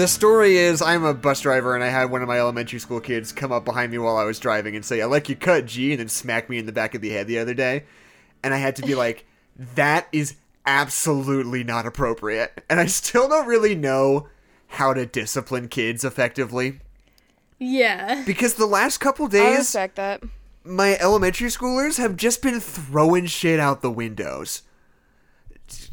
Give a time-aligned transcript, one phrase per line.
[0.00, 3.00] the story is I'm a bus driver and I had one of my elementary school
[3.00, 5.66] kids come up behind me while I was driving and say, I like your cut,
[5.66, 7.84] G, and then smack me in the back of the head the other day.
[8.42, 9.26] And I had to be like,
[9.74, 12.64] that is absolutely not appropriate.
[12.70, 14.28] And I still don't really know
[14.68, 16.80] how to discipline kids effectively.
[17.58, 18.22] Yeah.
[18.24, 19.42] Because the last couple days.
[19.42, 20.22] I days, respect that.
[20.64, 24.62] my elementary schoolers have just been throwing shit out the windows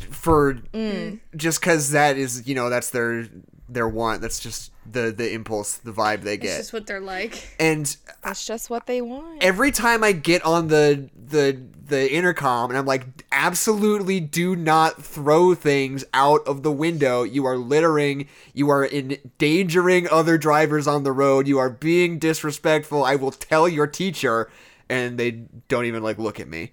[0.09, 1.19] for Mm.
[1.35, 3.27] just because that is you know that's their
[3.69, 6.57] their want that's just the the impulse the vibe they It's get.
[6.57, 7.55] just what they're like.
[7.59, 9.43] and That's just what they want.
[9.43, 15.01] every time i get on the the the intercom and i'm like absolutely do not
[15.03, 17.23] throw things out of the window.
[17.23, 18.27] You are littering.
[18.53, 21.47] You are endangering other drivers on the road.
[21.47, 23.03] You are being disrespectful.
[23.03, 24.49] I will tell your teacher.
[24.89, 25.31] And they
[25.67, 26.71] don't even like look at me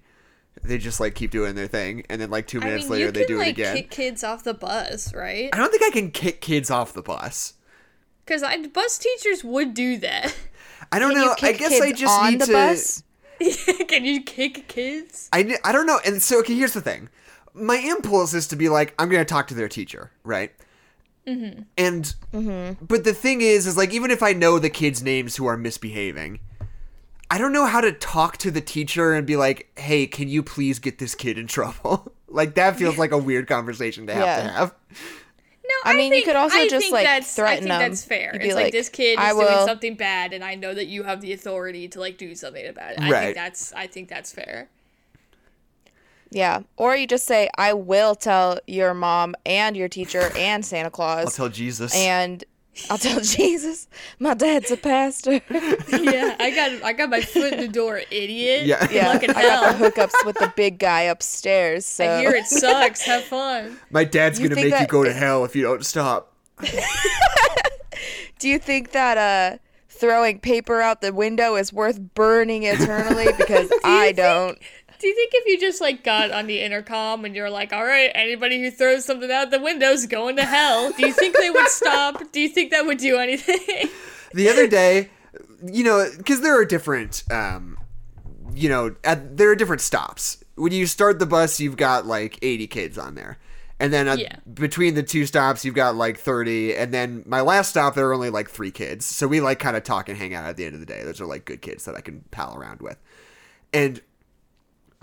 [0.67, 3.05] they just like keep doing their thing and then like two I minutes mean, later
[3.05, 5.49] you they can do like it again kick kids off the bus, right?
[5.53, 7.53] i don't think i can kick kids off the bus
[8.25, 10.35] Because I bus teachers would do that.
[10.91, 13.03] i don't Can know you i guess kids i just on need the to bus?
[13.87, 15.29] can you kick kids?
[15.33, 15.99] I, I don't know.
[16.05, 17.09] And so, okay, here's the thing.
[17.53, 20.53] My impulse is to be like, I'm going to talk to their teacher, right?
[21.27, 21.63] Mm-hmm.
[21.77, 22.15] And,
[22.81, 25.57] but the thing is, is like, even if I know the kids' names who are
[25.57, 26.39] misbehaving,
[27.29, 30.43] I don't know how to talk to the teacher and be like, hey, can you
[30.43, 32.11] please get this kid in trouble?
[32.27, 34.43] like, that feels like a weird conversation to have Yeah.
[34.43, 34.75] to have.
[35.67, 37.79] No, I mean, you could also I just, think like, that's, I think them.
[37.79, 38.31] that's fair.
[38.33, 40.73] You'd be It's like, like, this kid "I is doing something bad, and I know
[40.75, 42.99] that you have the authority to like do something about it.
[43.01, 43.23] I Right.
[43.23, 44.69] think that's I think that's fair.
[46.29, 46.61] Yeah.
[46.77, 51.25] Or you just say, I will tell your mom and your teacher and Santa Claus."
[51.25, 51.95] I'll tell Jesus.
[51.95, 52.43] and
[52.89, 53.87] I'll tell Jesus,
[54.19, 55.33] my dad's a pastor.
[55.49, 58.65] yeah, I got I got my foot in the door, idiot.
[58.65, 58.87] Yeah.
[58.91, 59.11] yeah.
[59.13, 59.73] Fucking I got hell.
[59.73, 61.85] the hookups with the big guy upstairs.
[61.85, 63.01] So I hear it sucks.
[63.03, 63.77] Have fun.
[63.91, 66.33] My dad's You going to think make you go to hell if you don't stop.
[68.39, 69.57] Do you think that uh
[69.89, 73.27] throwing paper out the window is worth burning eternally?
[73.37, 74.57] Because I don't.
[74.99, 77.83] Do you think if you just like got on the intercom and you're like, all
[77.85, 81.49] right, anybody who throws something out the window's going to hell, do you think they
[81.49, 82.21] would stop?
[82.31, 83.89] Do you think that would do anything?
[84.33, 85.09] the other day,
[85.65, 87.77] you know, because there are different, um,
[88.53, 90.43] you know, at, there are different stops.
[90.55, 93.37] When you start the bus, you've got like 80 kids on there.
[93.77, 94.37] And then Yeah.
[94.53, 96.73] between the two stops, you've got like 30.
[96.77, 99.05] And then my last stop, there were only like three kids.
[99.05, 101.03] So we like kind of talk and hang out at the end of the day.
[101.03, 102.97] Those are like good kids that I can pal around with.
[103.73, 103.99] And,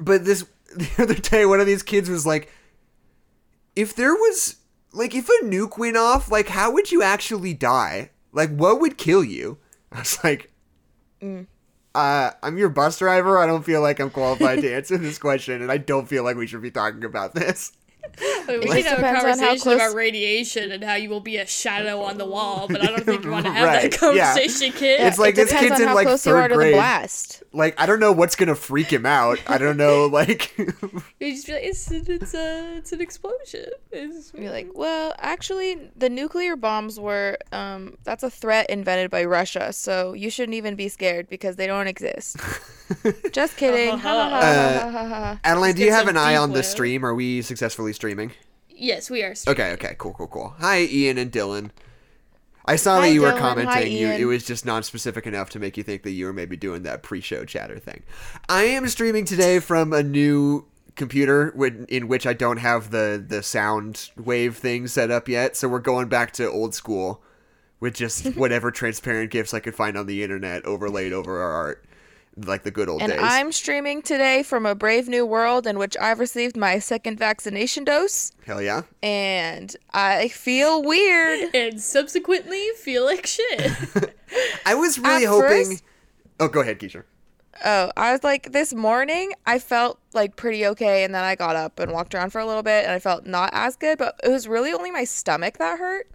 [0.05, 0.45] but this,
[0.77, 2.51] the other day, one of these kids was like,
[3.75, 4.57] if there was,
[4.93, 8.11] like, if a nuke went off, like, how would you actually die?
[8.33, 9.59] Like, what would kill you?
[9.91, 10.51] I was like,
[11.95, 13.39] uh, I'm your bus driver.
[13.39, 16.37] I don't feel like I'm qualified to answer this question, and I don't feel like
[16.37, 17.73] we should be talking about this.
[18.49, 21.09] We just can have a depends on how conversation close- about radiation and how you
[21.09, 23.67] will be a shadow on the wall, but I don't think you want to have
[23.69, 25.01] Right, that conversation, kid.
[25.01, 26.75] It's like it this kid's on in, how like, close you third are to grade.
[26.75, 27.43] the blast.
[27.53, 29.39] Like, I don't know what's gonna freak him out.
[29.47, 30.67] I don't know, like, you
[31.33, 33.67] just be like, it's it's a it's an explosion.
[33.91, 39.25] It's, Be like, well, actually, the nuclear bombs were um that's a threat invented by
[39.25, 42.37] Russia, so you shouldn't even be scared because they don't exist.
[43.33, 44.01] Just kidding.
[44.01, 45.37] Uh.
[45.45, 47.05] Adeline, do you have an eye on the stream?
[47.05, 48.33] Are we successfully streaming?
[48.75, 49.35] yes, we are.
[49.47, 50.55] Okay, okay, cool, cool, cool.
[50.59, 51.71] Hi, Ian and Dylan.
[52.65, 53.33] I saw Hi, that you were Dylan.
[53.33, 53.93] Hi, commenting.
[53.93, 56.83] You, it was just non-specific enough to make you think that you were maybe doing
[56.83, 58.03] that pre-show chatter thing.
[58.49, 61.49] I am streaming today from a new computer
[61.89, 65.57] in which I don't have the the sound wave thing set up yet.
[65.57, 67.23] So we're going back to old school
[67.81, 71.85] with just whatever transparent gifs I could find on the internet overlaid over our art,
[72.37, 73.21] like the good old And days.
[73.23, 77.85] I'm streaming today from a brave new world in which I've received my second vaccination
[77.85, 78.83] dose, Hell yeah!
[79.03, 81.51] and I feel weird.
[81.55, 83.73] and subsequently feel like shit.
[84.67, 85.49] I was really At hoping.
[85.71, 85.85] first-
[86.41, 87.05] oh, go ahead, Keisha.
[87.65, 91.55] Oh, I was like this morning I felt like pretty okay and then I got
[91.55, 94.19] up and walked around for a little bit and I felt not as good, but
[94.25, 96.09] it was really only my stomach that hurt.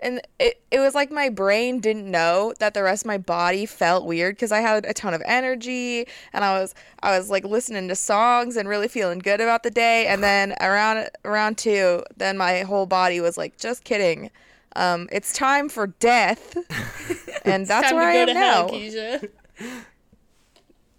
[0.00, 3.66] And it, it was like my brain didn't know that the rest of my body
[3.66, 7.44] felt weird because I had a ton of energy and I was I was like
[7.44, 12.04] listening to songs and really feeling good about the day and then around around 2
[12.16, 14.30] then my whole body was like just kidding.
[14.76, 16.56] Um, it's time for death.
[17.44, 18.68] and that's Time where I am to now.
[18.68, 18.68] hell,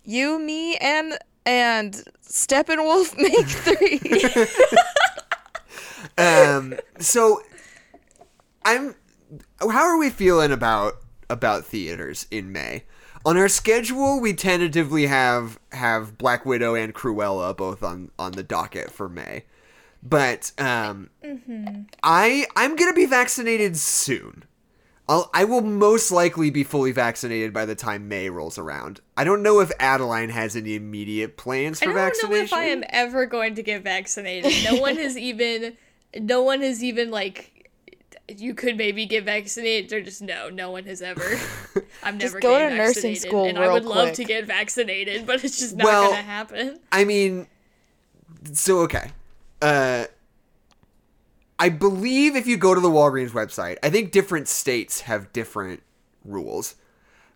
[0.03, 4.45] You, me, and and Steppenwolf make three.
[6.17, 7.41] um so
[8.69, 8.95] i'm
[9.59, 10.95] how are we feeling about
[11.29, 12.83] about theaters in may
[13.25, 18.43] on our schedule we tentatively have have black widow and cruella both on on the
[18.43, 19.43] docket for may
[20.01, 21.09] but um
[22.03, 24.43] i i'm gonna be vaccinated soon
[25.09, 29.01] I'll, I will most likely be fully vaccinated by the time May rolls around.
[29.17, 31.97] I don't know if Adeline has any immediate plans for vaccination.
[31.97, 32.57] I don't vaccination.
[32.57, 34.53] know if I am ever going to get vaccinated.
[34.63, 35.75] No one has even,
[36.15, 37.58] no one has even like.
[38.37, 40.49] You could maybe get vaccinated, or just no.
[40.49, 41.23] No one has ever.
[42.03, 45.43] I'm Just never go to nursing school and I would love to get vaccinated, but
[45.43, 46.79] it's just not Well, gonna happen.
[46.91, 47.47] I mean,
[48.53, 49.11] so okay.
[49.61, 50.05] Uh,
[51.57, 55.83] I believe if you go to the Walgreens website, I think different states have different
[56.23, 56.75] rules.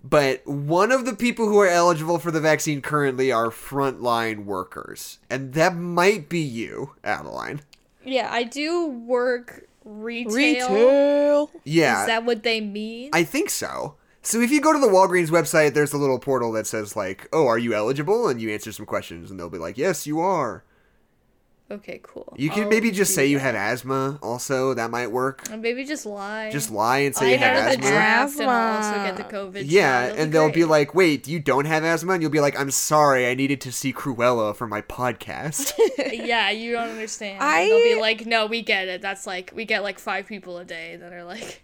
[0.04, 5.20] But one of the people who are eligible for the vaccine currently are frontline workers.
[5.30, 7.62] And that might be you, Adeline.
[8.04, 10.34] Yeah, I do work retail.
[10.36, 11.52] Retail.
[11.64, 12.02] Yeah.
[12.02, 13.10] Is that what they mean?
[13.14, 13.96] I think so.
[14.22, 17.28] So if you go to the Walgreens website, there's a little portal that says like,
[17.34, 20.22] "Oh, are you eligible?" and you answer some questions and they'll be like, "Yes, you
[20.22, 20.64] are."
[21.76, 22.34] Okay, cool.
[22.38, 23.54] You can I'll maybe just do say you that.
[23.54, 24.74] have asthma also.
[24.74, 25.50] That might work.
[25.52, 26.50] Or maybe just lie.
[26.52, 27.90] Just lie and I say you have enter the asthma.
[27.92, 29.64] draft and I'll also get the COVID.
[29.68, 30.18] Yeah, shot.
[30.18, 30.66] and they'll be great.
[30.70, 33.72] like, "Wait, you don't have asthma?" And you'll be like, "I'm sorry, I needed to
[33.72, 35.74] see Cruella for my podcast."
[36.12, 37.42] yeah, you don't understand.
[37.42, 39.02] I- They'll be like, no, we get it.
[39.02, 41.62] That's like we get like five people a day that are like,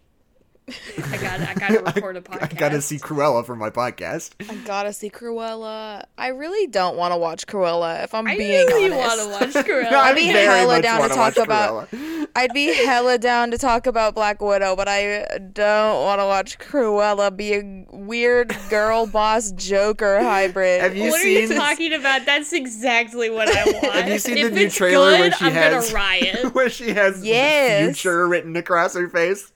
[1.11, 2.43] I got, I got to record a podcast.
[2.43, 4.31] I gotta see Cruella for my podcast.
[4.49, 6.03] I gotta see Cruella.
[6.17, 8.03] I really don't want to watch Cruella.
[8.03, 9.91] If I'm I being really honest, want to watch Cruella.
[9.93, 11.89] I'd be hella down to talk about-
[12.35, 16.59] I'd be hella down to talk about Black Widow, but I don't want to watch
[16.59, 20.81] Cruella be a weird girl boss Joker hybrid.
[20.81, 22.25] Have you what are you talking about?
[22.25, 23.85] That's exactly what I want.
[23.93, 26.53] Have you seen if the new trailer good, where she I'm has riot.
[26.53, 27.85] where she has Yes.
[27.85, 29.51] future written across her face?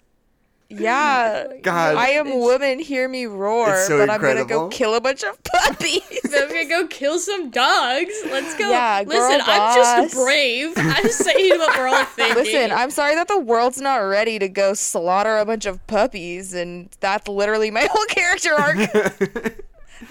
[0.79, 1.47] Yeah.
[1.61, 1.95] God.
[1.95, 5.23] I am woman, hear me roar, It's so but I'm gonna go kill a bunch
[5.23, 6.01] of puppies.
[6.25, 8.13] I'm gonna go kill some dogs.
[8.25, 8.69] Let's go.
[8.69, 10.73] Yeah, girl Listen, I'm just brave.
[10.77, 12.43] I'm saying what we're all thinking.
[12.43, 16.53] Listen, I'm sorry that the world's not ready to go slaughter a bunch of puppies,
[16.53, 18.77] and that's literally my whole character arc.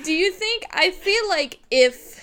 [0.04, 2.22] Do you think I feel like if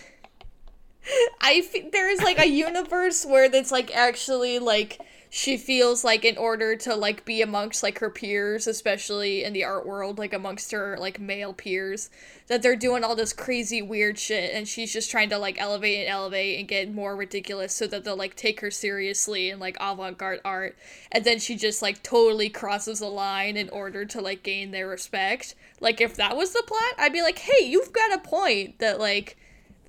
[1.42, 5.00] I there's like a universe where that's like actually like
[5.32, 9.64] she feels like in order to like be amongst like her peers, especially in the
[9.64, 12.10] art world, like amongst her like male peers,
[12.48, 16.00] that they're doing all this crazy weird shit and she's just trying to like elevate
[16.00, 19.78] and elevate and get more ridiculous so that they'll like take her seriously in like
[19.80, 20.76] avant-garde art
[21.12, 24.88] and then she just like totally crosses a line in order to like gain their
[24.88, 25.54] respect.
[25.80, 29.00] Like if that was the plot, I'd be like, "Hey, you've got a point that
[29.00, 29.38] like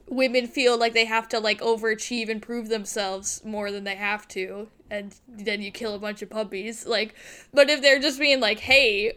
[0.07, 4.29] women feel like they have to like overachieve and prove themselves more than they have
[4.29, 7.15] to and then you kill a bunch of puppies like
[7.55, 9.13] but if they're just being like hey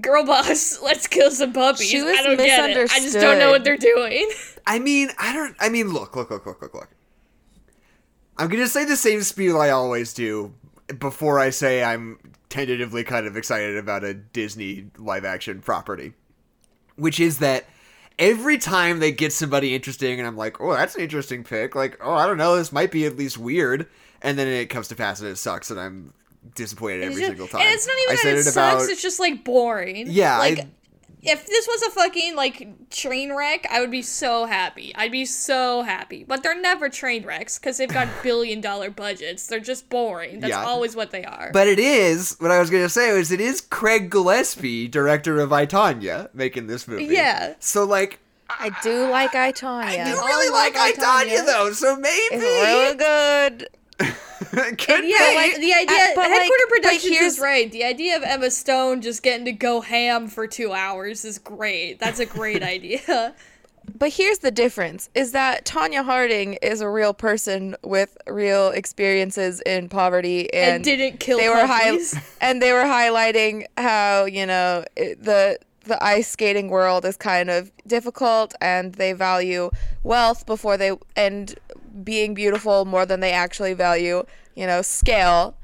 [0.00, 3.38] girl boss let's kill some puppies She was i don't get it i just don't
[3.38, 4.30] know what they're doing
[4.66, 5.56] I mean, I don't.
[5.58, 6.88] I mean, look, look, look, look, look, look.
[8.38, 10.54] I'm gonna say the same spiel I always do
[10.98, 16.12] before I say I'm tentatively kind of excited about a Disney live action property,
[16.96, 17.66] which is that
[18.18, 21.74] every time they get somebody interesting, and I'm like, oh, that's an interesting pick.
[21.74, 23.88] Like, oh, I don't know, this might be at least weird,
[24.22, 26.12] and then it comes to pass and it sucks, and I'm
[26.54, 27.60] disappointed every It's single time.
[27.62, 30.38] and it's not even I that it, it sucks about it's just like boring yeah,
[30.38, 30.66] like I,
[31.22, 34.94] if this was a fucking like train wreck, I would be so happy.
[34.96, 36.24] I'd be so happy.
[36.24, 39.46] But they're never train wrecks because they've got billion dollar budgets.
[39.46, 40.40] They're just boring.
[40.40, 40.64] That's Yeah.
[40.64, 41.50] always what they are.
[41.52, 45.52] But it is what I was gonna say was it is Craig Gillespie, director of
[45.52, 47.04] I Tonya, making this movie.
[47.04, 47.52] Yeah.
[47.60, 49.84] So like, I do like I, Tonya.
[49.84, 51.46] I do all really like I love I, Tonya Tonya.
[51.46, 51.72] though.
[51.72, 53.68] So maybe It's really good.
[54.78, 55.34] could yeah, be.
[55.36, 55.96] like the idea.
[55.96, 57.70] Uh, but, Headquarter but Productions here's- is right.
[57.70, 61.98] The idea of Emma Stone just getting to go ham for two hours is great.
[62.00, 63.34] That's a great idea.
[63.98, 69.60] But here's the difference: is that Tonya Harding is a real person with real experiences
[69.66, 72.16] in poverty, And, and, didn't kill they were high, puppies.
[72.40, 77.50] and they were highlighting how you know it, the the ice skating world is kind
[77.50, 79.70] of difficult, and they value
[80.04, 81.54] wealth before they and
[82.04, 85.56] being beautiful more than they actually value you know scale,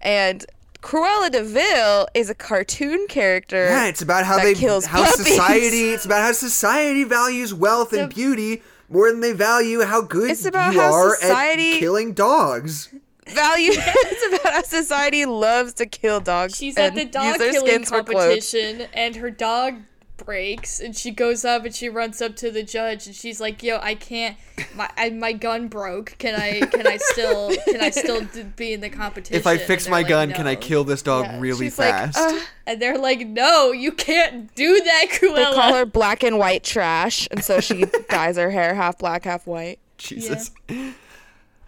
[0.00, 0.44] and.
[0.82, 3.64] Cruella de Vil is a cartoon character.
[3.64, 5.26] yeah, it's about how they kills how puppies.
[5.26, 5.90] society.
[5.90, 10.30] It's about how society values wealth and The- beauty more than they value how good
[10.30, 12.90] It's about you how are society- at killing dogs.
[13.26, 17.84] value it's about how society loves to kill dogs She's at the dog their killing
[17.84, 18.04] skins clothes.
[18.06, 19.74] competition, and her dog
[20.16, 23.62] breaks, and she goes up and she runs up to the judge, and she's like,
[23.62, 24.36] "Yo, I can't.
[24.74, 26.16] My I, my gun broke.
[26.18, 26.60] Can I?
[26.66, 27.54] Can I still?
[27.66, 30.46] Can I still d- be in the competition?" If I fix my like, gun, can
[30.46, 32.46] I kill this dog Yeah, really she's like, fast?
[32.66, 35.34] And they're like, "No, you can't do that, Cruella.
[35.36, 38.98] they Cruella." call her black and white trash and so she dyes her hair half
[38.98, 40.50] black half white Jesus.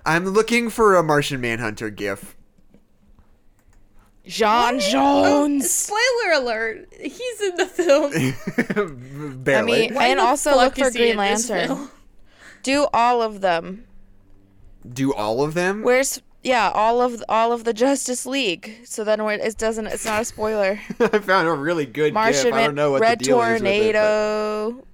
[0.07, 2.35] I'm looking for a Martian Manhunter gif.
[4.29, 5.63] J'onn J'onzz.
[5.91, 9.39] Oh, spoiler alert: He's in the film.
[9.43, 9.57] Barely.
[9.57, 11.89] I mean, Why and also look for Green Lantern.
[12.63, 13.87] Do all of them.
[14.87, 15.83] do all of them?
[15.83, 18.81] Where's yeah, all of all of the Justice League.
[18.85, 19.87] So then it doesn't.
[19.87, 20.79] It's not a spoiler.
[21.01, 22.55] I found a really good Martian gif.
[22.55, 24.71] I don't know what Red the deal is with it, but- Tornado.
[24.73, 24.85] There-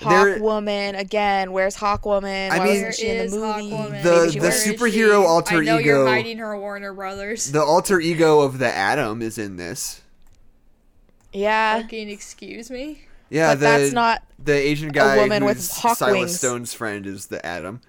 [0.00, 1.52] Hawkwoman again.
[1.52, 2.50] Where's Hawkwoman?
[2.50, 3.70] I Why mean- wasn't she in the movie?
[3.70, 4.02] Hawkwoman?
[4.02, 4.36] The- the was.
[4.36, 5.26] Where is superhero she?
[5.26, 7.50] alter I know ego- you're hiding her Warner Brothers.
[7.52, 10.02] The alter ego of the Atom is in this.
[11.32, 13.02] Yeah, Fucking excuse me.
[13.28, 14.22] Yeah, but the that's not.
[14.42, 16.38] the Asian guy A woman with hawk Silas wings.
[16.38, 17.80] Stone's friend is the Atom.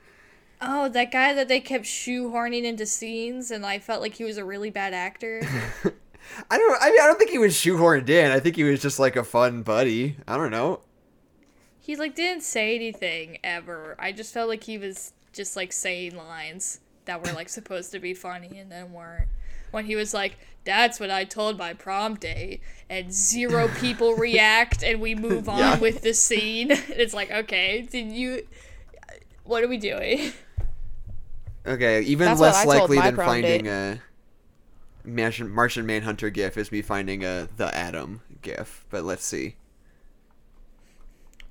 [0.60, 4.38] Oh, that guy that they kept shoehorning into scenes, and I felt like he was
[4.38, 5.42] a really bad actor.
[6.52, 6.82] I don't.
[6.82, 8.32] I mean, I don't think he was shoehorned in.
[8.32, 10.18] I think he was just like a fun buddy.
[10.28, 10.80] I don't know.
[11.88, 13.96] He like didn't say anything ever.
[13.98, 18.00] I just felt like he was just like saying lines that were like supposed to
[18.00, 19.30] be funny and then weren't.
[19.72, 24.84] When he was like, "That's what I told my prom date," and zero people react,
[24.84, 25.80] and we move on Yeah.
[25.80, 26.72] with the scene.
[26.90, 28.46] It's like, okay, did you?
[29.46, 30.34] What are we doing?
[31.66, 33.70] Okay, even That's less likely than finding date.
[33.72, 34.02] a
[35.06, 38.86] Martian, Martian Manhunter gif is me finding a the Atom gif.
[38.90, 39.56] But let's see.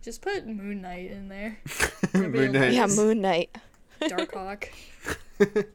[0.07, 1.59] Just put Moon Knight in there.
[2.15, 2.73] Moon Knight.
[2.75, 3.59] Yeah, Moon Knight.
[4.01, 4.69] Darkhawk.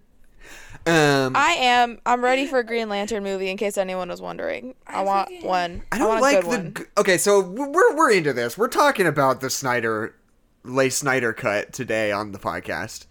[0.88, 2.00] Um, I am.
[2.08, 3.50] I'm ready for a Green Lantern movie.
[3.50, 5.82] In case anyone was wondering, I, I want fucking- one.
[5.92, 6.50] I don't want a like good the.
[6.80, 6.88] one.
[6.98, 8.58] Okay, so we're we're into this.
[8.58, 10.16] We're talking about the Snyder,
[10.64, 13.06] Lay Snyder cut today on the podcast.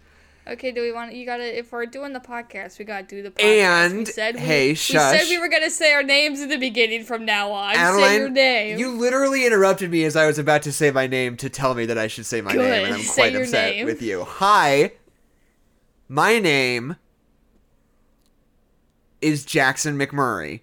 [0.51, 3.31] Okay, do we want you gotta if we're doing the podcast, we gotta do the
[3.31, 3.85] podcast.
[3.85, 6.57] And, we said we, hey, we said we were gonna say our names in the
[6.57, 7.73] beginning from now on.
[7.73, 8.77] say your name.
[8.77, 11.85] you literally interrupted me as I was about to say my name to tell me
[11.85, 13.85] that I should say my name, and I'm Say quite upset name.
[13.85, 14.25] with you.
[14.25, 14.91] Hi,
[16.09, 16.97] my name
[19.21, 20.61] is Jackson McMurray.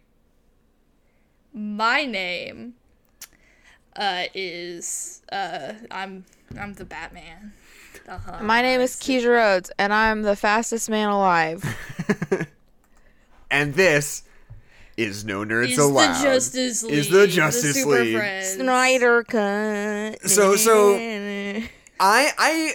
[1.54, 2.74] My name
[3.96, 6.26] uh is uh I'm
[6.60, 7.54] I'm the Batman.
[8.08, 8.42] Uh-huh.
[8.42, 11.62] My name is Keisha Rhodes, and I'm the fastest man alive.
[13.50, 14.22] and this
[14.96, 16.18] is No Nerds is Allowed.
[16.18, 16.92] the Justice League.
[16.94, 18.16] Is the Justice Super League.
[18.16, 18.48] Friends.
[18.54, 20.22] Snyder cut.
[20.28, 20.94] So- so-
[22.00, 22.74] I I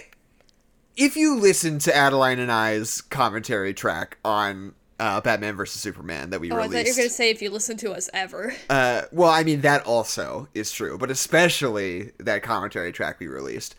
[0.96, 6.40] if you listen to Adeline and I's commentary track on uh, Batman versus Superman that
[6.40, 8.54] we Oh, I thought you were gonna say if you listen to us ever.
[8.68, 13.74] Uh, well, I mean that also is true, but especially that commentary track we released.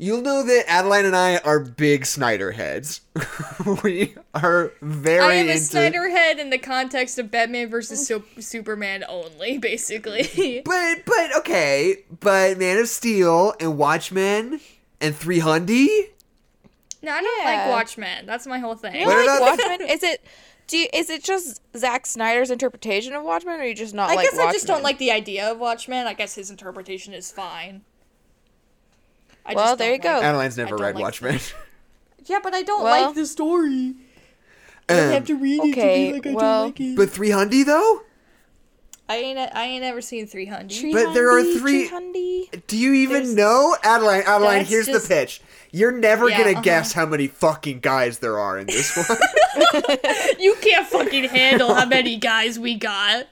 [0.00, 3.00] You'll know that Adeline and I are big Snyder heads.
[3.82, 5.64] we are very I am a into.
[5.64, 10.62] Snyder head in the context of Batman versus Su- Superman only, basically.
[10.64, 14.60] But but okay, but Man of Steel and Watchmen
[15.00, 15.88] and Three Hundy.
[17.02, 17.62] no, I don't Yeah.
[17.66, 18.24] like Watchmen.
[18.24, 18.94] That's my whole thing.
[19.00, 19.88] You What like about- Watchmen?
[19.88, 20.24] Is it?
[20.68, 24.14] Do you, is it just Zack Snyder's interpretation of Watchmen, or you just not I
[24.14, 26.06] like guess I just don't like the idea of Watchmen.
[26.06, 27.80] I guess his interpretation is fine.
[29.48, 30.28] I Well, just there don't you like- go.
[30.28, 31.40] Adeline's never read like Watchmen.
[32.26, 33.94] Yeah, but I don't Well- like the story.
[34.90, 36.96] I Um, have to read okay, it to be like I well- don't like it.
[36.96, 38.02] but 300 though.
[39.10, 40.68] I ain't I ain't ever seen 300.
[40.70, 42.66] Tree But there are three- Tree Hundy.
[42.66, 44.22] Do you even There's- know Adeline?
[44.26, 45.40] Adeline, That's here's just- the pitch.
[45.72, 46.60] You're never Yeah, gonna uh-huh.
[46.60, 49.18] guess how many fucking guys there are in this one.
[50.38, 53.26] You can't fucking handle how many guys we got.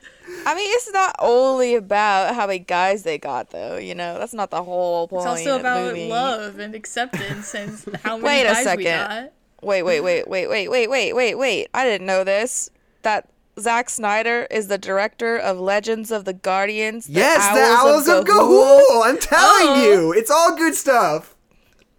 [0.46, 3.76] I mean, it's not only about how many guys they got, though.
[3.78, 5.22] You know, that's not the whole point.
[5.26, 6.08] It's also about movie.
[6.08, 7.70] love and acceptance and
[8.04, 8.84] how many Wait a guys we second.
[8.84, 9.32] got.
[9.62, 11.68] Wait, wait, wait, wait, wait, wait, wait, wait, wait.
[11.74, 12.70] I didn't know this.
[13.02, 17.08] That Zack Snyder is the director of Legends of the Guardians.
[17.08, 19.02] yes, the Owls of Ga'Hoole.
[19.04, 19.82] I'm telling Oh.
[19.82, 21.34] you, it's all good stuff.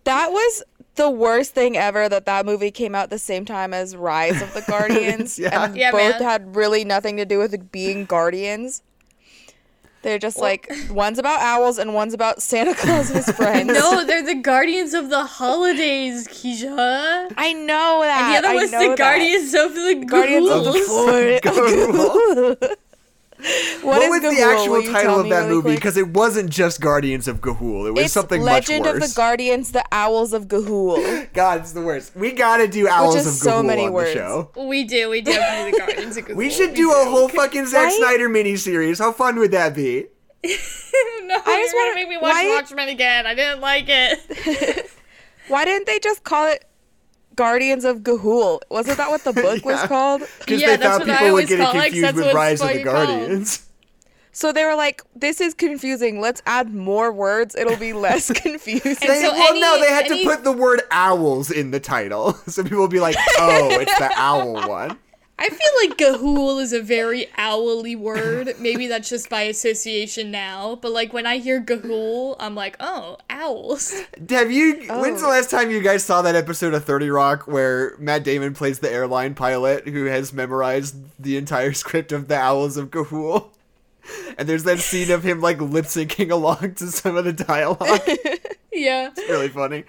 [0.05, 0.63] That was
[0.97, 4.53] the worst thing ever that that movie came out the same time as Rise of
[4.53, 5.39] the Guardians.
[5.39, 5.63] Yeah.
[5.65, 6.21] And Yeah, both man.
[6.21, 8.81] had really nothing to do with being guardians.
[10.03, 13.67] They're just like one's about owls and one's about Santa Claus and his friends.
[13.73, 17.33] No, they're the Guardians of the Holidays, Keisha.
[17.35, 18.21] I know that.
[18.21, 18.97] And the other I was know the that.
[18.97, 20.71] Guardians of the Guardians of the
[21.43, 22.57] Ghouls.
[22.57, 22.77] Floor.
[23.39, 23.83] Ga'Hoole.
[23.83, 25.75] what What is was the actual title of that really movie?
[25.75, 27.87] Because it wasn't just Guardians of Ga'Hoole.
[27.87, 28.93] It was it's something Legend much of worse.
[28.93, 31.27] the Legend of the Guardians, the Owls of Ga'Hoole.
[31.33, 32.15] God, it's the worst.
[32.15, 34.09] We gotta do Owls is of so Ga'Hoole many on words.
[34.13, 34.51] the show.
[34.55, 36.37] We do, we do have do the Guardians of Ghouls.
[36.37, 37.93] We should do a whole fucking Zack Right?
[37.93, 38.99] Snyder miniseries.
[38.99, 40.07] How fun would that be?
[40.43, 43.25] no, I I just just want wanna- to make me watch why- Watchmen again.
[43.27, 44.89] I didn't like it.
[45.47, 46.65] Why didn't they just call it
[47.37, 48.59] Guardians of Ga'Hoole?
[48.69, 50.23] Wasn't that what the book was called?
[50.39, 51.83] Because Yeah, they that's thought what I people would always get it call it, 'cause
[51.85, 53.07] confused that's with what Rise of the it's fucking called.
[53.07, 53.63] Guardians.
[54.33, 56.21] So they were like, "This is confusing.
[56.21, 57.55] Let's add more words.
[57.55, 60.51] It'll be less confusing." They, so well, any- no, they had any- to put the
[60.51, 62.33] word owls in the title.
[62.45, 64.95] So people will be like, oh, it's the owl one.
[65.39, 68.55] I feel like Ga'Hoole is a very owly word.
[68.59, 70.79] Maybe that's just by association now.
[70.81, 73.93] But like when I hear Ga'Hoole, I'm like, oh, owls.
[74.29, 74.77] Have you?
[74.89, 75.29] When's the Oh.
[75.29, 78.91] last time you guys saw that episode of Thirty Rock where Matt Damon plays the
[78.91, 83.49] airline pilot who has memorized the entire script of the Owls of Ga'Hoole?
[84.37, 88.01] And there's that scene of him like lip syncing along to some of the dialogue.
[88.71, 89.09] Yeah.
[89.15, 89.85] It's really funny.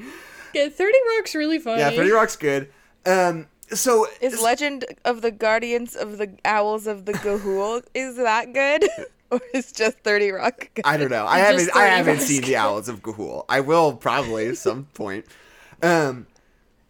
[0.55, 1.81] Yeah, 30 Rock's really funny.
[1.83, 2.71] Yeah, Thirty Rock's good.
[3.05, 8.53] Um, so Is Legend of the Guardians of the Owls of the Ga'Hoole is that
[8.53, 8.85] good?
[9.31, 10.85] or is just 30 Rock good?
[10.85, 11.27] I don't know.
[11.27, 11.71] I haven't.
[11.75, 12.57] I haven't Rock's seen the.
[12.57, 13.45] Owls of Ga'Hoole.
[13.49, 15.27] I will probably at some point.
[15.83, 16.27] Um,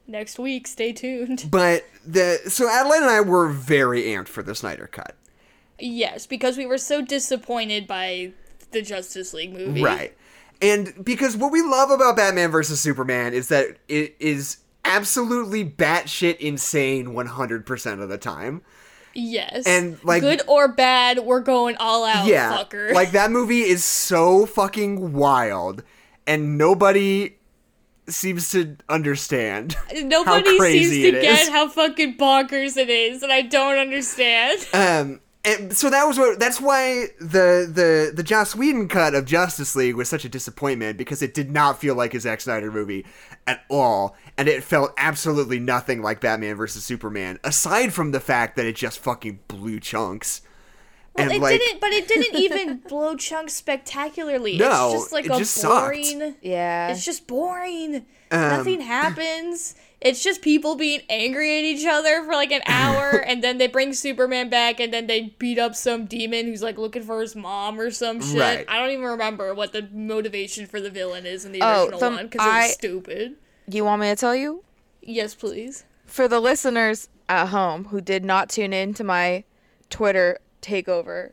[0.06, 1.48] Next week, stay tuned.
[1.50, 5.14] but the so Adelaide and I were very amped for the Snyder Cut.
[5.78, 8.32] Yes, because we were so disappointed by
[8.70, 9.82] the Justice League movie.
[9.82, 10.16] Right.
[10.60, 14.58] And because what we love about Batman versus Superman is that it is
[14.88, 18.62] absolutely batshit insane 100% of the time.
[19.14, 19.66] Yes.
[19.66, 22.56] And, like- good or bad, we're going all out, yeah.
[22.56, 22.92] fucker.
[22.98, 25.82] Like that movie is so fucking wild
[26.26, 27.38] and nobody
[28.06, 29.76] seems to understand.
[29.94, 31.48] Nobody seems to get is.
[31.48, 34.66] how fucking bonkers it is, and I don't understand.
[34.74, 39.24] Um and so that was what that's why the the the Joss Whedon cut of
[39.24, 42.70] Justice League was such a disappointment because it did not feel like a Zack Snyder
[42.72, 43.06] movie
[43.48, 48.56] at all and it felt absolutely nothing like Batman versus Superman aside from the fact
[48.56, 50.42] that it just fucking blew chunks.
[51.16, 54.58] Well, and it like didn't, but it didn't even blow chunks spectacularly.
[54.58, 55.86] No, it's just like it a just sucked.
[55.86, 56.36] boring.
[56.42, 56.90] Yeah.
[56.92, 58.06] It's just boring.
[58.30, 59.74] Um, Nothing happens.
[60.00, 63.66] It's just people being angry at each other for like an hour, and then they
[63.66, 67.34] bring Superman back, and then they beat up some demon who's like looking for his
[67.34, 68.38] mom or some shit.
[68.40, 68.64] Right.
[68.68, 71.98] I don't even remember what the motivation for the villain is in the Oh, original
[72.00, 73.36] the- one because it was stupid.
[73.68, 74.62] you want me to tell you?
[75.02, 75.84] Yes, please.
[76.06, 79.44] For the listeners at home who did not tune in to my
[79.90, 81.32] Twitter takeover,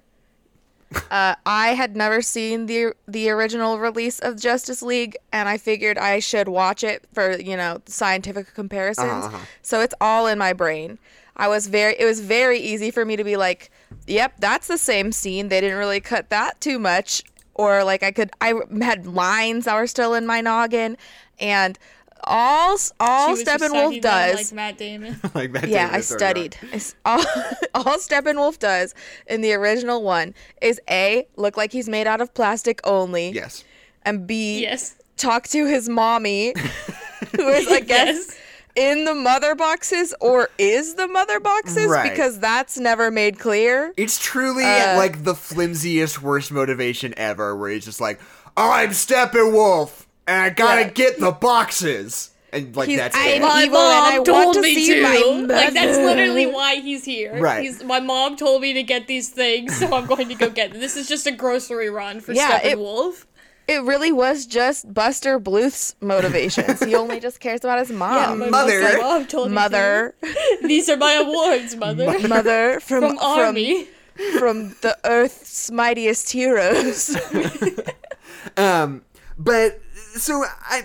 [1.12, 5.98] uh, I had never seen the the original release of Justice League, and I figured
[5.98, 9.26] I should watch it for you know scientific comparisons.
[9.26, 9.46] Uh-huh.
[9.62, 11.00] So it's all in my brain.
[11.38, 11.96] I was very.
[12.00, 13.72] It was very easy for me to be like,
[14.08, 15.50] "Yep, that's the same scene.
[15.50, 18.32] They didn't really cut that too much." Or like I could.
[18.42, 20.98] I had lines that were still in my noggin,
[21.40, 21.78] and
[22.26, 25.20] all all Steppenwolf does like Matt Damon.
[25.34, 26.58] like that yeah, David I studied.
[26.74, 27.20] It's all,
[27.76, 28.94] all Steppenwolf does
[29.28, 33.64] in the original one is A, look like he's made out of plastic only, Yes.
[34.04, 34.96] and B, yes.
[35.18, 36.54] talk to his mommy,
[37.36, 38.38] who is, I guess, Yes.
[38.76, 42.12] in the mother boxes or is the mother boxes Right.
[42.12, 43.94] because that's never made clear.
[43.98, 48.20] It's truly Uh, like the flimsiest, worst motivation ever, where he's just like,
[48.58, 50.90] "I'm Steppenwolf, and I gotta Yeah.
[50.90, 53.42] get the boxes," and like He's- that's I- it.
[53.42, 55.02] My My evil and I mom want told to me see to.
[55.02, 57.40] my Like that's literally why he's here.
[57.40, 57.64] Right.
[57.64, 60.72] He's, my mom told me to get these things, so I'm going to go get
[60.72, 60.80] them.
[60.82, 63.26] This is just a grocery run for Yeah, it- Steppenwolf.
[63.68, 66.84] It really was just Buster Bluth's motivations.
[66.84, 68.38] he only just cares about his mom.
[68.38, 68.80] my Mother.
[68.84, 70.58] my mom told me mother, to.
[70.68, 72.16] These are my awards, mother.
[72.28, 73.88] mother from From army.
[74.38, 77.18] from the Earth's mightiest heroes.
[78.58, 79.02] Um,
[79.38, 79.80] but
[80.16, 80.84] so I,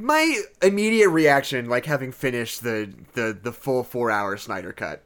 [0.00, 5.02] my immediate reaction, like having finished the the the full four hour Snyder cut,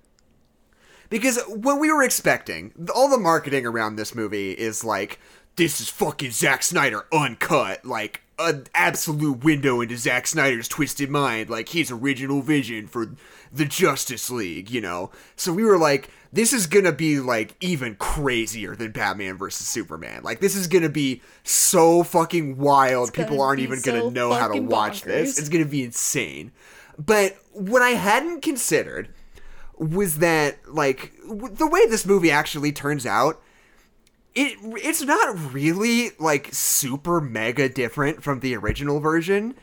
[1.09, 5.19] because what we were expecting, all the marketing around this movie is like,
[5.57, 11.51] this is fucking Zack Snyder uncut, like an absolute window into Zack Snyder's twisted mind,
[11.51, 13.15] like his original vision for
[13.53, 15.11] the Justice League, you know.
[15.37, 20.23] So we were like, this is gonna be like even crazier than Batman versus Superman.
[20.23, 23.13] Like this is gonna be so fucking wild.
[23.13, 25.39] People aren't even gonna know how to watch this.
[25.39, 26.53] It's gonna be insane.
[26.99, 29.09] But what I hadn't considered
[29.79, 33.41] was that like w- the way this movie actually turns out
[34.35, 39.55] it it's not really like super mega different from the original version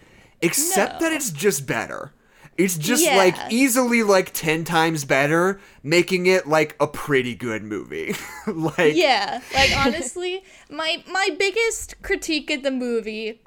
[0.41, 0.99] except No.
[1.09, 2.13] that it's just better
[2.57, 3.17] it's just Yeah.
[3.17, 8.15] like easily like 10 times better making it like a pretty good movie
[8.47, 13.41] like Yeah, like honestly, my my biggest critique of the movie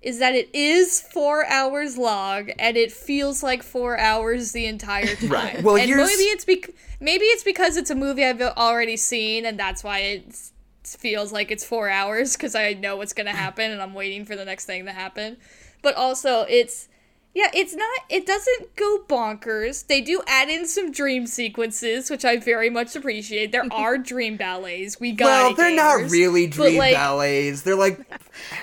[0.00, 5.06] is that it is four hours long and it feels like four hours the entire
[5.16, 5.28] time.
[5.28, 5.62] Right.
[5.62, 9.44] Well, and here's- maybe it's bec- maybe it's because it's a movie I've already seen
[9.44, 10.36] and that's why it
[10.84, 14.36] feels like it's four hours because I know what's gonna happen and I'm waiting for
[14.36, 15.36] the next thing to happen.
[15.82, 16.88] But also, it's
[17.34, 18.00] Yeah, it's not.
[18.08, 19.86] It doesn't go bonkers.
[19.86, 23.52] They do add in some dream sequences, which I very much appreciate.
[23.52, 24.98] There are dream ballets.
[24.98, 27.62] We got well, they're not really dream like, ballets.
[27.62, 28.00] They're like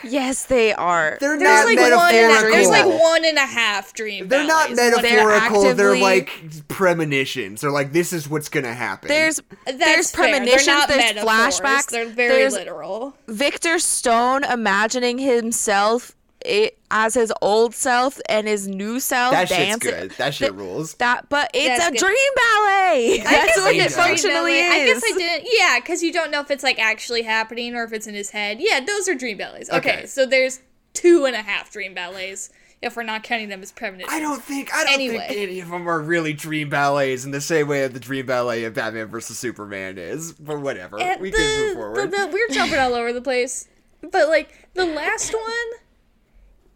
[0.04, 1.18] Yes, they are.
[1.22, 1.86] they're There's not like one.
[1.86, 2.52] And a, metaphorical.
[2.52, 4.28] there's like one and a half dream.
[4.28, 4.96] They're not ballets.
[4.96, 5.62] What- metaphorical.
[5.76, 7.62] They're, actively- like premonitions.
[7.62, 9.08] They're like this is what's gonna happen.
[9.08, 10.30] There's That's there's fair.
[10.32, 11.60] Premonitions, not there's metaphors.
[11.60, 13.16] flashbacks, They're very there's literal.
[13.28, 16.14] Victor Stone imagining himself
[16.46, 20.12] it, as his old self and his new self that shit's good.
[20.12, 20.94] That shit rules.
[20.96, 22.00] That, but it's That's a good.
[22.00, 23.18] dream ballet.
[23.24, 24.72] That's guess what I it functionally is.
[24.74, 25.48] I guess I didn't.
[25.52, 28.30] Yeah, because you don't know if it's like actually happening or if it's in his
[28.30, 28.58] head.
[28.60, 29.70] Yeah, those are dream ballets.
[29.70, 30.06] Okay, Okay.
[30.06, 30.62] so there's
[30.94, 32.50] two and a half dream ballets
[32.82, 34.14] if we're not counting them as premonitions.
[34.14, 35.18] I don't think I don't Anyway.
[35.28, 38.26] think any of them are really dream ballets in the same way that the dream
[38.28, 40.34] ballet of Batman versus Superman is.
[40.34, 42.12] But whatever, And we the, can move the, forward.
[42.12, 43.68] the, we're jumping all over the place,
[44.02, 45.80] but like the last one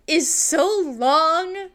[0.10, 1.70] is so long.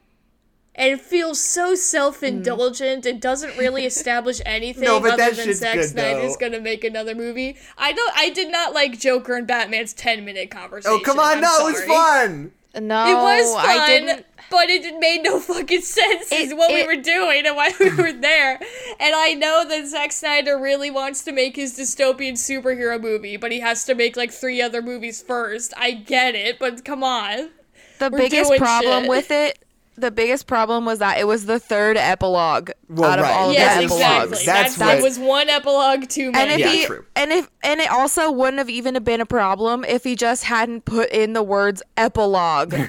[0.77, 3.07] And feels so self-indulgent.
[3.07, 6.49] It doesn't really establish anything No, but other that than shit's Zack good, Snyder's though.
[6.51, 7.57] gonna make another movie.
[7.79, 8.13] I don't.
[8.17, 10.99] I did not like Joker and Batman's ten-minute conversation.
[11.01, 12.53] oh come on, I'm no, it was fun.
[12.81, 14.27] no, It was fun, I didn't.
[14.51, 17.91] but it made no fucking sense It- is what we were doing and why we
[17.95, 18.55] were there.
[18.99, 23.53] And I know that Zack Snyder really wants to make his dystopian superhero movie, but
[23.53, 25.73] he has to make like three other movies first.
[25.77, 27.51] I get it, but come on.
[27.99, 29.09] The We're biggest problem shit.
[29.11, 29.59] with it,
[29.97, 33.33] the biggest problem was that it was the third epilogue Well, out of right.
[33.33, 34.41] all of Yes, the that's- epilogues.
[34.41, 34.47] exactly.
[34.63, 36.53] that's That's, that was one epilogue too many.
[36.53, 36.63] And many.
[36.65, 37.05] if Yeah, he true.
[37.15, 40.85] and if and it also wouldn't have even been a problem if he just hadn't
[40.85, 42.75] put in the words epilogue.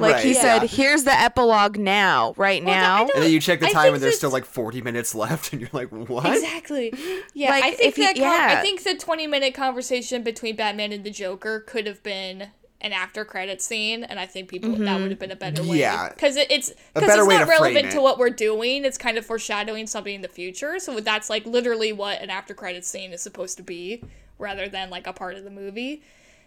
[0.00, 3.60] Like he Right, said, "Here's the epilogue now, right Well, now." And then you check
[3.60, 6.24] the I time and there's that's- still like 40 minutes left, and you're like, what?
[6.24, 6.90] Exactly.
[7.34, 8.56] Yeah, Like, I think if he- that con- yeah.
[8.58, 12.48] I think the 20 minute conversation between Batman and the Joker could have been
[12.80, 15.78] an after credit scene and I think people that would have been a better way.
[15.78, 16.08] Yeah.
[16.10, 18.84] Cuz it, it's cuz it's not to relevant to what we're doing.
[18.84, 20.78] It's kind of foreshadowing something in the future.
[20.78, 24.02] So that's like literally what an after credit scene is supposed to be
[24.38, 26.02] rather than like a part of the movie.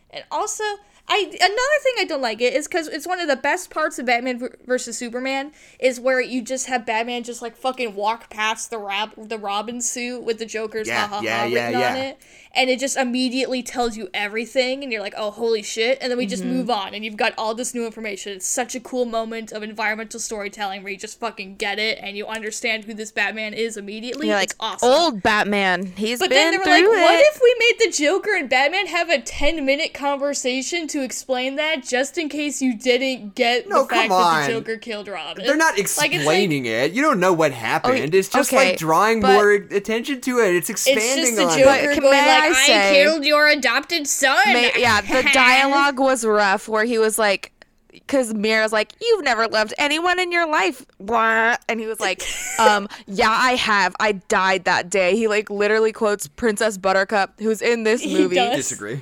[0.09, 0.63] And also,
[1.05, 3.99] I another thing I don't like it is because it's one of the best parts
[3.99, 8.29] of Batman v- versus Superman is where you just have Batman just like fucking walk
[8.29, 11.65] past the Rob the Robin suit with the Joker's Yeah, ha ha yeah, ha yeah,
[11.67, 12.19] written on it,
[12.55, 16.17] and it just immediately tells you everything, and you're like, oh holy shit, and then
[16.17, 16.29] we Mm-hmm.
[16.29, 18.31] just move on, and you've got all this new information.
[18.31, 22.15] It's such a cool moment of environmental storytelling where you just fucking get it and
[22.15, 24.29] you understand who this Batman is immediately.
[24.29, 24.89] You're it's like awesome.
[24.89, 25.85] old Batman.
[25.97, 26.87] He's But been then they were like, it.
[26.87, 31.57] what if we made the Joker and Batman have a 10 minute conversation to explain
[31.57, 35.45] that just in case you didn't get No, the fact that the Joker killed Robin?
[35.45, 36.91] They're not Like, like- explaining it.
[36.93, 38.15] You don't know what happened.
[38.15, 40.55] it's just okay, like drawing more attention to it.
[40.55, 41.93] It's expanding it's expanding just the on Joker it.
[41.95, 44.37] Can- going may like, I I, say- killed your adopted son.
[44.53, 47.49] Ma- yeah, the dialogue was rough where he was like,
[47.91, 50.83] because Mera's like, you've never loved anyone in your life.
[50.99, 51.57] Blah.
[51.69, 52.23] And he was like,
[52.59, 53.95] um, yeah, I have.
[53.99, 55.15] I died that day.
[55.15, 58.35] He like literally quotes Princess Buttercup, who's in this He movie.
[58.35, 58.55] does.
[58.55, 58.99] Disagree.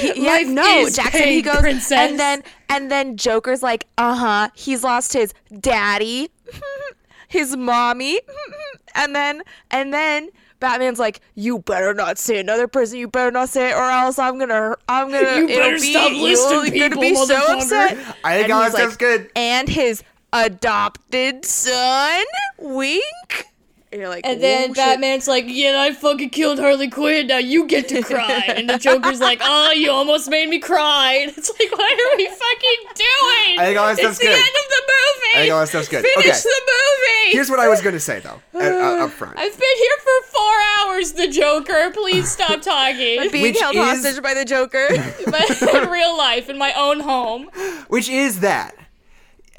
[0.00, 1.22] He, yeah, Life no, is Jackson.
[1.28, 1.92] He goes, princess.
[1.92, 4.48] and then and then Joker's like, uh huh.
[4.54, 6.30] He's lost his daddy,
[7.28, 8.20] his mommy,
[8.94, 10.30] and then and then
[10.60, 12.98] Batman's like, you better not say another person.
[12.98, 15.36] You better not say it, or else I'm gonna, I'm gonna.
[15.36, 18.16] You it'll better be, stop you're listing gonna people, be so upset.
[18.24, 19.30] I think And all he's that stuff's good.
[19.36, 22.24] And his adopted son,
[22.58, 23.02] Wink.
[23.96, 27.28] And you're like, And then "Oh, shit." Batman's like, yeah, I fucking killed Harley Quinn,
[27.28, 28.44] now you get to cry.
[28.54, 31.14] and the Joker's like, oh, you almost made me cry.
[31.22, 33.58] And it's like, what are we fucking doing?
[33.58, 35.32] I think all that it's stuff's the end of the movie.
[35.34, 36.04] I think all that stuff's good.
[36.04, 36.40] Finish Okay.
[36.42, 37.32] the movie.
[37.32, 39.34] Here's what I was gonna say though, uh, uh, up front.
[39.38, 40.54] I've been here for four
[40.88, 41.90] hours, the Joker.
[41.94, 43.18] Please stop talking.
[43.20, 44.88] I'm being Which held is- hostage by the Joker.
[45.24, 47.44] but in real life, in my own home.
[47.88, 48.74] Which is that.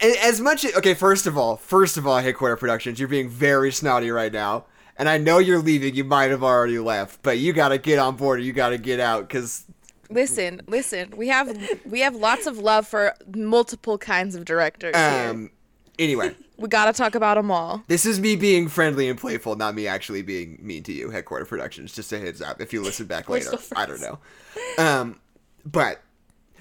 [0.02, 4.12] As much okay, first of all, first of all, Headquarter Productions, you're being very snotty
[4.12, 4.66] right now,
[4.98, 5.96] and I know you're leaving.
[5.96, 8.40] You might have already left, but you got to get on board.
[8.40, 9.66] or You got to get out because
[10.10, 11.14] listen, listen.
[11.18, 15.30] We have we have lots of love for multiple kinds of directors here.
[15.30, 15.52] um.
[16.00, 17.84] Anyway, We gotta talk about them all.
[17.88, 21.46] this is me being friendly and playful, not me actually being mean to you, Headquarter
[21.46, 21.92] Productions.
[21.94, 23.52] Just a heads up if you listen back later.
[23.76, 24.20] I don't know.
[24.78, 25.20] Um,
[25.66, 26.02] but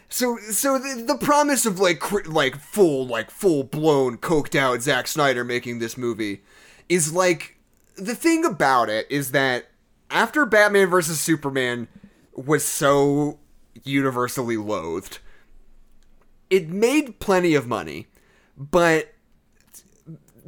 [0.09, 4.83] so so the, the promise of like cr- like full like full blown coked out
[4.83, 6.42] Zack Snyder making this movie
[6.88, 7.57] is like
[7.97, 9.66] the thing about it is that
[10.11, 11.88] after Batman versus Superman
[12.35, 13.38] was so
[13.83, 15.19] universally loathed,
[16.51, 18.07] it made plenty of money,
[18.57, 19.12] but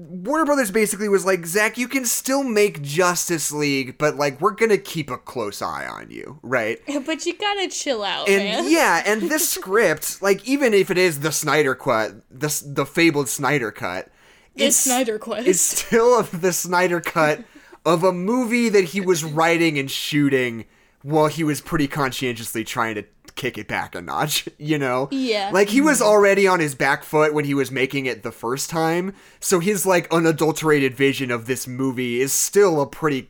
[0.00, 4.52] Warner Brothers basically was like, Zack, you can still make Justice League, but like we're
[4.52, 6.78] gonna keep a close eye on you, right?
[7.04, 8.70] But you gotta chill out, And man.
[8.72, 13.28] yeah, and this script, like even if it is the Snyder cut, the the fabled
[13.28, 14.08] Snyder cut,
[14.54, 15.48] The Snyder Quest.
[15.48, 17.42] it's still the Snyder cut
[17.84, 20.66] of a movie that he was writing and shooting
[21.02, 23.04] while he was pretty conscientiously trying to
[23.38, 25.08] kick it back a notch, you know?
[25.10, 25.50] Yeah.
[25.52, 26.08] Like he was mm-hmm.
[26.08, 29.86] already on his back foot when he was making it the first time, so his
[29.86, 33.28] like unadulterated vision of this movie is still a pretty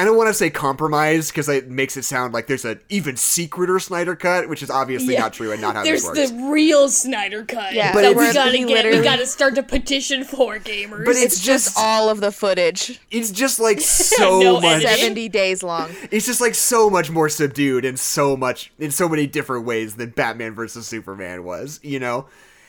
[0.00, 3.16] I don't want to say compromise because it makes it sound like there's an even
[3.16, 5.20] secreter Snyder cut, which is obviously Yeah.
[5.20, 6.30] not true and not how There's this works.
[6.30, 8.84] the real Snyder cut Yeah, But that we gotta he get.
[8.86, 11.04] We gotta start to petition for gamers.
[11.04, 15.02] But It's just all of the footage, it's just like so No much editing.
[15.02, 15.90] 70 days long.
[16.10, 19.96] it's just like so much more subdued and so much in so many different ways
[19.96, 22.26] than Batman versus Superman was, you know?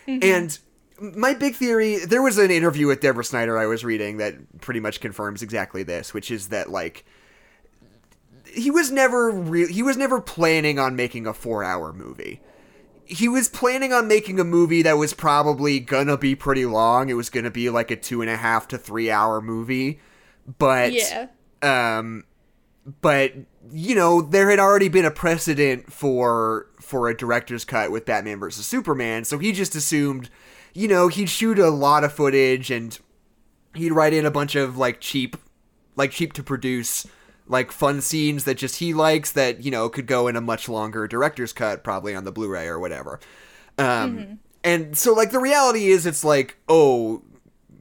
[0.07, 0.19] Mm-hmm.
[0.23, 0.59] And
[1.17, 4.79] my big theory there was an interview with Deborah Snyder I was reading that pretty
[4.79, 7.05] much confirms exactly this, which is that like
[8.53, 12.41] he was never re- he was never planning on making a 4-hour movie.
[13.05, 17.09] He was planning on making a movie that was probably gonna be pretty long.
[17.09, 19.99] It was gonna be like a two and a half to three hour movie,
[20.57, 21.27] but yeah.
[21.61, 22.23] um
[23.01, 23.33] but
[23.71, 28.39] you know there had already been a precedent for for a director's cut with batman
[28.39, 30.29] versus superman so he just assumed
[30.73, 32.99] you know he'd shoot a lot of footage and
[33.75, 35.37] he'd write in a bunch of like cheap
[35.95, 37.05] like cheap to produce
[37.51, 40.67] like fun scenes that just he likes that you know could go in a much
[40.67, 43.19] longer director's cut probably on the blu-ray or whatever
[43.77, 47.21] um and so like the reality is it's like oh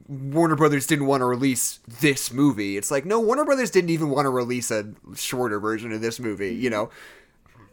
[0.07, 2.75] Warner Brothers didn't want to release this movie.
[2.75, 6.19] It's like, no, Warner Brothers didn't even want to release a shorter version of this
[6.19, 6.89] movie, you know?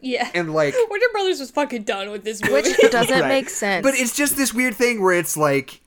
[0.00, 0.30] Yeah.
[0.34, 2.54] And like, Warner Brothers was fucking done with this movie.
[2.80, 3.26] Which doesn't Right.
[3.28, 3.82] make sense.
[3.82, 5.80] but it's just this weird thing where it's like,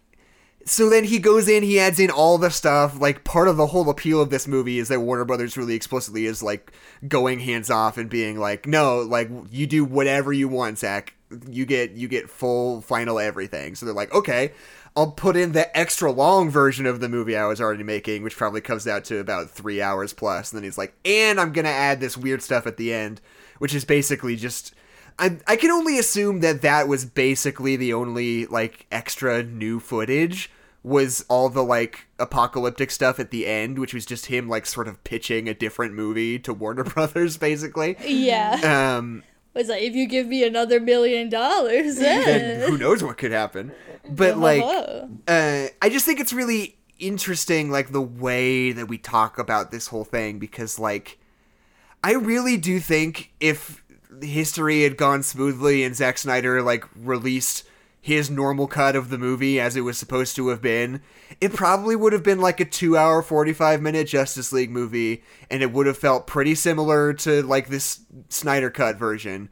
[0.65, 2.99] so then he goes in, he adds in all the stuff.
[2.99, 6.25] Like, part of the whole appeal of this movie is that Warner Brothers really explicitly
[6.25, 6.71] is like
[7.07, 11.15] going hands off and being like, no, like, you do whatever you want, Zack.
[11.49, 13.75] You get, you get full final everything.
[13.75, 14.53] So they're like, okay.
[14.93, 18.35] I'll put in the extra long version of the movie I was already making, which
[18.35, 20.51] probably comes out to about three hours plus.
[20.51, 23.21] And then he's like, and I'm gonna add this weird stuff at the end,
[23.59, 24.73] which is basically just.
[25.19, 30.49] I I can only assume that that was basically the only like extra new footage
[30.83, 34.87] was all the like apocalyptic stuff at the end, which was just him like sort
[34.87, 37.97] of pitching a different movie to Warner Brothers, basically.
[38.05, 38.95] yeah.
[38.97, 42.69] Um, Was like, if you give me another million dollars, then then.
[42.69, 43.73] who knows what could happen?
[44.09, 44.63] But like,
[45.27, 49.87] uh, I just think it's really interesting, like the way that we talk about this
[49.87, 51.19] whole thing, because like,
[52.03, 53.80] I really do think if
[54.21, 57.63] history had gone smoothly and Zack Snyder like released
[58.03, 61.01] his normal cut of the movie as it was supposed to have been,
[61.39, 65.21] it probably would have been like a two hour, 45 minute Justice League movie,
[65.51, 69.49] and it would have felt pretty similar to like this Snyder cut version.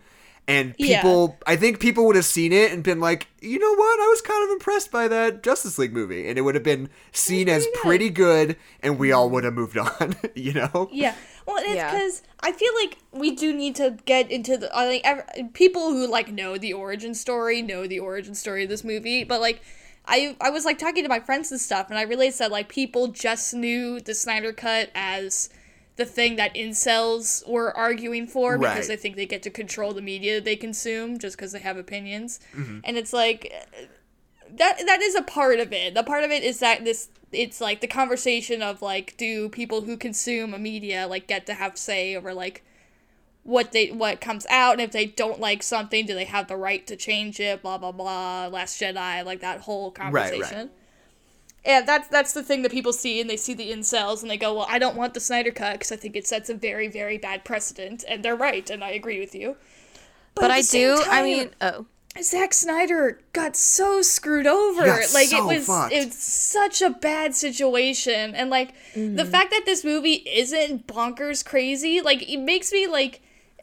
[0.47, 0.97] And Yeah.
[1.03, 3.99] people, I think people would have seen it and been like, you know what?
[3.99, 6.27] I was kind of impressed by that Justice League movie.
[6.27, 7.73] And it would have been seen as good.
[7.75, 10.89] pretty good, and we all would have moved on, you know?
[10.91, 11.13] Yeah.
[11.49, 11.91] Well, it's Yeah.
[11.91, 15.89] because I feel like we do need to get into the I like ev- people
[15.91, 19.61] who like know the origin story know the origin story of this movie, but like
[20.05, 22.69] I I was like talking to my friends and stuff, and I realized that like
[22.69, 25.49] people just knew the Snyder cut as
[25.97, 28.73] the thing that incels were arguing for Right.
[28.73, 31.77] because they think they get to control the media they consume just because they have
[31.77, 32.79] opinions, Mm-hmm.
[32.85, 33.51] and it's like
[34.57, 35.93] that that is a part of it.
[35.93, 39.81] The part of it is that this it's like the conversation of like do people
[39.81, 42.63] who consume a media like get to have say over like
[43.43, 46.57] what they what comes out and if they don't like something do they have the
[46.57, 49.95] right to change it blah blah blah last jedi like that whole right.
[49.95, 50.69] conversation
[51.63, 54.37] and that's that's the thing that people see and they see the incels and they
[54.37, 56.87] go well i don't want the snyder cut because i think it sets a very
[56.87, 59.55] very bad precedent and they're right and i agree with you
[60.39, 61.03] but at I the same do.
[61.05, 61.85] I mean, oh,
[62.21, 64.85] Zack Snyder got so screwed over.
[64.85, 65.93] got like so it was fucked.
[65.93, 68.35] it was such a bad situation.
[68.35, 73.21] And like the fact that this movie isn't bonkers crazy, like it makes me like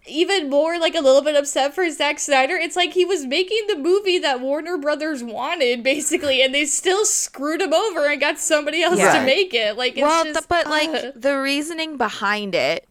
[0.09, 2.55] even more like a little bit upset for Zack Snyder.
[2.55, 7.05] It's like he was making the movie that Warner Brothers wanted, basically, and they still
[7.05, 9.19] screwed him over and got somebody else Yeah.
[9.19, 9.77] to make it.
[9.77, 12.87] Like it's well, just, th- but uh, like the reasoning behind it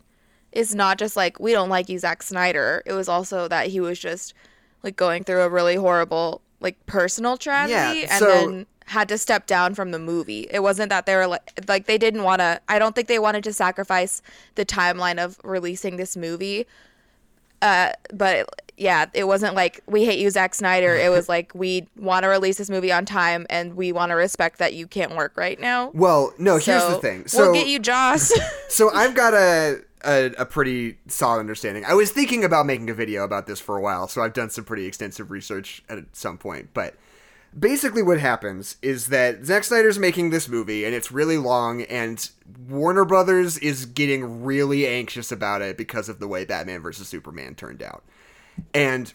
[0.52, 2.84] is not just like we don't like you, Zack Snyder.
[2.86, 4.34] It was also that he was just
[4.86, 9.48] like going through a really horrible like personal tragedy and so- then had to step
[9.48, 10.48] down from the movie.
[10.52, 12.62] It wasn't that they were like like they didn't want to.
[12.70, 14.22] I don't think they wanted to sacrifice
[14.54, 16.68] the timeline of releasing this movie
[17.62, 20.94] Uh, but yeah, it wasn't like we hate you, Zack Snyder.
[20.96, 24.16] It was like we want to release this movie on time, and we want to
[24.16, 25.92] respect that you can't work right now.
[25.94, 27.26] Well, no, here's the thing.
[27.28, 28.32] So we'll get you Joss.
[28.70, 31.84] so I've got a, a a pretty solid understanding.
[31.86, 34.50] I was thinking about making a video about this for a while, so I've done
[34.50, 36.70] some pretty extensive research at some point.
[36.74, 36.96] But
[37.58, 42.30] basically, what happens is that Zack Snyder's making this movie, and it's really long, and
[42.68, 47.56] Warner Brothers is getting really anxious about it because of the way Batman vs Superman
[47.56, 48.04] turned out,
[48.74, 49.14] and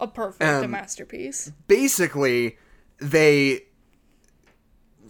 [0.00, 1.52] A perfect, a Um, masterpiece.
[1.68, 2.56] basically
[2.98, 3.64] they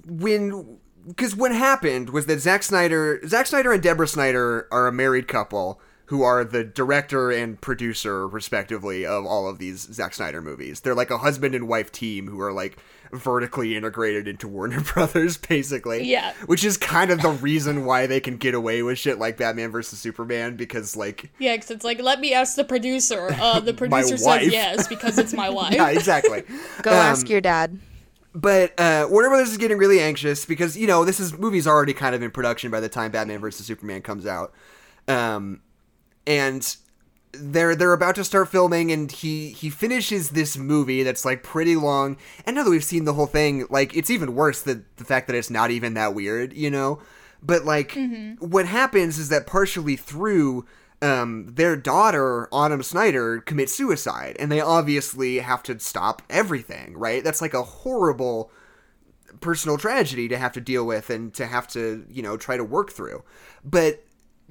[0.07, 4.93] when because what happened was that Zack Snyder Zack Snyder and Deborah Snyder are a
[4.93, 10.43] married couple who are the director and producer respectively of all of these Zack Snyder
[10.43, 10.81] movies.
[10.81, 12.77] They're like a husband and wife team who are like
[13.11, 16.05] vertically integrated into Warner Brothers basically.
[16.05, 16.35] Yeah.
[16.45, 19.71] Which is kind of the reason why they can get away with shit like Batman
[19.71, 23.29] versus Superman because like Yeah, because it's like, let me ask the producer.
[23.41, 24.43] Uh, the producer wife.
[24.43, 25.73] says yes because it's my wife.
[25.73, 26.43] yeah, exactly.
[26.83, 27.79] Go Um, ask your dad.
[28.35, 31.95] But uh, Warner Brothers is getting really anxious because you know this is movie's already
[31.95, 34.53] kind of in production by the time Batman vs Superman comes out,
[35.07, 35.61] um,
[36.27, 36.77] and
[37.33, 41.77] they're they're about to start filming, and he he finishes this movie that's like pretty
[41.77, 42.17] long.
[42.45, 45.29] And now that we've seen the whole thing, like it's even worse that the fact
[45.29, 47.01] that it's not even that weird, you know.
[47.41, 47.93] But like,
[48.41, 50.65] what happens is that partially through
[51.03, 57.23] um, their daughter, Autumn Snyder, commits suicide, and they obviously have to stop everything, right?
[57.23, 58.51] That's like a horrible
[59.41, 62.65] personal tragedy to have to deal with and to have to, you know, try to
[62.65, 63.23] work through.
[63.65, 64.05] But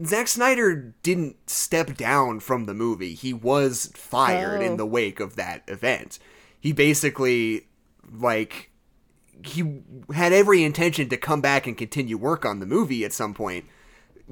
[0.06, 3.14] Zack Snyder didn't step down from the movie.
[3.14, 4.66] He was fired Oh.
[4.66, 6.20] in the wake of that event.
[6.60, 7.68] He basically,
[8.12, 8.70] like,
[9.44, 9.82] he
[10.14, 13.66] had every intention to come back and continue work on the movie at some point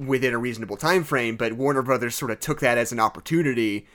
[0.06, 3.86] within a reasonable time frame, but Warner Brothers sort of took that as an opportunity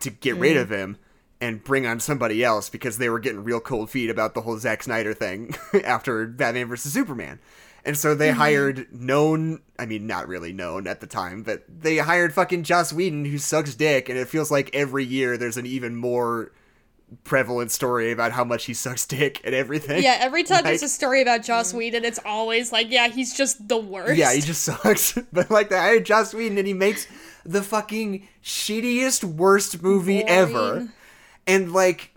[0.00, 0.76] to get rid of mm.
[0.76, 0.98] him
[1.40, 4.58] and bring on somebody else because they were getting real cold feet about the whole
[4.58, 7.40] Zack Snyder thing after Batman vs Superman.
[7.84, 8.38] And so they mm-hmm.
[8.38, 12.92] hired known, I mean, not really known at the time, but they hired fucking Joss
[12.92, 16.52] Whedon who sucks dick, and it feels like every year there's an even more
[17.24, 20.02] prevalent story about how much he sucks dick and everything.
[20.02, 23.68] Yeah, every time there's a story about Joss Whedon, it's always like, yeah, he's just
[23.68, 24.16] the worst.
[24.16, 25.18] Yeah, he just sucks.
[25.32, 27.06] but like they hired Joss Whedon and he makes
[27.44, 30.88] the fucking shittiest, worst movie ever.
[31.46, 32.12] And like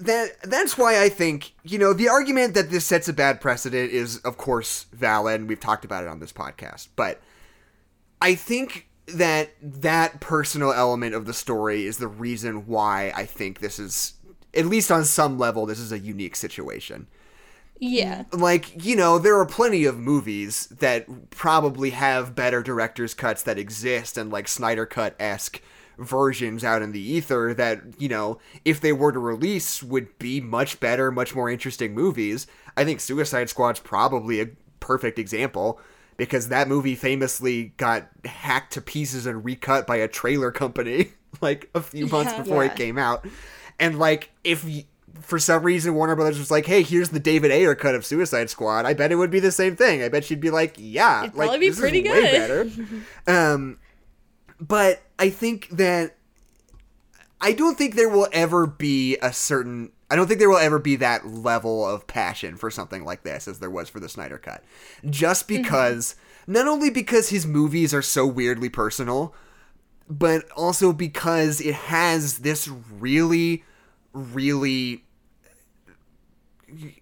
[0.00, 3.92] that that's why I think, you know, the argument that this sets a bad precedent
[3.92, 6.88] is of course valid and we've talked about it on this podcast.
[6.96, 7.20] But
[8.22, 13.60] I think that that personal element of the story is the reason why I think
[13.60, 14.14] this is
[14.54, 17.06] at least on some level this is a unique situation
[17.78, 18.24] Yeah.
[18.32, 23.58] like you know there are plenty of movies that probably have better director's cuts that
[23.58, 25.60] exist and like snyder cut esque
[25.98, 30.40] versions out in the ether that you know if they were to release would be
[30.40, 34.48] much better much more interesting movies i think suicide squad's probably a
[34.80, 35.78] perfect example
[36.16, 41.68] because that movie famously got hacked to pieces and recut by a trailer company like
[41.74, 42.42] a few months Yeah.
[42.42, 43.26] before it came out
[43.80, 44.84] and like if y-
[45.20, 48.48] for some reason Warner Brothers was like, "Hey, here's the David Ayer cut of Suicide
[48.50, 50.02] Squad," I bet it would be the same thing.
[50.02, 52.70] I bet she'd be like, "Yeah, It'd like this is pretty way better."
[53.26, 53.78] um,
[54.60, 56.16] but I think that
[57.40, 59.92] I don't think there will ever be a certain.
[60.10, 63.46] I don't think there will ever be that level of passion for something like this
[63.46, 64.62] as there was for the Snyder Cut.
[65.08, 66.16] Just because,
[66.48, 69.32] not only because his movies are so weirdly personal,
[70.08, 73.62] but also because it has this really,
[74.12, 75.04] really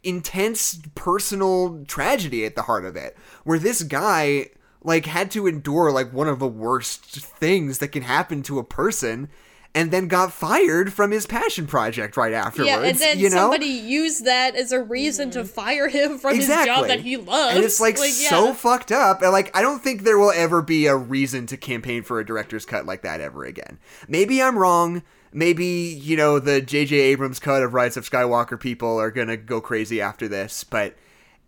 [0.03, 4.47] intense personal tragedy at the heart of it where this guy
[4.83, 8.65] like had to endure like one of the worst things that can happen to a
[8.65, 9.29] person
[9.75, 13.37] and then got fired from his passion project right afterwards Yeah, and then you know
[13.37, 15.49] somebody used that as a reason to mm.
[15.49, 17.55] fire him from his job that he loves.
[17.55, 18.31] and it's like, yeah.
[18.31, 19.23] so fucked up.
[19.23, 22.27] And like, I don't think there will ever be a reason to campaign for a
[22.27, 23.79] director's cut like that ever again.
[24.09, 25.03] Maybe I'm wrong.
[25.33, 26.97] Maybe you know the J.J.
[26.97, 30.95] Abrams cut of Rise of Skywalker people are gonna go crazy after this, but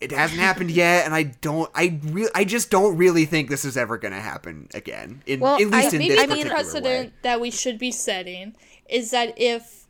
[0.01, 1.71] it hasn't happened yet, and I don't.
[1.75, 5.23] I re- I just don't really think this is ever gonna happen again.
[5.27, 7.13] In, Well, at least I- in Maybe this the particular precedent way.
[7.23, 8.55] that we should be setting
[8.89, 9.87] is that if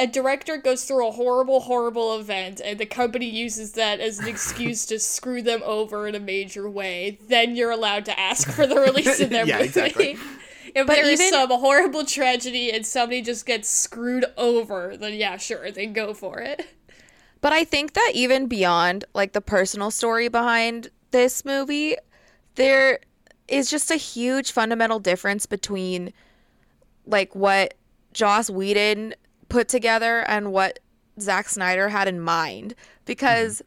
[0.00, 4.28] a director goes through a horrible, horrible event and the company uses that as an
[4.28, 8.64] excuse to screw them over in a major way, then you're allowed to ask for
[8.64, 9.66] the release of their Yeah, movie.
[9.68, 10.16] exactly.
[10.74, 15.14] If But there is even- some horrible tragedy and somebody just gets screwed over, then
[15.14, 16.66] yeah, sure, then go for it.
[17.40, 21.96] But I think that even beyond like the personal story behind this movie,
[22.56, 22.98] there
[23.46, 26.12] is just a huge fundamental difference between
[27.06, 27.74] like what
[28.12, 29.14] Joss Whedon
[29.48, 30.80] put together and what
[31.20, 33.62] Zack Snyder had in mind because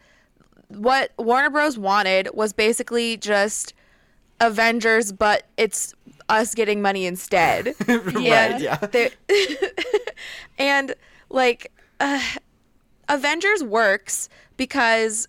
[0.72, 0.84] mm-hmm.
[0.84, 3.74] what Warner Bros wanted was basically just
[4.40, 5.94] Avengers, but it's
[6.32, 7.76] us getting money instead.
[7.88, 8.78] right, yeah.
[10.58, 10.96] And
[11.30, 12.22] like uh,
[13.10, 15.28] Avengers works because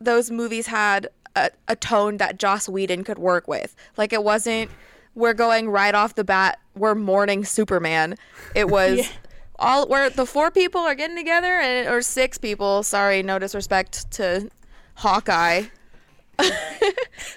[0.00, 3.74] those movies had a, a tone that Joss Whedon could work with.
[3.96, 4.70] Like it wasn't
[5.14, 8.16] we're going right off the bat we're mourning Superman.
[8.54, 9.06] It was Yeah.
[9.58, 12.82] all where the four people are getting together and or six people.
[12.82, 14.50] Sorry, no disrespect to
[14.96, 15.64] Hawkeye.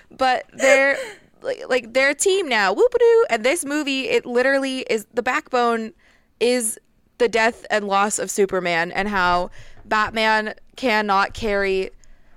[0.10, 0.98] but they're
[1.46, 2.74] like, like they're a team now.
[2.74, 3.26] Whoop-a-doo.
[3.30, 5.94] And this movie, it literally is the backbone
[6.40, 6.78] is
[7.18, 9.50] the death and loss of Superman and how
[9.86, 11.92] Batman cannot carry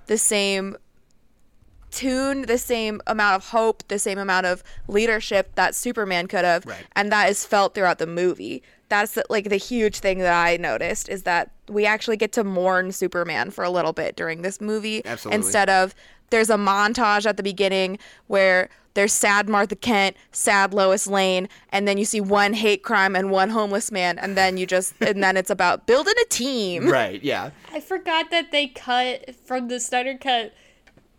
[0.05, 0.77] the same
[1.91, 6.65] tune, the same amount of hope, the same amount of leadership that Superman could have,
[6.65, 6.85] Right.
[6.95, 8.61] and that is felt throughout the movie.
[8.89, 12.91] That's like the huge thing that I noticed is that we actually get to mourn
[12.91, 15.35] Superman for a little bit during this movie Absolutely.
[15.37, 15.93] instead of
[16.29, 21.87] there's a montage at the beginning where there's sad Martha Kent, sad Lois Lane, and
[21.87, 25.23] then you see one hate crime and one homeless man, and then you just and
[25.23, 26.87] then it's about building a team.
[26.89, 27.51] Right, yeah.
[27.71, 30.53] I forgot that they cut from the Snyder cut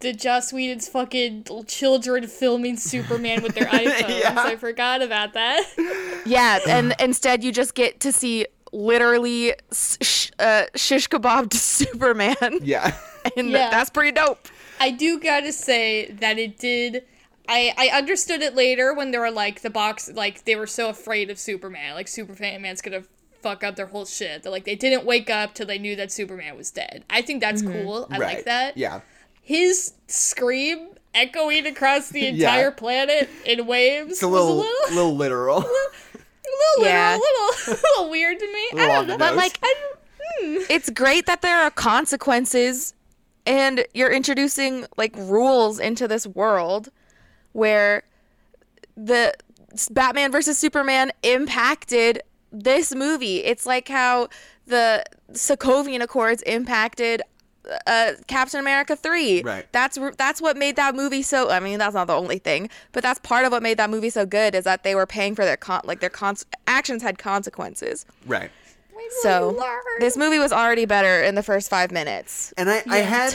[0.01, 4.21] the Joss Whedon's fucking children filming Superman with their iPhones.
[4.21, 4.35] Yeah.
[4.37, 5.63] I forgot about that.
[6.27, 12.95] Yeah, and instead you just get to see literally sh- uh, shish kebabbed Superman, Yeah.
[13.37, 13.71] and Yeah.
[13.71, 14.47] that's pretty dope.
[14.81, 17.05] I do gotta say that it did.
[17.49, 20.89] I, I understood it later when they were like the box like they were so
[20.89, 23.03] afraid of Superman like Superman's gonna
[23.43, 26.13] fuck up their whole shit They're like they didn't wake up till they knew that
[26.13, 27.05] Superman was dead.
[27.11, 28.07] I think that's cool.
[28.11, 28.37] I right.
[28.37, 28.77] like that.
[28.77, 29.01] Yeah.
[29.43, 32.31] His scream echoing across the Yeah.
[32.31, 35.59] entire planet in waves It's a little, was a little, little literal.
[35.59, 35.61] a
[36.79, 37.19] little, Yeah.
[37.19, 38.69] literal, a little, a little weird to me.
[38.75, 39.19] Little I don't know.
[39.19, 39.75] But like, I
[40.41, 40.59] hmm.
[40.71, 42.95] it's great that there are consequences,
[43.47, 46.91] and you're introducing like rules into this world
[47.53, 48.03] where
[48.97, 49.35] the
[49.91, 52.23] Batman versus Superman impacted
[52.53, 53.39] this movie.
[53.39, 54.29] It's like how
[54.67, 57.23] the Sokovian Accords impacted
[57.87, 59.43] uh, Captain America 3.
[59.43, 59.71] Right.
[59.73, 63.03] That's that's what made that movie so I mean, that's not the only thing, but
[63.03, 65.45] that's part of what made that movie so good is that they were paying for
[65.45, 68.07] their con- like their cons- actions had consequences.
[68.27, 68.51] right.
[69.23, 69.81] So Lord.
[69.99, 72.53] this movie was already better in the first 5 minutes.
[72.57, 73.35] And I, I had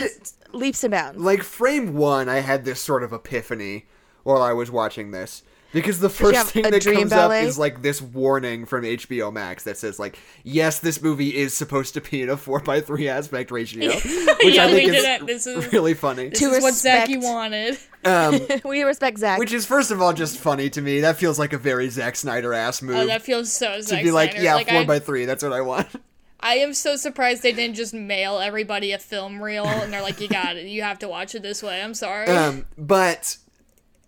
[0.54, 1.20] Leaps and bounds.
[1.20, 3.86] like frame one, I had this sort of epiphany
[4.24, 5.44] while I was watching this.
[5.74, 7.42] Because the first thing that dream comes ballet?
[7.42, 11.54] up is like this warning from HBO Max that says like, yes, this movie is
[11.54, 15.04] supposed to be in a four by three aspect ratio, which Yeah, I think is
[15.04, 15.26] it.
[15.26, 16.30] This is- really funny.
[16.30, 17.78] This To is what Zachy wanted.
[18.06, 19.40] Um, we respect Zach.
[19.40, 21.02] which is first of all just funny to me.
[21.02, 24.04] That feels like a very Zack Snyder ass move Oh, that feels so to Zack
[24.04, 24.44] be like, Snyder.
[24.44, 25.26] yeah, like, four I, by three.
[25.26, 25.88] That's what I want.
[26.40, 30.22] I am so surprised they didn't just mail everybody a film reel and they're like,
[30.22, 30.68] you got it.
[30.68, 31.82] You have to watch it this way.
[31.82, 32.28] I'm sorry.
[32.28, 33.38] Um, but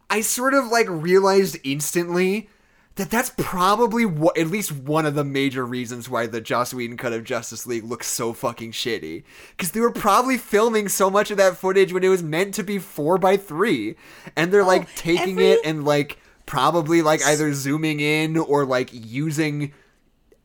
[0.09, 2.49] I sort of like realized instantly
[2.97, 7.13] that that's probably at least one of the major reasons why the Joss Whedon cut
[7.13, 9.23] of Justice League looks so fucking shitty.
[9.51, 12.63] Because they were probably filming so much of that footage when it was meant to
[12.63, 13.95] be four by three,
[14.35, 16.17] and they're oh, like taking every- it and like
[16.47, 19.73] probably like either zooming in or like using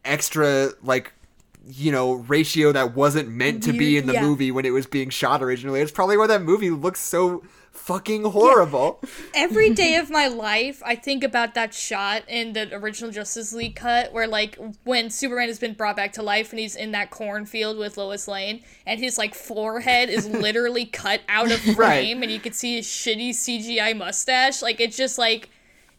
[0.05, 1.13] extra like
[1.65, 4.23] you know ratio that wasn't meant to be in the yeah.
[4.23, 5.81] movie when it was being shot originally.
[5.81, 9.01] It's probably why that movie looks so fucking horrible.
[9.35, 13.75] Every day of my life, I think about that shot in the original Justice League
[13.77, 17.11] cut where, like, when Superman has been brought back to life and he's in that
[17.11, 22.23] cornfield with Lois Lane, and his, like, forehead is literally cut out of frame, Right.
[22.23, 24.63] and you can see his shitty CGI mustache.
[24.63, 25.49] Like, it's just like.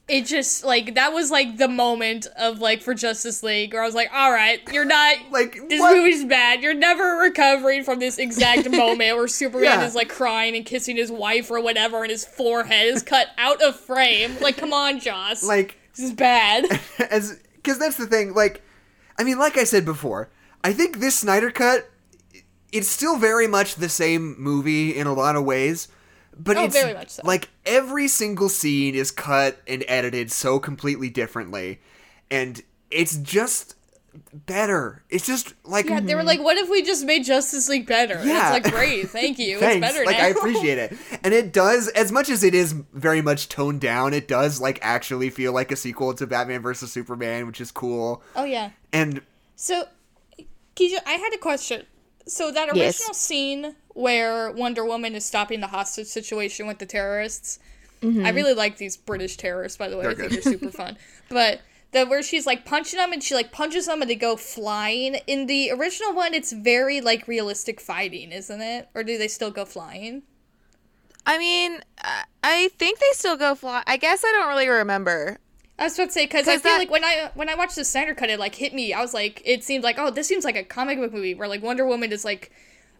[0.07, 3.85] It just like that was like the moment of like for Justice League where I
[3.85, 5.95] was like, all right, you're not Like, this what?
[5.95, 6.61] movie's bad.
[6.61, 9.85] You're never recovering from this exact moment where Superman Yeah.
[9.85, 13.61] is like crying and kissing his wife or whatever, and his forehead is cut out
[13.61, 14.37] of frame.
[14.41, 15.41] Like, come on, Joss.
[15.43, 16.65] like this is bad.
[17.09, 18.61] as because that's the thing like
[19.17, 20.29] i mean like i said before
[20.65, 21.89] i think this snyder cut
[22.73, 25.87] it's still very much the same movie in a lot of ways
[26.37, 27.21] but Oh, it's very much so.
[27.25, 31.79] like every single scene is cut and edited so completely differently
[32.31, 32.61] and
[32.91, 33.75] it's just
[34.45, 37.87] better it's just like Yeah, they were like, what if we just made Justice League
[37.87, 38.15] better?
[38.15, 38.55] And Yeah.
[38.55, 39.57] it's like, great, thank you.
[39.59, 39.85] Thanks.
[39.85, 40.25] It's better like now.
[40.25, 40.95] I appreciate it.
[41.23, 44.77] And it does as much as it is very much toned down, it does like
[44.83, 48.21] actually feel like a sequel to Batman versus Superman, which is cool.
[48.35, 48.69] oh yeah.
[48.91, 49.21] And
[49.55, 49.85] So,
[50.75, 51.85] Keisha, I had a question.
[52.25, 53.17] So that original Yes.
[53.17, 57.59] scene where Wonder Woman is stopping the hostage situation with the terrorists,
[58.01, 58.25] Mm-hmm.
[58.25, 59.77] I really like these British terrorists.
[59.77, 60.97] By the way, They're think they're super fun.
[61.29, 61.61] But
[61.93, 65.15] the where she's like punching them and she like punches them and they go flying.
[65.25, 68.89] In the original one, it's very like realistic fighting, isn't it?
[68.93, 70.23] Or do they still go flying?
[71.25, 73.83] I mean, I- I think they still go fly.
[73.87, 75.37] I guess I don't really remember.
[75.79, 77.75] I was about to say because I feel that- like when I when I watched
[77.75, 78.93] the Snyder cut, it like hit me.
[78.93, 81.47] I was like, it seemed like oh, this seems like a comic book movie where
[81.47, 82.51] like Wonder Woman is like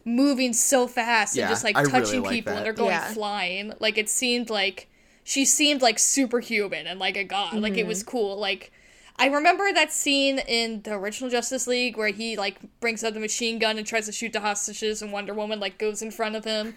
[0.05, 2.89] moving so fast Yeah, and just like I really touching like people and they're going
[2.91, 3.13] Yeah.
[3.13, 3.74] flying.
[3.80, 4.89] Like it seemed like
[5.24, 7.55] she seemed like superhuman and like a god.
[7.55, 8.11] Like it was mm-hmm.
[8.11, 8.38] cool.
[8.39, 8.71] Like
[9.17, 13.19] I remember that scene in the original Justice League where he like brings out the
[13.19, 16.36] machine gun and tries to shoot the hostages and Wonder Woman like goes in front
[16.36, 16.76] of him.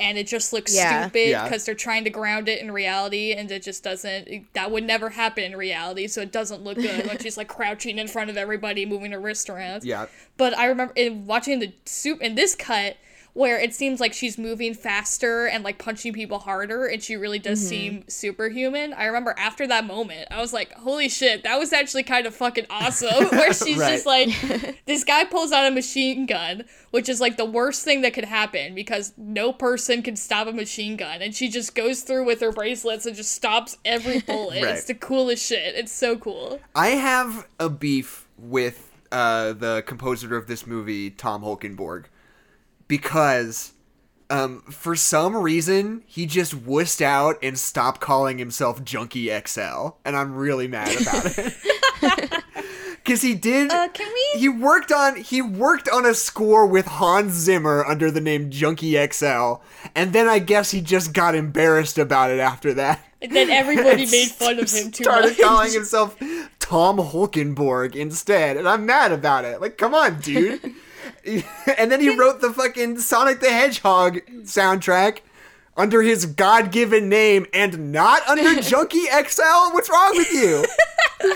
[0.00, 1.02] And it just looks Yeah.
[1.02, 1.44] stupid Yeah.
[1.44, 4.28] because they're trying to ground it in reality, and it just doesn't.
[4.28, 7.48] it- that would never happen in reality, so it doesn't look good when she's like
[7.48, 9.84] crouching in front of everybody, moving her wrist around.
[9.84, 10.06] Yeah.
[10.38, 12.96] But I remember in watching the soup in this cut
[13.32, 17.38] where it seems like she's moving faster and like punching people harder and she really
[17.38, 18.92] does seem superhuman.
[18.92, 22.34] I remember after that moment, I was like, holy shit, that was actually kind of
[22.34, 23.26] fucking awesome.
[23.30, 23.92] where she's Right.
[23.92, 28.02] just like, this guy pulls out a machine gun, which is like the worst thing
[28.02, 31.22] that could happen because no person can stop a machine gun.
[31.22, 34.62] And she just goes through with her bracelets and just stops every bullet.
[34.62, 34.74] Right.
[34.74, 35.74] It's the coolest shit.
[35.76, 36.60] It's so cool.
[36.74, 42.06] I have a beef with uh, the composer of this movie, Tom Holkenborg,
[42.90, 43.72] because
[44.28, 50.16] um, for some reason he just wussed out and stopped calling himself Junkie XL, and
[50.16, 51.54] I'm really mad about it.
[53.02, 53.72] Because he did.
[53.72, 54.40] Uh, can we?
[54.40, 58.94] He worked on he worked on a score with Hans Zimmer under the name Junkie
[59.10, 59.54] XL,
[59.96, 63.02] and then I guess he just got embarrassed about it after that.
[63.22, 65.40] And then everybody made fun of him too Started much.
[65.40, 66.16] calling himself
[66.58, 69.60] Tom Holkenborg instead, and I'm mad about it.
[69.62, 70.60] Like, come on, dude.
[71.78, 75.20] and then he wrote the fucking Sonic the Hedgehog soundtrack
[75.76, 79.72] under his god-given name and not under Junkie XL.
[79.72, 80.64] What's wrong with you?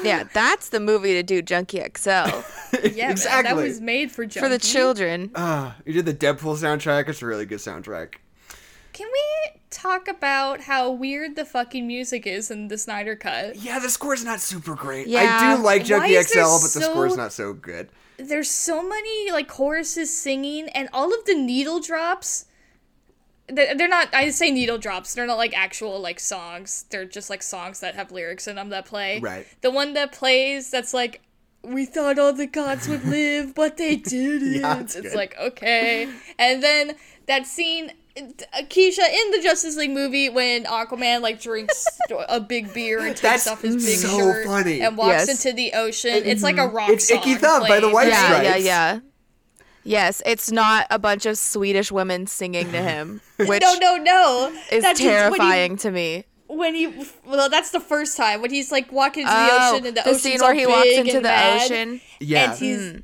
[0.03, 3.43] Yeah, that's the movie to do Junkie XL Yeah, exactly.
[3.43, 5.31] man, that was made for for the children.
[5.35, 7.07] Uh, you did the Deadpool soundtrack.
[7.11, 8.15] It's a really good soundtrack.
[8.95, 13.57] Can we talk about how weird the fucking music is in the Snyder Cut?
[13.57, 15.09] Yeah, the score's not super great.
[15.09, 15.39] Yeah.
[15.43, 17.89] I do like Junkie XL, but the so- score's not so good.
[18.17, 22.47] There's so many like choruses singing, and all of the needle drops.
[23.49, 24.15] They're they're not.
[24.15, 25.13] I say needle drops.
[25.15, 26.85] They're not like actual like songs.
[26.91, 29.19] They're just like songs that have lyrics in them that play.
[29.19, 29.45] Right.
[29.63, 31.23] The one that plays that's like,
[31.65, 34.61] we thought all the gods would live, but they didn't.
[34.61, 35.17] Yeah, it's it's good.
[35.17, 36.09] like okay.
[36.39, 36.95] And then
[37.27, 41.85] that scene, Keisha in the Justice League movie when Aquaman like drinks
[42.29, 44.81] a big beer and takes That's off his big so shirt funny.
[44.81, 45.45] and walks Yes.
[45.45, 46.23] into the ocean.
[46.25, 46.77] It's like a mm-hmm.
[46.77, 47.95] rock It's Icky song Thump by the playing.
[47.95, 48.65] White Yeah, yeah, Stripes.
[48.65, 49.01] yeah.
[49.87, 54.53] Yes, it's not a bunch of Swedish women singing to him, which no, no, no.
[54.73, 56.25] is That's just terrifying to me.
[56.47, 56.87] When he,
[57.27, 60.01] well, that's the first time when he's like walking into Oh, the ocean and the,
[60.03, 62.01] the ocean's scene where he walks into the mad, ocean.
[62.21, 62.51] Yeah.
[62.51, 62.99] and he's hmm.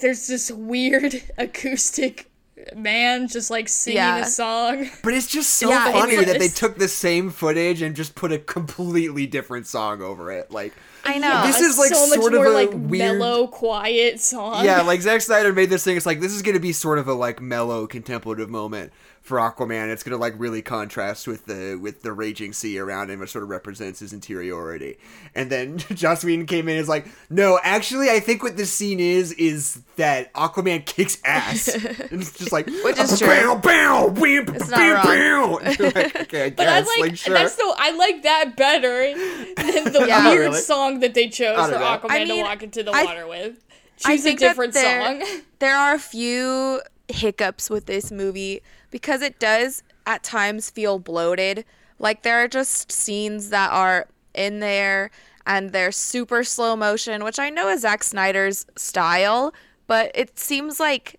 [0.00, 2.29] there's this weird acoustic
[2.76, 4.18] man just like singing Yeah.
[4.18, 4.88] a song.
[5.02, 8.32] But it's just so Yeah, funny that they took the same footage and just put
[8.32, 10.50] a completely different song over it.
[10.50, 10.72] Like,
[11.04, 11.46] I know.
[11.46, 14.64] This is, like, so much sort of more a like weird- mellow, quiet song.
[14.64, 15.96] yeah, like Zack Snyder made this thing.
[15.96, 18.92] It's like this is gonna be sort of a like mellow, contemplative moment
[19.30, 19.90] for Aquaman.
[19.90, 23.42] It's gonna like really contrast with the with the raging sea around him, which sort
[23.44, 24.98] of represents his interiority.
[25.34, 28.70] And then Joss Whedon came in and is like, no, actually, I think what this
[28.72, 31.68] scene is is that Aquaman kicks ass.
[31.74, 33.28] and it's just like, Which is true.
[33.28, 35.60] Bow, bow, whim, It's bow, bow.
[35.80, 37.32] Like, okay, I But I like, sure.
[37.34, 39.14] that's the I like that better
[39.56, 40.28] than the Yeah.
[40.28, 40.60] weird Really?
[40.60, 41.78] song that they chose for know.
[41.78, 43.64] Aquaman I to walk into the I- water with.
[44.04, 45.40] I Choose a think that different there- song.
[45.60, 46.80] There are a few
[47.10, 51.64] hiccups with this movie because it does at times feel bloated.
[51.98, 55.10] Like there are just scenes that are in there
[55.46, 59.52] and they're super slow motion, which I know is Zack Snyder's style,
[59.86, 61.16] but it seems like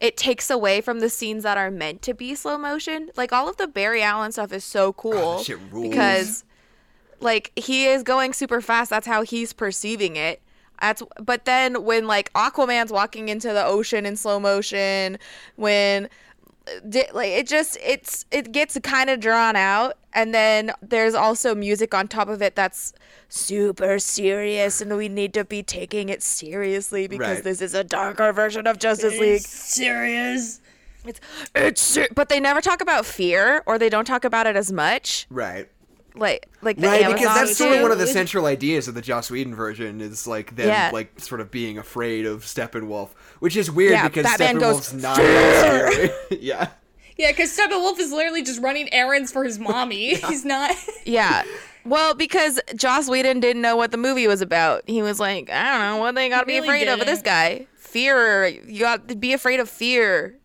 [0.00, 3.10] it takes away from the scenes that are meant to be slow motion.
[3.16, 5.88] Like all of the Barry Allen stuff is so cool rules.
[5.88, 6.44] because
[7.20, 10.40] like he is going super fast that's how he's perceiving it
[10.80, 15.18] that's but then when like aquaman's walking into the ocean in slow motion
[15.56, 16.08] when
[16.68, 21.54] uh, like it just it's it gets kind of drawn out and then there's also
[21.54, 22.92] music on top of it that's
[23.28, 27.44] super serious and we need to be taking it seriously because Right.
[27.44, 30.60] this is a darker version of justice league Serious.
[31.04, 31.20] it's
[31.54, 34.72] it's ser- but they never talk about fear or they don't talk about it as
[34.72, 35.68] much right.
[36.14, 38.94] Like like the Right, Amazon because that's sort of one of the central ideas of
[38.94, 40.90] the Joss Whedon version is like them Yeah.
[40.92, 44.94] like sort of being afraid of Steppenwolf, which is weird Yeah, because Batman goes, Steppenwolf's
[44.94, 46.10] not that scary.
[46.40, 46.68] yeah.
[47.16, 50.14] Yeah, because Steppenwolf is literally just running errands for his mommy.
[50.28, 50.74] He's not.
[51.04, 51.42] Yeah.
[51.84, 54.82] Well, because Joss Whedon didn't know what the movie was about.
[54.86, 57.08] He was like, I don't know what they got to be Really afraid of with
[57.08, 57.66] this guy.
[57.76, 58.46] Fear.
[58.48, 60.36] You got to be afraid of fear.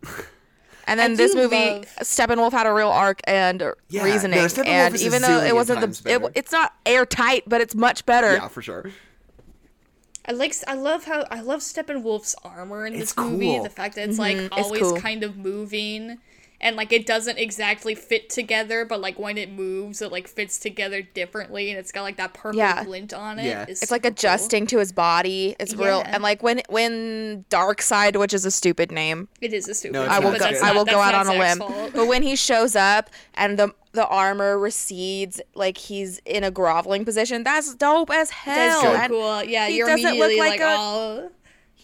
[0.86, 4.38] And then I this movie, love- Steppenwolf had a real arc and Yeah, reasoning.
[4.38, 7.74] no, and is a even though it wasn't the, it, it's not airtight, but it's
[7.74, 8.34] much better.
[8.34, 8.90] Yeah, for sure.
[10.26, 13.46] I like I love how I love Steppenwolf's armor in It's this movie.
[13.46, 13.62] cool.
[13.62, 14.46] The fact that it's like mm-hmm.
[14.46, 14.96] it's always cool.
[14.96, 16.18] kind of moving
[16.60, 20.58] and like it doesn't exactly fit together, but like when it moves, it like fits
[20.58, 22.84] together differently, and it's got like that purple Yeah.
[22.84, 23.46] glint on it.
[23.46, 23.66] Yeah.
[23.68, 24.12] It's, It's like super cool.
[24.30, 25.56] adjusting to his body.
[25.58, 29.74] It's real, and like when when Darkseid, which is a stupid name, It is a
[29.74, 29.92] stupid.
[29.94, 30.38] No, it's I will go.
[30.38, 31.58] that's I will go out on a limb.
[31.58, 31.92] fault.
[31.94, 37.04] But when he shows up and the the armor recedes, like he's in a groveling
[37.04, 38.54] position, that's dope as hell.
[38.56, 39.44] That's so And cool.
[39.44, 41.30] Yeah, he you're doesn't look immediately like like, a- oh.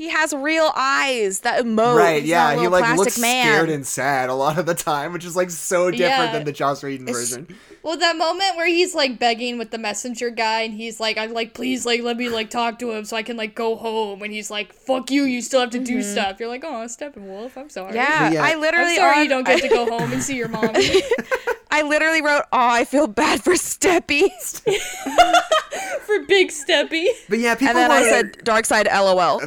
[0.00, 1.94] He has real eyes that emote.
[1.94, 3.44] right, yeah, not a he like looks man.
[3.44, 6.32] scared and sad a lot of the time, which is like so different Yeah.
[6.32, 7.54] than the Joss Whedon It's- version.
[7.82, 11.32] Well, that moment where he's like begging with the messenger guy, and he's like, "I'm
[11.34, 14.22] like, please, like, let me like talk to him so I can like go home."
[14.22, 17.56] And he's like, "Fuck you, you still have to do stuff." You're like, "Oh, Steppenwolf,
[17.56, 17.96] I'm sorry." Mm-hmm.
[17.96, 18.42] yeah, Yeah.
[18.44, 20.70] I I'm literally sorry on- you don't get to go home and see your mom.
[21.72, 24.28] I literally wrote, "Oh, I feel bad for Steppy,"
[26.06, 27.06] for Big Steppy.
[27.28, 29.40] But yeah, people and then were I said, "Darkseid, lol."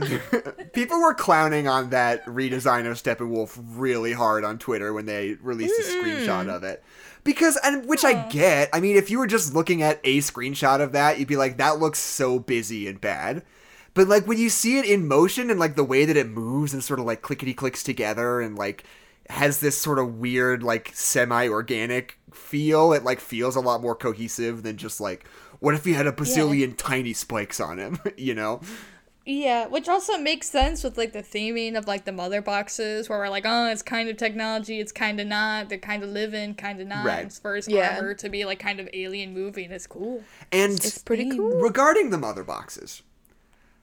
[0.74, 5.80] People were clowning on that redesign of Steppenwolf really hard on Twitter when they released
[5.80, 6.84] a screenshot of it.
[7.24, 8.70] Because and which I get.
[8.74, 11.58] I mean, if you were just looking at a screenshot of that, you'd be like,
[11.58, 13.44] that looks so busy and bad.
[13.94, 16.74] But like when you see it in motion and like the way that it moves
[16.74, 18.84] and sort of like clickety clicks together and like
[19.30, 24.64] has this sort of weird like semi-organic feel, it like feels a lot more cohesive
[24.64, 25.26] than just like
[25.60, 28.60] what if he had a bazillion tiny spikes on him, you know?
[29.26, 33.20] Yeah, which also makes sense with like the theming of like the mother boxes, where
[33.20, 35.70] we're like, oh, it's kind of technology, it's kind of not.
[35.70, 37.06] They're kind of living, kind of not.
[37.06, 37.22] Right.
[37.24, 37.96] And for his Yeah.
[37.96, 40.24] armor to be like kind of alien moving is cool.
[40.52, 41.52] And It's pretty cool.
[41.62, 43.02] regarding the mother boxes,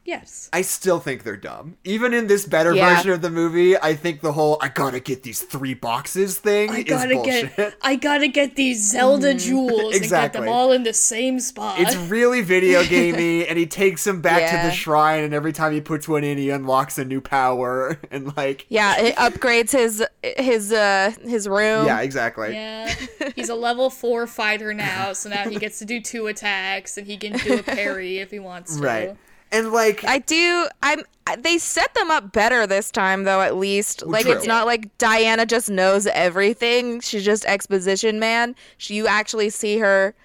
[0.03, 0.49] Yes.
[0.51, 1.77] I still think they're dumb.
[1.83, 2.95] Even in this better Yeah.
[2.95, 6.71] version of the movie, I think the whole "I gotta get these three boxes" thing
[6.71, 7.55] I is gotta bullshit.
[7.55, 10.41] get, I gotta get these Zelda jewels and get Exactly.
[10.41, 11.79] them all in the same spot.
[11.79, 15.71] It's really video gamey, and he takes him back to the shrine, and every time
[15.71, 20.03] he puts one in, he unlocks a new power, and like, Yeah, it upgrades his
[20.23, 21.85] his uh his room.
[21.85, 22.53] yeah, exactly.
[22.53, 22.91] yeah,
[23.35, 27.05] he's a level four fighter now, so now he gets to do two attacks and
[27.05, 28.81] he can do a parry if he wants to.
[28.81, 29.17] Right.
[29.51, 30.67] And like, I do.
[30.81, 31.01] I'm.
[31.39, 33.41] They set them up better this time, though.
[33.41, 34.33] At least, like true.
[34.33, 36.99] it's not like Diana just knows everything.
[37.01, 38.55] She's just exposition man.
[38.77, 40.15] She, you actually see her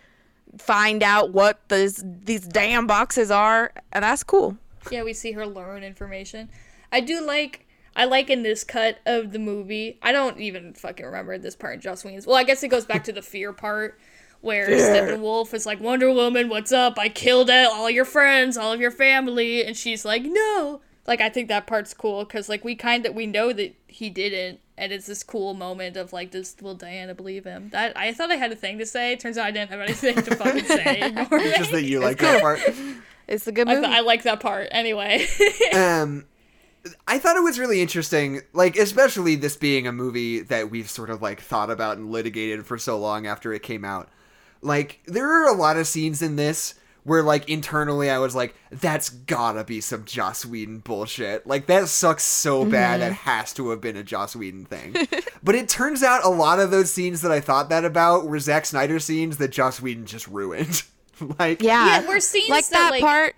[0.58, 4.56] find out what these these damn boxes are, and that's cool.
[4.90, 6.48] Yeah, we see her learn information.
[6.92, 7.66] I do like.
[7.94, 9.98] I like in this cut of the movie.
[10.02, 12.26] I don't even fucking remember this part in Joss Whedon's.
[12.26, 13.98] Well, I guess it goes back to the fear part
[14.46, 16.98] where Steppenwolf is like, Wonder Woman, what's up?
[16.98, 20.80] I killed it, all your friends, all of your family, and she's like, no.
[21.06, 24.08] Like, I think that part's cool because like we kind of we know that he
[24.10, 27.68] didn't, and it's this cool moment of like, does will Diana believe him?
[27.70, 29.14] That I thought I had a thing to say.
[29.16, 31.00] Turns out I didn't have anything to fucking say.
[31.02, 31.52] Ignore me.
[31.56, 32.60] just that you like that part.
[33.28, 33.86] It's a good I, movie.
[33.86, 35.26] th- I like that part anyway.
[35.74, 36.24] um
[37.06, 41.10] I thought it was really interesting, like especially this being a movie that we've sort
[41.10, 44.08] of like thought about and litigated for so long after it came out.
[44.62, 46.74] Like there are a lot of scenes in this
[47.06, 51.46] where like internally I was like that's got to be some Joss Whedon bullshit.
[51.46, 53.08] Like that sucks so bad mm-hmm.
[53.08, 54.96] that has to have been a Joss Whedon thing.
[55.42, 58.40] but it turns out a lot of those scenes that I thought that about were
[58.40, 60.82] Zack Snyder scenes that Joss Whedon just ruined.
[61.38, 63.36] like yeah, Yeah, we're scenes like that, that like- part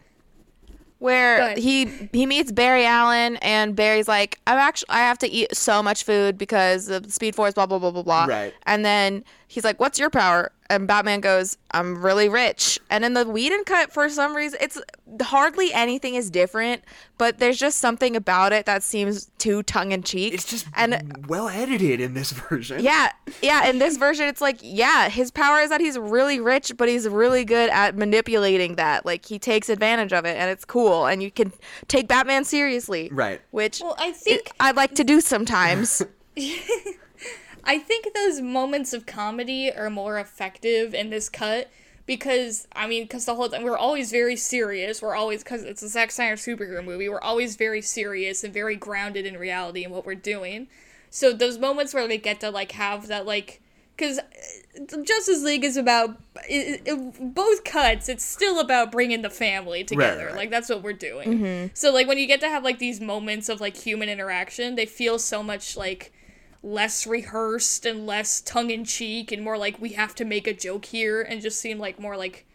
[0.99, 5.55] where he he meets Barry Allen, and Barry's like, "I'm actually I have to eat
[5.55, 8.55] so much food because of the Speed Force, blah blah blah blah blah." Right.
[8.65, 13.15] And then he's like, "What's your power?" And Batman goes, "I'm really rich." And in
[13.15, 14.79] the Whedon cut, for some reason, it's
[15.23, 16.83] hardly anything is different,
[17.17, 20.35] but there's just something about it that seems too tongue in cheek.
[20.35, 22.83] it's just and well edited in this version.
[22.83, 23.67] yeah, yeah.
[23.71, 27.09] In this version, it's like, yeah, his power is that he's really rich, but he's
[27.09, 29.07] really good at manipulating that.
[29.07, 31.07] Like he takes advantage of it, and it's cool.
[31.07, 31.51] And you can
[31.89, 33.41] take Batman seriously, Right.
[33.53, 36.03] Which well, I think I'd like to do sometimes.
[37.65, 41.71] I think those moments of comedy are more effective in this cut
[42.09, 45.03] because I mean, because the whole time we're always very serious.
[45.03, 47.09] We're always because it's a Zack Snyder superhero movie.
[47.09, 50.69] We're always very serious and very grounded in reality and what we're doing.
[51.11, 53.61] So those moments where they get to like have that like.
[53.95, 56.11] Because uh, Justice League is about
[56.49, 58.09] it, it, both cuts.
[58.09, 60.27] It's still about bringing the family together.
[60.27, 60.37] right.
[60.37, 61.29] Like that's what we're doing.
[61.29, 61.67] Mm-hmm.
[61.75, 64.87] So like when you get to have like these moments of like human interaction, they
[64.87, 66.13] feel so much like
[66.63, 70.53] less rehearsed and less tongue in cheek and more like we have to make a
[70.53, 72.47] joke here and just seem like more like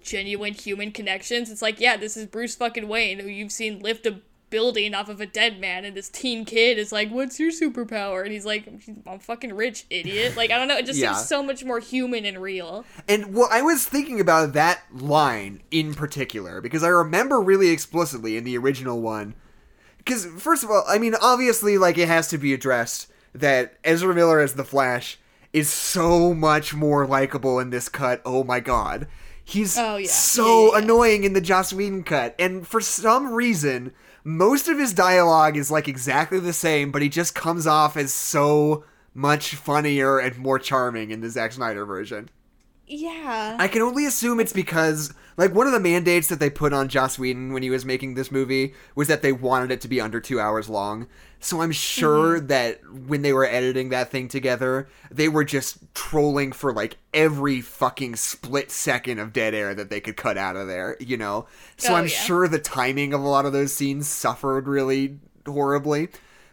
[0.00, 1.50] genuine human connections.
[1.50, 5.10] It's like, yeah, this is Bruce fucking Wayne, who you've seen lift a building off
[5.10, 8.46] of a dead man, and this teen kid is like, "What's your superpower?" And he's
[8.46, 8.66] like,
[9.06, 10.78] "I'm fucking rich, idiot." Like, I don't know.
[10.78, 11.12] It just Yeah.
[11.12, 12.86] seems so much more human and real.
[13.06, 18.38] And well, I was thinking about that line in particular because I remember really explicitly
[18.38, 19.34] in the original one.
[19.98, 24.14] Because first of all, I mean, obviously, like it has to be addressed that Ezra
[24.14, 25.18] Miller as the Flash
[25.52, 28.20] is so much more likable in this cut.
[28.24, 29.06] Oh my god,
[29.44, 30.08] he's Oh, yeah.
[30.08, 33.92] so Yeah, yeah, annoying in the Joss Whedon cut, and for some reason,
[34.24, 38.12] most of his dialogue is like exactly the same, but he just comes off as
[38.12, 42.28] so much funnier and more charming in the Zack Snyder version.
[42.86, 43.56] Yeah.
[43.58, 46.88] I can only assume it's because, like, one of the mandates that they put on
[46.88, 50.00] Joss Whedon when he was making this movie was that they wanted it to be
[50.00, 51.06] under two hours long.
[51.40, 52.46] So I'm sure mm-hmm.
[52.48, 57.60] that when they were editing that thing together, they were just trolling for, like, every
[57.60, 61.46] fucking split second of dead air that they could cut out of there, you know?
[61.76, 62.10] So Oh, I'm yeah.
[62.10, 66.08] sure the timing of a lot of those scenes suffered really horribly.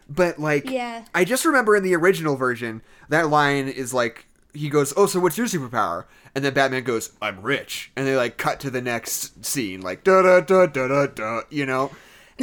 [0.08, 1.06] But, like, Yeah.
[1.16, 5.20] I just remember in the original version, that line is like, he goes, "Oh, so
[5.20, 8.82] what's your superpower?" And then Batman goes, "I'm rich," and they like cut to the
[8.82, 11.92] next scene, like da da da da da da, you know,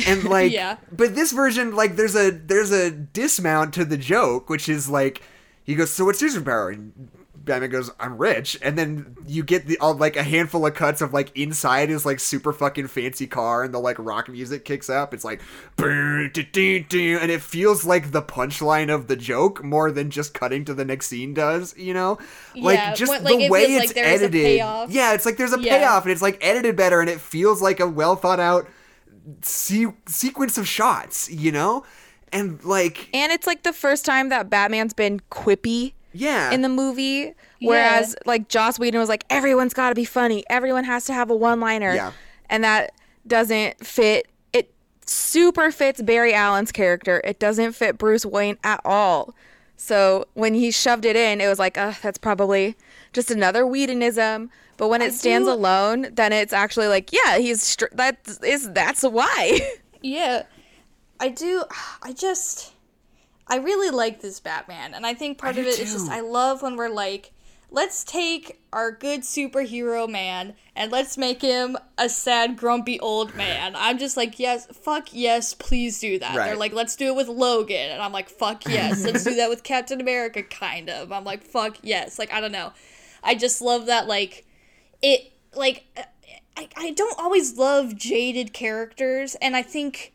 [0.07, 0.76] and like, Yeah.
[0.90, 5.22] But this version, like, there's a there's a dismount to the joke, which is like,
[5.64, 9.66] he goes, "So what's your superpower?" And Batman goes, "I'm rich," and then you get
[9.66, 13.26] the all, like a handful of cuts of like inside his like super fucking fancy
[13.26, 15.12] car, and the like rock music kicks up.
[15.12, 15.40] It's like,
[15.78, 20.84] and it feels like the punchline of the joke more than just cutting to the
[20.84, 21.76] next scene does.
[21.76, 22.18] You know,
[22.57, 24.57] like Yeah, just what- like, the it way like it's a edited.
[24.90, 25.78] Yeah, it's like there's a Yeah.
[25.78, 28.68] payoff, and it's like edited better, and it feels like a well thought out
[29.43, 31.31] se- sequence of shots.
[31.31, 31.85] You know,
[32.33, 36.68] and like And it's like the first time that Batman's been quippy yeah, in the
[36.68, 37.35] movie.
[37.61, 40.45] Whereas like Joss Whedon was like, everyone's got to be funny.
[40.51, 41.95] Everyone has to have a one-liner.
[41.95, 42.12] Yeah.
[42.51, 42.93] And that
[43.27, 44.27] doesn't fit.
[44.53, 44.75] It
[45.07, 47.20] super fits Barry Allen's character.
[47.25, 49.35] It doesn't fit Bruce Wayne at all.
[49.77, 52.77] So when he shoved it in, it was like, uh, that's probably
[53.12, 54.51] just another Whedonism.
[54.77, 58.70] But when it stands do- alone, then it's actually like, yeah, he's str- that is
[58.73, 59.61] that's why.
[60.05, 60.45] Yeah.
[61.20, 61.62] I do
[62.03, 62.73] I just
[63.47, 66.11] I really like this Batman and I think part I of do it is just.
[66.11, 67.31] I love when we're like
[67.73, 73.75] let's take our good superhero man and let's make him a sad grumpy old man.
[73.75, 76.37] I'm just like yes, fuck yes, please do that.
[76.37, 76.47] Right.
[76.47, 79.49] They're like let's do it with Logan and I'm like fuck yes, let's do that
[79.49, 81.11] with Captain America kind of.
[81.11, 82.18] I'm like fuck yes.
[82.18, 82.73] Like I don't know.
[83.25, 84.47] I just love that like
[85.01, 85.85] it like
[86.57, 90.12] I, I don't always love jaded characters and i think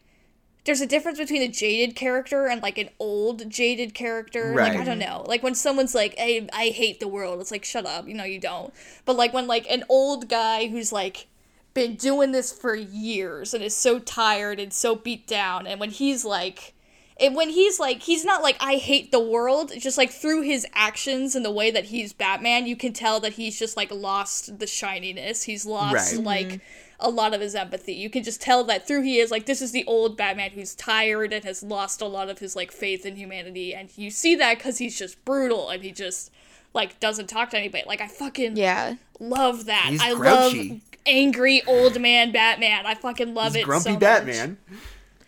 [0.67, 4.53] there's a difference between a jaded character and like an old jaded character.
[4.53, 5.23] Like i don't know.
[5.25, 8.07] Like when someone's like hey i hate the world it's like shut up.
[8.07, 8.73] You know you don't.
[9.05, 11.27] But like when like an old guy who's like
[11.73, 15.91] been doing this for years and is so tired and so beat down and when
[15.91, 16.73] he's like
[17.19, 20.41] and when he's like he's not like i hate the world it's just like through
[20.41, 23.91] his actions and the way that he's batman you can tell that he's just like
[23.91, 25.43] lost the shininess.
[25.43, 26.23] He's lost Right.
[26.23, 26.86] like mm-hmm.
[26.99, 29.61] A lot of his empathy you can just tell that through he is like this
[29.61, 33.05] is the old batman who's tired and has lost a lot of his like faith
[33.05, 36.31] in humanity and you see that because he's just brutal and he just
[36.73, 38.95] like doesn't talk to anybody like i fucking yeah.
[39.19, 40.69] love that He's i grouchy.
[40.69, 43.99] love angry old man batman i fucking love he's it grumpy so much.
[43.99, 44.57] Batman.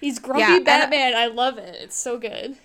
[0.01, 2.57] he's grumpy Yeah, and- batman i love it it's so good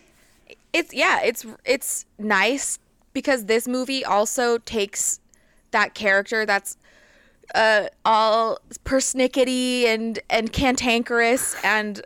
[0.72, 2.78] it's yeah it's it's nice
[3.12, 5.20] because this movie also takes
[5.70, 6.76] that character that's
[7.54, 12.02] uh all persnickety and and cantankerous and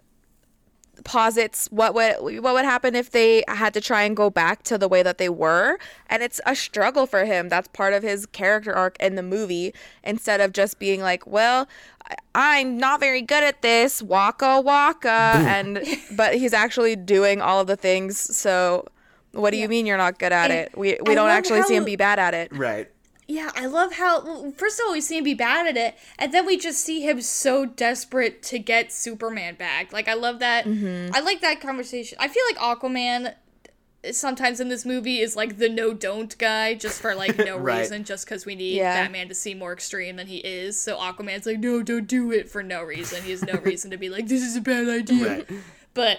[1.05, 4.77] posits what would what would happen if they had to try and go back to
[4.77, 5.79] the way that they were.
[6.09, 7.49] And it's a struggle for him.
[7.49, 9.73] That's part of his character arc in the movie.
[10.03, 11.69] Instead of just being like well
[12.11, 15.09] I- i'm not very good at this waka waka.
[15.47, 15.83] And
[16.17, 18.19] but he's actually doing all of the things.
[18.19, 18.87] So
[19.33, 20.77] what do you mean you're not good at And it?
[20.77, 22.55] We we don't love actually see him be bad at it.
[22.55, 22.91] Right.
[23.31, 25.97] Yeah, I love how well, first of all we see him be bad at it,
[26.19, 29.93] and then we just see him so desperate to get Superman back.
[29.93, 30.65] Like I love that.
[30.65, 31.15] Mm-hmm.
[31.15, 32.17] I like that conversation.
[32.21, 33.35] I feel like Aquaman
[34.13, 37.81] sometimes in this movie is like the no don't guy just for like no Right.
[37.81, 38.95] reason just because we need Yeah.
[39.03, 42.49] batman to seem more extreme than he is so aquaman's like no don't do it
[42.49, 45.39] for no reason he has no reason to be like this is a bad idea
[45.39, 45.51] Right.
[45.95, 46.19] but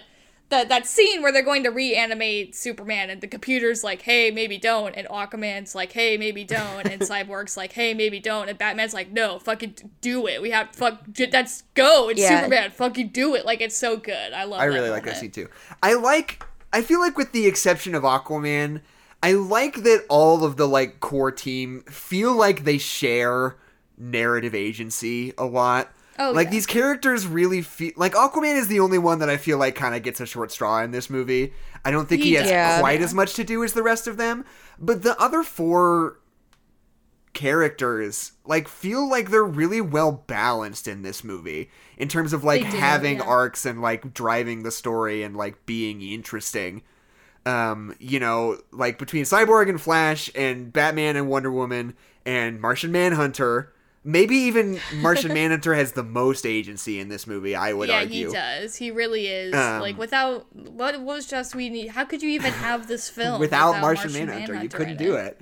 [0.49, 4.57] that that scene where they're going to reanimate Superman and the computer's like, "Hey, maybe
[4.57, 8.93] don't," and Aquaman's like, "Hey, maybe don't," and Cyborg's like, "Hey, maybe don't," and Batman's
[8.93, 10.41] like, "No, fucking do it.
[10.41, 11.01] We have fuck.
[11.07, 12.09] That's go.
[12.09, 12.41] It's Yeah.
[12.41, 12.71] Superman.
[12.71, 13.45] Fucking do it.
[13.45, 14.33] Like it's so good.
[14.33, 14.59] I love.
[14.59, 15.49] I really like that scene too.
[15.83, 16.43] I like.
[16.73, 18.81] I feel like with the exception of Aquaman,
[19.21, 23.55] I like that all of the like core team feel like they share
[23.97, 25.91] narrative agency a lot.
[26.19, 26.51] Oh, like yeah.
[26.51, 29.95] these characters really feel like Aquaman is the only one that I feel like kind
[29.95, 31.53] of gets a short straw in this movie.
[31.85, 32.49] I don't think he, He has.
[32.49, 32.79] Yeah.
[32.79, 34.43] quite as much to do as the rest of them,
[34.77, 36.19] but the other four
[37.33, 42.69] characters like feel like they're really well balanced in this movie in terms of like
[42.69, 43.23] do, having yeah.
[43.23, 46.81] arcs and like driving the story and like being interesting
[47.45, 51.93] um you know like between cyborg and flash and batman and wonder woman
[52.25, 53.71] and martian manhunter
[54.11, 58.27] maybe even martian manhunter has the most agency in this movie i would yeah, argue
[58.27, 58.75] he does.
[58.75, 59.53] He really is.
[59.53, 61.89] Um, like without what what was just we need?
[61.89, 65.39] How could you even have this film without, martian, manhunter, you couldn't do it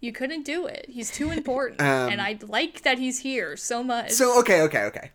[0.00, 0.86] You couldn't do it.
[0.88, 4.10] He's too important, Um, and I like that he's here so much.
[4.10, 5.10] so okay okay okay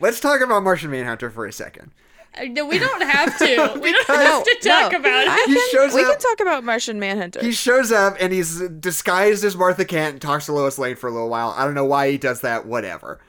[0.00, 1.92] let's talk about martian manhunter for a second
[2.40, 3.78] we don't have to.
[3.80, 5.48] We don't have to talk no, about it.
[5.48, 7.40] He shows we up- can talk about Martian Manhunter.
[7.42, 11.08] He shows up and he's disguised as Martha Kent and talks to Lois Lane for
[11.08, 11.54] a little while.
[11.56, 13.20] I don't know why he does that, whatever.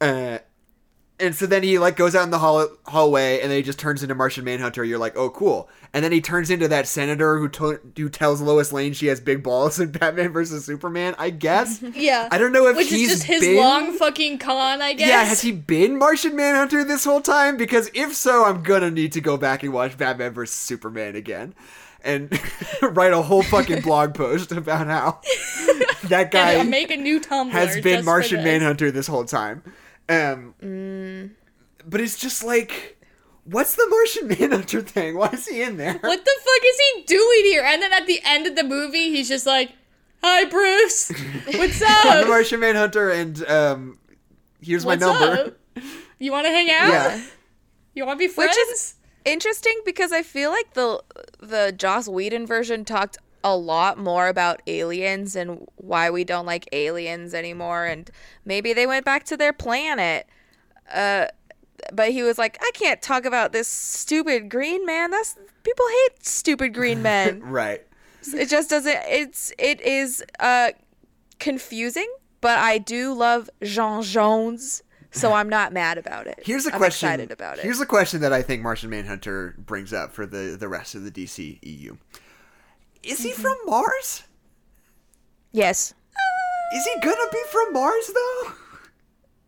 [0.00, 0.38] Uh,
[1.20, 3.78] and so then he like goes out in the hall- hallway and then he just
[3.78, 4.84] turns into Martian Manhunter.
[4.84, 5.68] You're like, oh, cool.
[5.92, 9.20] And then he turns into that senator who to- who tells Lois Lane she has
[9.20, 11.14] big balls in Batman versus Superman.
[11.18, 11.82] I guess.
[11.94, 14.80] Yeah, I don't know if which he's is just his been- long fucking con.
[14.82, 15.08] I guess.
[15.08, 17.56] Yeah, has he been Martian Manhunter this whole time?
[17.56, 21.54] Because if so, I'm gonna need to go back and watch Batman vs Superman again,
[22.04, 22.30] and
[22.82, 25.20] write a whole fucking blog post about how
[26.04, 28.44] that uh, guy make a new Tumblr has been Martian this.
[28.44, 29.62] Manhunter this whole time.
[30.10, 31.30] Um, Mm.
[31.86, 32.98] but it's just like,
[33.44, 35.16] what's the Martian Manhunter thing?
[35.16, 35.94] Why is he in there?
[35.94, 37.62] What the fuck is he doing here?
[37.64, 39.70] And then at the end of the movie, he's just like,
[40.22, 41.10] "Hi, Bruce.
[41.54, 42.26] What's up?" I'm the?
[42.28, 43.98] Martian Manhunter, and um,
[44.60, 45.42] here's What's my number.
[45.76, 45.84] up?
[46.18, 46.88] You want to hang out?
[46.90, 47.22] Yeah.
[47.94, 48.94] You want to be friends?" Which is
[49.24, 51.02] interesting because I feel like the
[51.40, 56.68] the Joss Whedon version talked a lot more about aliens and why we don't like
[56.72, 58.10] aliens anymore and
[58.44, 60.26] maybe they went back to their planet.
[60.92, 61.26] Uh
[61.94, 65.10] but he was like, I can't talk about this stupid green man.
[65.10, 67.40] That's people hate stupid green men.
[67.42, 67.82] Right.
[68.34, 70.70] it just doesn't it's it is uh
[71.38, 76.40] confusing, but I do love J'onn J'onzz, so I'm not mad about it.
[76.44, 77.08] Here's a I'm question.
[77.08, 77.64] excited about it.
[77.64, 81.02] Here's a question that I think Martian Manhunter brings up for the the rest of
[81.04, 81.96] the DC EU.
[83.02, 83.42] Is he Mm-hmm.
[83.42, 84.22] from Mars?
[85.52, 85.94] yes.
[86.76, 88.52] Is he gonna be from Mars though?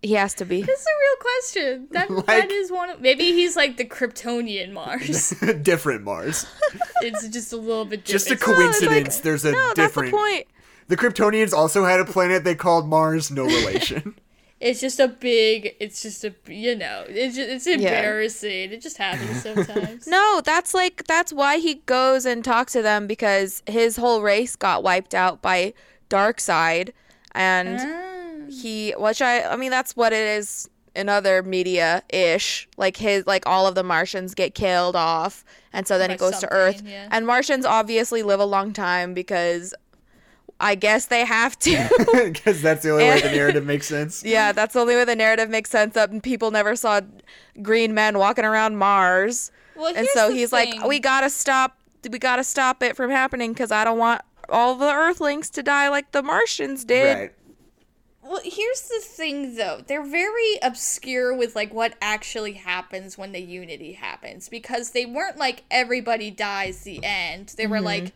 [0.03, 0.63] He has to be.
[0.63, 1.89] That's a real question.
[1.93, 2.91] That Like- that is one.
[2.91, 5.31] Of, maybe he's like the Kryptonian Mars.
[5.63, 6.45] different Mars.
[7.03, 8.07] it's just a little bit different.
[8.07, 8.59] Just a different.
[8.59, 9.21] coincidence.
[9.21, 10.47] There's a No, that's the point.
[10.89, 13.31] The Kryptonians also had a planet they called Mars.
[13.31, 14.17] No relation.
[14.63, 15.75] It's just a big.
[15.81, 16.33] It's just a.
[16.47, 17.05] You know.
[17.09, 18.73] It's just, it's embarrassing.
[18.73, 20.07] It just happens sometimes.
[20.07, 24.55] No, that's like that's why he goes and talks to them because his whole race
[24.57, 25.75] got wiped out by
[26.11, 26.91] Darkseid
[27.33, 28.51] and Ah.
[28.51, 32.69] he, which I, I mean, that's what it is in other media ish.
[32.77, 36.19] Like his, like all of the Martians get killed off, and so then By he
[36.19, 37.09] goes to Earth, yeah.
[37.11, 39.75] and Martians obviously live a long time because.
[40.63, 41.89] I guess they have to.
[42.33, 44.23] Because that's the only way the narrative makes sense.
[44.25, 45.97] yeah, that's the only way the narrative makes sense.
[45.97, 47.01] Up and people never saw
[47.63, 49.51] green men walking around Mars.
[49.77, 51.77] Well, and so the he's like we gotta stop
[52.09, 55.89] we gotta stop it from happening because i don't want all the earthlings to die
[55.89, 57.33] like the martians did Right.
[58.25, 59.83] Well, here's the thing though.
[59.87, 65.39] They're very obscure with like what actually happens when the unity happens because they weren't
[65.39, 67.55] like everybody dies the end.
[67.57, 67.85] They were Mm-hmm.
[67.85, 68.13] like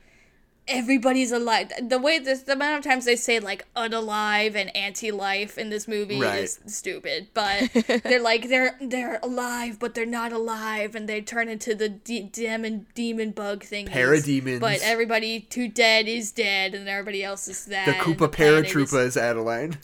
[0.69, 1.71] everybody's alive.
[1.81, 5.87] The way this the amount of times they say like unalive and anti-life in this
[5.87, 6.45] movie Right.
[6.45, 7.71] is stupid, but
[8.05, 12.23] they're like they're they're alive but they're not alive and they turn into the de-
[12.25, 13.87] demon demon bug thing.
[13.87, 14.61] Parademons.
[14.61, 17.87] But everybody who dead is dead and everybody else is that.
[17.87, 19.79] The and Koopa planet is- Paratroopas, Adeline.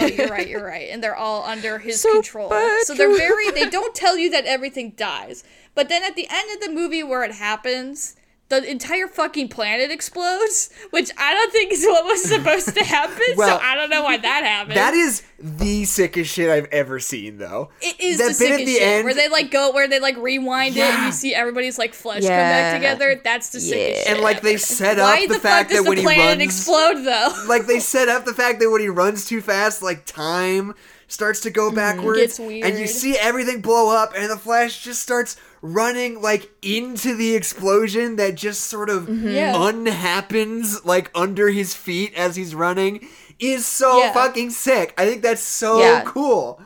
[0.00, 0.88] Oh, you're right, you're right.
[0.90, 2.48] And they're all under his Super control.
[2.84, 5.44] So they're very they don't tell you that everything dies.
[5.74, 8.16] But then at the end of the movie where it happens,
[8.48, 13.20] the entire fucking planet explodes, which I don't think is what was supposed to happen.
[13.36, 14.76] Well, so I don't know why that happened.
[14.76, 17.70] That is the sickest shit I've ever seen, though.
[17.80, 19.98] it is that the bit at the shit, end- where they like go where they
[19.98, 23.20] like rewind it and you see everybody's like flesh come back together.
[23.22, 24.04] That's the sickest Yeah.
[24.04, 24.08] shit.
[24.14, 24.58] And like they ever.
[24.58, 27.02] set why up the, the, fact fuck does that when the he planet runs, explode
[27.04, 27.44] though?
[27.48, 30.74] like they set up the fact that when he runs too fast, like time
[31.08, 31.76] starts to go mm-hmm.
[31.76, 35.36] backwards, Gets and you see everything blow up, and the Flash just starts
[35.72, 39.28] running like into the explosion that just sort of mm-hmm.
[39.28, 39.68] Yeah.
[39.68, 43.06] unhappens like under his feet as he's running
[43.38, 44.12] is so Yeah.
[44.12, 44.94] fucking sick.
[44.96, 46.02] I think that's so Yeah.
[46.04, 46.60] cool.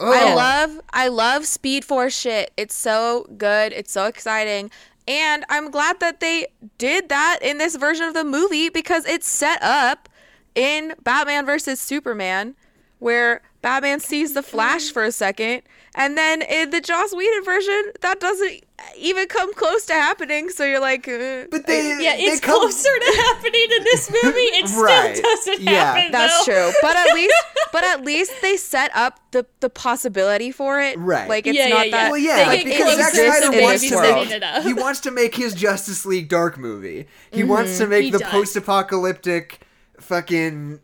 [0.00, 4.68] i love i love speed force shit it's so good it's so exciting
[5.06, 9.26] and i'm glad that they did that in this version of the movie because it's
[9.26, 10.08] set up
[10.56, 12.54] in batman versus superman
[12.98, 14.92] where Batman sees the Flash mm-hmm.
[14.92, 15.62] for a second,
[15.94, 18.64] and then in the Joss Whedon version, that doesn't
[18.98, 20.50] even come close to happening.
[20.50, 24.10] So you're like, uh, But they Yeah, they it's come- closer to happening in this
[24.10, 24.40] movie.
[24.40, 25.70] It still doesn't Yeah.
[25.94, 26.12] happen.
[26.12, 26.52] That's though.
[26.52, 27.34] true, but at least,
[27.72, 30.98] but at least they set up the the possibility for it.
[30.98, 31.28] Right.
[31.28, 31.90] Like it's Yeah, not yeah, yeah.
[31.90, 32.10] that.
[32.10, 35.54] Well, yeah, They like, because Zack Snyder wants to make he wants to make his
[35.54, 37.06] Justice League Dark movie.
[37.30, 39.60] He wants to make He the post-apocalyptic
[40.00, 40.80] fucking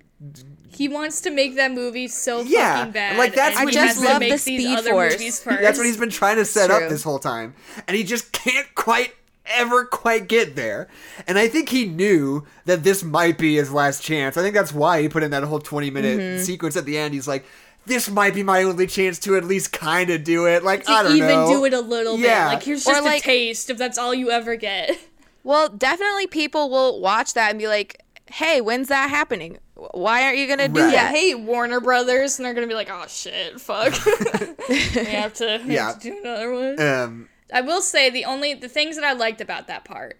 [0.72, 3.18] He wants to make that movie so Yeah, fucking bad.
[3.18, 4.90] like, that's and what he he's has been- to love make the these Speed other
[4.90, 5.12] Force.
[5.14, 5.60] movies first.
[5.62, 6.76] That's what he's been trying to set True.
[6.84, 7.54] up this whole time.
[7.88, 9.14] And he just can't quite
[9.46, 10.86] ever quite get there.
[11.26, 14.36] And I think he knew that this might be his last chance.
[14.36, 16.42] I think that's why he put in that whole 20 minute Mm-hmm.
[16.44, 17.14] sequence at the end.
[17.14, 17.44] He's like,
[17.86, 20.62] this might be my only chance to at least kind of do it.
[20.62, 21.48] Like, to I don't even know.
[21.48, 22.48] do it a little Yeah.
[22.50, 22.54] bit.
[22.54, 24.96] Like here's Or, just like- a taste if that's all you ever get.
[25.42, 29.56] Well, definitely people will watch that and be like, "Hey, when's that happening?
[29.93, 30.93] Why aren't you gonna do Right.
[30.93, 33.93] Yeah, that?" hey Warner Brothers, and they're gonna be like, oh shit, fuck.
[34.68, 35.87] we have to, we Yeah.
[35.89, 36.81] have to do another one.
[36.81, 40.18] Um, I will say the only the things that I liked about that part.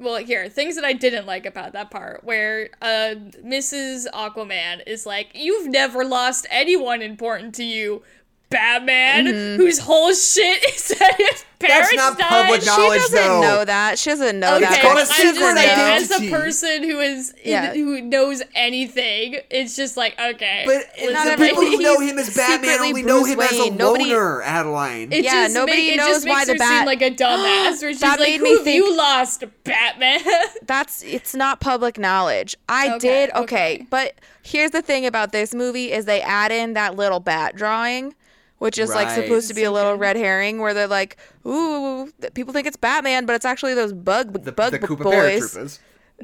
[0.00, 4.06] Well, here things that I didn't like about that part, where uh, Mrs.
[4.12, 8.02] Aquaman is like, "You've never lost anyone important to you,
[8.50, 9.56] Batman, Mm-hmm.
[9.62, 13.40] whose whole shit is that his parents not died." public She doesn't though.
[13.40, 13.98] know that.
[13.98, 14.80] She doesn't know Okay, that.
[14.82, 15.94] called a I'm she secret just doesn't saying, know.
[15.94, 17.74] as a person who is in- Yeah.
[17.74, 20.62] who knows anything, it's just like okay.
[20.66, 23.52] but Not the people who know him as Batman secretly only know Bruce him as
[23.52, 25.12] a Nobody- loner, Adeline.
[25.12, 27.02] It Yeah, just nobody make, it knows just why makes the her bat- seem like
[27.02, 27.82] a dumbass.
[27.82, 30.20] Where she's That like, made "Who me have you lost, Batman?"
[30.62, 32.56] That's it's not public knowledge.
[32.68, 33.86] I Okay, did okay, okay.
[33.90, 38.14] but here's the thing about this movie is they add in that little bat drawing,
[38.58, 42.52] which is like supposed to be a little red herring where they're like, "Ooh, people
[42.52, 45.80] think it's Batman, but it's actually those bug the, bug the Koopa boys."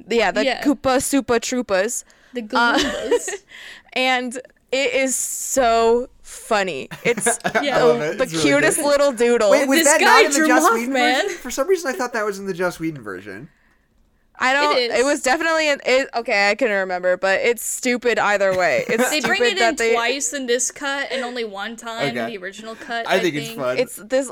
[0.08, 0.62] Yeah, the Yeah.
[0.62, 2.04] Koopa Supa Troopas.
[2.32, 3.28] the Uh, Goombas.
[3.92, 4.36] and
[4.72, 6.88] it is so funny.
[7.04, 7.78] It's Yeah.
[7.78, 8.18] I love it.
[8.18, 8.84] the It's really cute good.
[8.84, 9.50] little doodle.
[9.52, 11.22] Wait, was This that guy not in the drew Joss Whedon Mothman.
[11.22, 11.38] version?
[11.38, 13.48] For some reason, I thought that was in the Joss Whedon version.
[14.38, 14.76] I don't.
[14.76, 15.04] It It, is.
[15.04, 16.08] was definitely an, it.
[16.14, 18.84] Okay, I can remember, but it's stupid either way.
[18.88, 19.92] It's they stupid bring it that in they.
[19.92, 23.06] twice in this cut and only one time in the original cut.
[23.08, 23.78] I think it's fun.
[23.78, 24.30] It's this.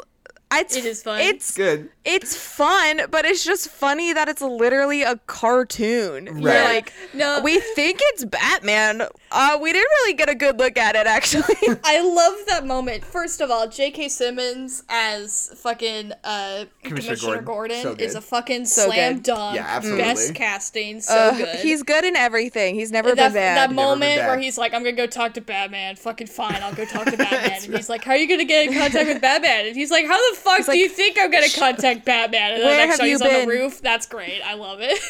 [0.54, 1.18] It's, It is fun.
[1.22, 1.88] It's Good.
[2.04, 6.26] It's fun, but it's just funny that it's literally a cartoon.
[6.42, 6.64] Right.
[6.64, 7.40] like, No.
[7.42, 9.04] we think it's Batman.
[9.34, 11.54] Uh, we didn't really get a good look at it actually.
[11.84, 13.04] I love that moment.
[13.04, 14.08] First of all, J.K.
[14.08, 17.82] Simmons as fucking uh, Commissioner Commissioner, Gordon.
[17.82, 19.22] Gordon, So is a fucking So slam good.
[19.24, 19.56] dunk.
[19.56, 20.02] Yeah, absolutely.
[20.04, 21.56] Best casting, so Uh, good.
[21.60, 22.74] He's good in everything.
[22.74, 23.56] He's never that, been bad.
[23.56, 24.26] that been moment bad.
[24.28, 25.96] where he's like, I'm gonna go talk to Batman.
[25.96, 27.62] Fucking fine, I'll go talk to Batman.
[27.64, 29.66] and he's like, How are you gonna get in contact with Batman?
[29.66, 32.52] And he's like, How the fuck do like, you think I'm gonna contact Batman?
[32.54, 33.48] And then Where next have shot you he's on the been?
[33.48, 33.80] roof.
[33.80, 34.42] That's great.
[34.44, 35.00] I love it.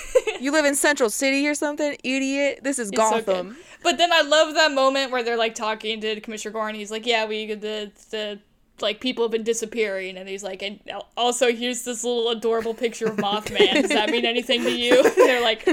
[0.43, 2.61] you live in Central City or something, idiot.
[2.63, 3.27] This is It's so good.
[3.27, 3.57] Gotham.
[3.83, 6.77] But then I love that moment where they're like talking to Commissioner Gordon.
[6.77, 8.39] He's like, "Yeah, we the the
[8.81, 10.81] like people have been disappearing," and he's like, "And
[11.17, 13.83] also here's this little adorable picture of Mothman.
[13.83, 15.69] Does that mean anything to you?" they're like,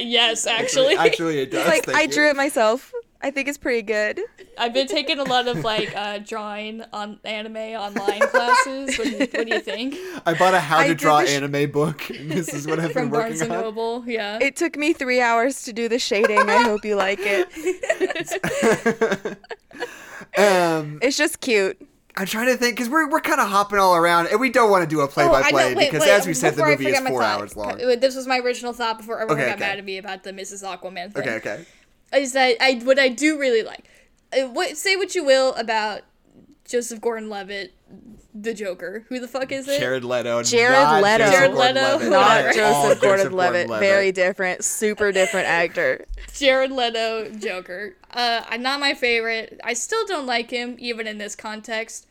[0.00, 1.66] "Yes, actually." Actually, it does.
[1.66, 2.08] like thank I you.
[2.08, 2.92] drew it myself.
[3.22, 4.20] I think it's pretty good.
[4.58, 8.98] I've been taking a lot of like uh, drawing on anime online classes.
[8.98, 9.96] What do you, what do you think?
[10.26, 12.92] I bought a How I to did Draw sh- Anime book, this is what I've
[12.92, 13.60] From been Barnes working and on.
[13.74, 14.38] Noble, yeah.
[14.40, 16.38] It took me three hours to do the shading.
[16.50, 17.48] I hope you like it.
[20.38, 21.78] Um, It's just cute.
[22.16, 24.70] I'm trying to think because we're we're kind of hopping all around, and we don't
[24.70, 27.22] want to do a play by play because, as we said, the movie is four
[27.22, 27.76] hours long.
[27.78, 29.68] This was my original thought before everyone Okay, got okay.
[29.68, 30.62] mad at me about the Mrs.
[30.62, 31.22] Aquaman thing.
[31.22, 31.64] Okay, okay.
[32.14, 33.84] Is that I what I do really like.
[34.32, 36.02] Uh, what say what you will about
[36.64, 37.74] Joseph Gordon-Levitt,
[38.34, 39.04] the Joker?
[39.08, 39.78] Who the fuck is it?
[39.78, 40.42] Jared Leto.
[40.42, 41.18] Jared not Leto.
[41.18, 42.10] Joseph Jared Leto, Gordon-Levitt.
[42.10, 43.32] Not Joseph Gordon-Levitt.
[43.68, 43.80] Gordon-Levitt.
[43.80, 44.64] Very different.
[44.64, 46.06] Super different actor.
[46.34, 47.96] Jared Leto, Joker.
[48.10, 49.60] Uh, I'm not my favorite.
[49.64, 52.06] I still don't like him even in this context.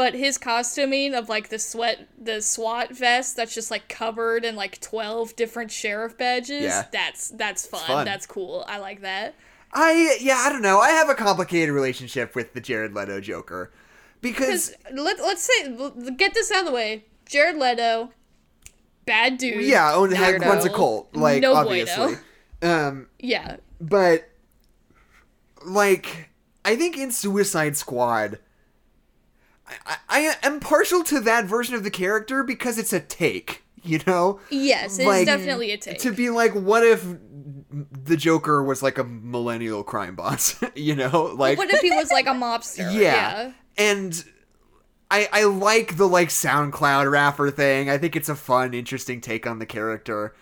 [0.00, 4.56] But his costuming of like the sweat, the SWAT vest that's just like covered in
[4.56, 6.62] like twelve different sheriff badges.
[6.62, 6.86] Yeah.
[6.90, 7.86] That's that's fun.
[7.86, 8.04] fun.
[8.06, 8.64] That's cool.
[8.66, 9.34] I like that.
[9.74, 10.78] I yeah, I don't know.
[10.80, 13.72] I have a complicated relationship with the Jared Leto Joker
[14.22, 15.68] because Because let, let's say
[16.16, 17.04] get this out of the way.
[17.26, 18.10] Jared Leto,
[19.04, 19.62] bad dude.
[19.66, 20.46] yeah, own, ha- Weirdo.
[20.46, 22.16] runs a cult, like No obviously.
[22.62, 22.88] bueno.
[22.88, 23.56] Um, Yeah.
[23.82, 24.30] but
[25.62, 26.30] like
[26.64, 28.38] I think in Suicide Squad,
[29.86, 33.62] I, I am partial to that version of the character because it's a take.
[33.82, 35.98] You know, Yes, it's Like, definitely a take.
[36.00, 37.02] to be like, what if
[37.72, 40.62] the Joker was like a millennial crime boss?
[40.74, 42.92] you know, like what if he was like a mobster?
[43.00, 43.52] yeah.
[43.78, 44.22] And
[45.10, 47.88] I I like the like SoundCloud rapper thing.
[47.88, 50.34] I think it's a fun, interesting take on the character.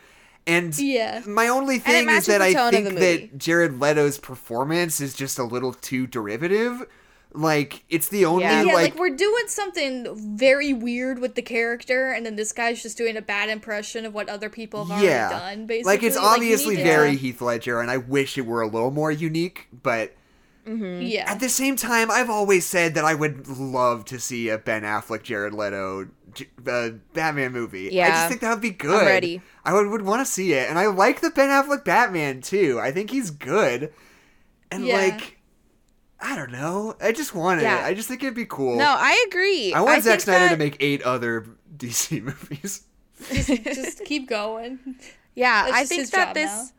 [0.46, 1.22] And Yeah.
[1.26, 5.74] my only thing is that I think that Jared Leto's performance is just a little
[5.74, 6.86] too derivative.
[7.34, 8.62] Like it's the only Yeah.
[8.62, 10.06] Yeah, like, like, we're doing something
[10.36, 14.14] very weird with the character, and then this guy's just doing a bad impression of
[14.14, 15.66] what other people have already done.
[15.66, 18.62] Basically, like it's you obviously need to- very Heath Ledger, and I wish it were
[18.62, 19.68] a little more unique.
[19.82, 20.14] But
[20.66, 21.30] yeah.
[21.30, 24.82] at the same time, I've always said that I would love to see a Ben
[24.82, 26.08] Affleck, Jared Leto
[26.66, 27.88] uh, Batman movie.
[27.92, 28.06] Yeah.
[28.06, 29.06] I just think that would be good.
[29.06, 29.40] ready.
[29.64, 32.78] I would, would want to see it, and I like the Ben Affleck Batman too.
[32.80, 33.92] I think he's good,
[34.70, 34.96] and Yeah.
[34.96, 35.37] like.
[36.20, 36.96] I don't know.
[37.00, 37.66] I just want it.
[37.66, 38.76] I just think it'd be cool.
[38.76, 39.72] No, I agree.
[39.72, 41.46] I want Zack think Snyder to make eight other
[41.76, 42.82] DC movies.
[43.32, 44.78] just keep going.
[45.34, 46.72] Yeah, That's I think that this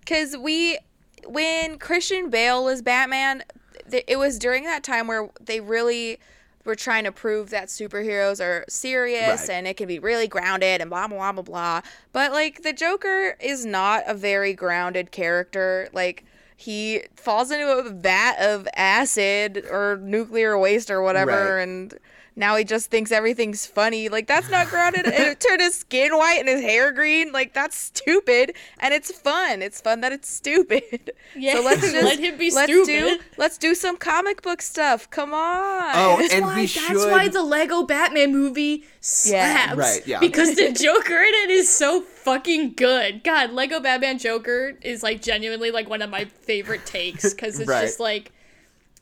[0.00, 0.78] because we
[1.26, 3.42] when Christian Bale was Batman,
[3.90, 6.18] th- it was during that time where they really
[6.64, 9.50] were trying to prove that superheroes are serious Right.
[9.50, 11.80] and it can be really grounded and blah blah blah blah blah.
[12.12, 15.88] But like the Joker is not a very grounded character.
[15.92, 16.24] Like
[16.62, 21.62] he falls into a vat of acid or nuclear waste or whatever Right.
[21.62, 21.98] and
[22.34, 24.08] now he just thinks everything's funny.
[24.08, 25.04] Like that's not grounded.
[25.06, 27.30] and it turned his skin white and his hair green.
[27.32, 28.54] Like that's stupid.
[28.78, 29.60] And it's fun.
[29.62, 31.12] It's fun that it's stupid.
[31.34, 32.86] Yeah, So let's just let him be let's stupid.
[32.86, 35.08] do let's do some comic book stuff.
[35.10, 35.92] Come on.
[35.94, 37.10] Oh, That's and why, we that's should.
[37.10, 38.84] why the Lego Batman movie
[39.24, 39.74] Yeah.
[39.74, 40.18] Right, yeah.
[40.20, 43.24] Because the Joker in it is so fucking good.
[43.24, 47.68] God, Lego Batman Joker is like genuinely like one of my favorite takes because it's
[47.68, 47.82] Right.
[47.86, 48.32] just like,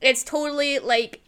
[0.01, 1.21] it's totally like,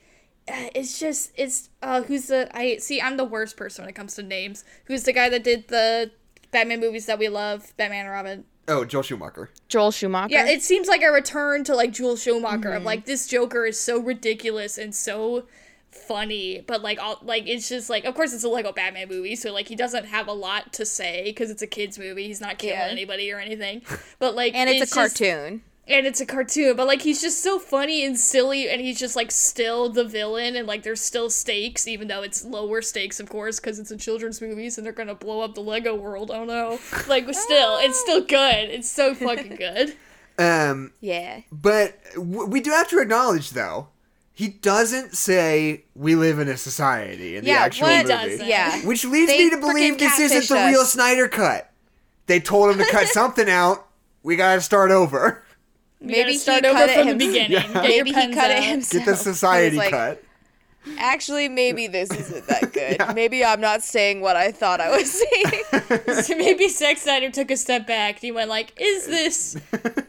[0.48, 4.14] it's just it's uh who's the I see I'm the worst person when it comes
[4.16, 4.64] to names.
[4.86, 6.10] Who's the guy that did the
[6.50, 8.44] Batman movies that we love, Batman and Robin?
[8.68, 9.50] oh, Joel Schumacher.
[9.68, 10.32] Joel Schumacher.
[10.34, 12.76] Yeah, it seems like a return to like Joel Schumacher Mm-hmm.
[12.76, 15.46] of like this Joker is so ridiculous and so
[15.90, 19.36] funny, but like all like it's just like of course it's a Lego Batman movie,
[19.36, 22.26] so like he doesn't have a lot to say because it's a kids movie.
[22.26, 22.86] He's not killing Yeah.
[22.88, 23.82] anybody or anything,
[24.18, 25.62] but like and it's, a just- cartoon.
[25.88, 29.16] And it's a cartoon, but like he's just so funny and silly, and he's just
[29.16, 33.28] like still the villain, and like there's still stakes, even though it's lower stakes, of
[33.28, 36.30] course, because it's a children's movies and they're gonna blow up the Lego world.
[36.32, 36.78] Oh no!
[37.08, 38.70] Like still, it's still good.
[38.70, 39.94] It's so fucking good.
[40.38, 41.40] Um, Yeah.
[41.52, 43.88] but w- we do have to acknowledge, though,
[44.32, 48.04] he doesn't say we live in a society in Yeah, the actual movie.
[48.08, 48.46] doesn't.
[48.48, 48.80] Yeah.
[48.86, 50.84] Which leads They me to believe this isn't the catfished real.
[50.84, 51.70] Snyder cut.
[52.26, 53.86] They told him to cut something out.
[54.22, 55.44] We gotta start over.
[56.02, 57.52] We Maybe gotta he start cut over it from the beginning.
[57.52, 57.80] Yeah.
[57.82, 58.64] Maybe he pens cut it out.
[58.64, 59.04] himself.
[59.04, 60.22] Get the society like, cut.
[60.98, 62.72] Actually, maybe this isn't that
[63.08, 63.14] good.
[63.14, 65.62] Maybe I'm not saying what I thought I was saying.
[66.22, 69.56] So maybe Zack Snyder took a step back and he went like, "Is this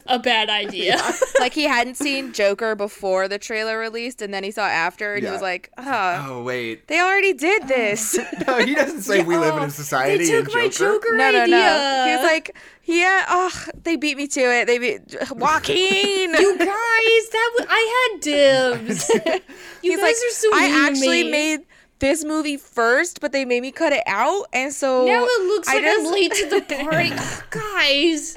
[0.08, 0.98] a bad idea?"
[1.40, 5.24] like he hadn't seen Joker before the trailer released, and then he saw after, and
[5.24, 5.30] Yeah.
[5.30, 8.18] he was like, "Ah, Oh wait, they already did this."
[8.48, 10.26] no, he doesn't say we live in Oh, a society.
[10.26, 10.94] They took in my Joker.
[10.96, 11.56] Joker no, no, idea.
[11.56, 12.06] no.
[12.08, 14.66] He was like, "Yeah, oh, they beat me to it.
[14.68, 15.78] They beat Joaquin."
[16.34, 19.10] "You guys, that was, I had dibs.
[19.82, 21.32] you He's guys like, are so I actually me.
[21.32, 21.60] made
[22.00, 25.68] this movie first, but they made me cut it out, and so Now it looks
[25.70, 27.10] I like just- I'm late to the party,
[27.50, 28.36] guys.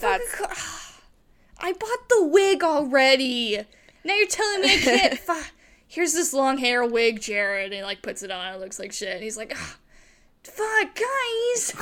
[0.00, 0.58] That's Fuck.
[1.62, 3.58] I bought the wig already.
[4.02, 5.18] Now you're telling me I can't.
[5.18, 5.50] Fu-
[5.86, 8.54] Here's this long hair wig, Jared, and he like puts it on.
[8.54, 9.14] It looks like shit.
[9.14, 9.76] And he's like, "Ugh,
[10.44, 11.74] "Fuck, guys."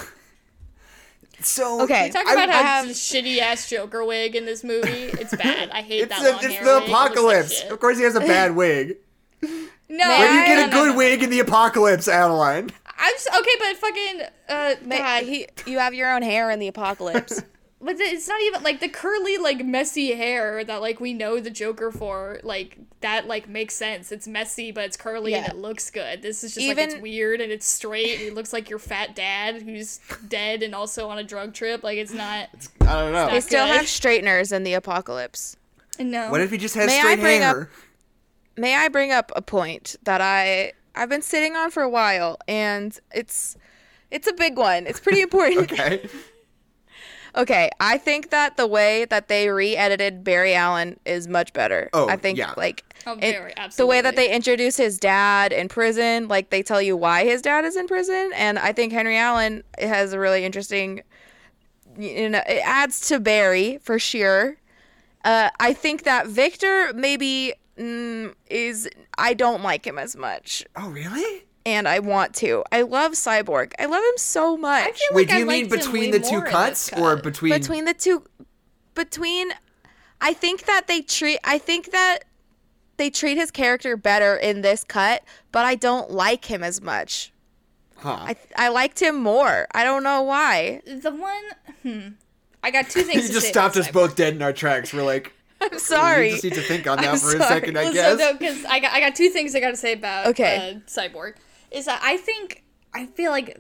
[1.41, 2.11] So Okay.
[2.11, 4.89] Talk I- about I how have- a shitty ass Joker wig in this movie.
[5.21, 5.71] It's bad.
[5.71, 6.83] I hate It's, that a, long it's hair the wig.
[6.89, 7.63] It looks like apocalypse.
[7.71, 8.97] of course, he has a bad wig.
[9.43, 9.49] No,
[9.89, 10.97] May Where do you get no, a no, good no.
[10.99, 12.71] wig in the apocalypse, Adeline?
[13.01, 15.23] I'm s okay, but fucking uh, God.
[15.23, 17.43] he, you have your own hair in the apocalypse.
[17.81, 21.51] But it's not even like the curly, like messy hair that like we know the
[21.51, 22.41] Joker for.
[22.43, 24.11] Like that, like makes sense.
[24.11, 26.21] It's messy, but it's curly and it looks good.
[26.21, 28.19] This is just like it's weird and it's straight.
[28.19, 31.85] And it looks like your fat dad who's dead and also on a drug trip.
[31.85, 32.49] Like it's not.
[32.81, 33.31] I don't know.
[33.31, 33.77] they still good.
[33.77, 35.57] have straighteners in the apocalypse.
[36.01, 36.33] No.
[36.33, 37.71] What if he just has May I straight bring up- hair?
[38.57, 42.39] May I bring up a point that I I've been sitting on for a while,
[42.49, 43.57] and it's
[44.11, 44.89] it's a big one.
[44.89, 45.71] It's pretty important.
[45.73, 46.09] Okay.
[47.39, 51.89] Okay, I think that the way that they re-edited Barry Allen is much better.
[51.93, 52.53] Oh, I think yeah.
[52.57, 56.63] like Oh, it- very, the way that they introduce his dad in prison, like they
[56.65, 60.19] tell you why his dad is in prison, and I think Henry Allen has a
[60.19, 61.03] really interesting.
[61.97, 64.57] You know, it adds to Barry for sure.
[65.25, 68.89] Uh, I think that Victor maybe mm, is.
[69.17, 71.45] I don't like him as much, Oh, really?
[71.69, 72.65] And I want to.
[72.73, 73.73] I love Cyborg.
[73.79, 74.83] I love him so much.
[74.89, 77.25] I feel Wait, like do you I mean between the two cuts this or cut.
[77.25, 77.53] between?
[77.53, 78.25] between the two
[78.95, 79.51] between
[80.21, 82.21] i think that they treat i think that
[82.97, 85.23] they treat his character better in this cut
[85.53, 87.33] but i don't like him as much
[88.01, 88.17] Huh.
[88.21, 89.67] I I liked him more.
[89.75, 90.83] I don't know why.
[90.87, 91.45] The one,
[91.83, 92.09] hmm.
[92.63, 93.23] I got two things.
[93.23, 93.93] you to just say stopped us Cyborg.
[93.93, 94.95] both dead in our tracks.
[94.95, 96.27] We're like, I'm sorry.
[96.27, 98.19] We just need to think on that I'm for a second, I Well, guess.
[98.21, 100.77] So, because I got, I got two things I got to say about Okay.
[100.77, 101.35] uh, Cyborg.
[101.71, 102.65] Is that I think,
[102.95, 103.59] I feel like,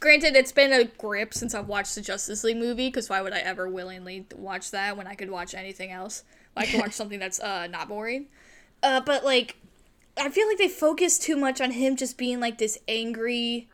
[0.00, 3.32] granted, it's been a grip since I've watched the Justice League movie, because why would
[3.32, 6.24] I ever willingly watch that when I could watch anything else?
[6.56, 8.26] I could watch something that's uh, not boring.
[8.82, 9.56] Uh, but, like,
[10.16, 13.68] I feel like they focus too much on him just being, like, this angry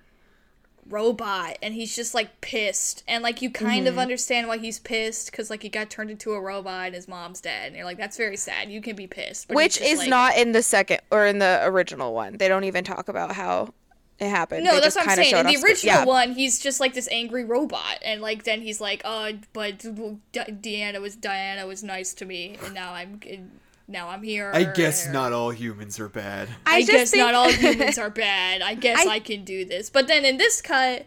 [0.89, 3.89] robot and he's just like pissed and like you kind Mm-hmm.
[3.94, 7.06] of understand why he's pissed because like he got turned into a robot and his
[7.09, 9.98] mom's dead and you're like that's very sad you can be pissed but Which is
[9.98, 12.39] like- not in the second or in the original one.
[12.39, 13.74] They don't even talk about how
[14.19, 14.65] it happened.
[14.65, 16.05] no They that's what i'm saying in the original yeah.
[16.05, 20.19] one he's just like this angry robot and like then he's like uh but D-
[20.32, 23.20] deanna was diana was nice to me and now i'm
[23.89, 26.48] now i'm here I guess not all humans are bad.
[26.66, 28.60] I, just guess think- not all humans are bad.
[28.62, 29.89] I guess I, I- can do this.
[29.90, 31.06] But then in this cut,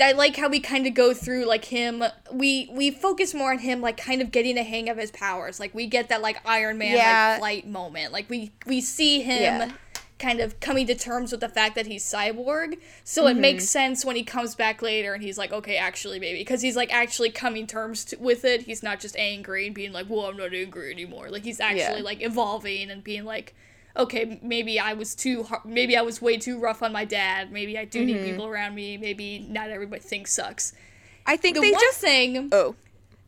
[0.00, 2.02] I like how we kind of go through like him.
[2.32, 5.58] We we focus more on him like kind of getting a hang of his powers.
[5.58, 7.30] Like we get that like Iron Man Yeah.
[7.32, 8.12] like flight moment.
[8.12, 9.42] Like we we see him.
[9.42, 9.72] Yeah.
[10.18, 13.68] Kind of coming to terms with the fact that he's cyborg, so it makes mm-hmm.
[13.68, 16.92] sense when he comes back later and he's like, "Okay, actually, maybe," because he's like
[16.92, 18.62] actually coming terms to, with it.
[18.62, 21.98] He's not just angry and being like, "Well, I'm not angry anymore." Like he's actually
[21.98, 22.04] Yeah.
[22.04, 23.54] like evolving and being like,
[23.96, 27.50] okay, maybe I was too, har- maybe I was way too rough on my dad.
[27.52, 28.24] Maybe I do need mm-hmm.
[28.26, 28.96] people around me.
[28.96, 30.72] Maybe not everybody thinks sucks.
[31.26, 32.74] I think The they one just thing, Oh.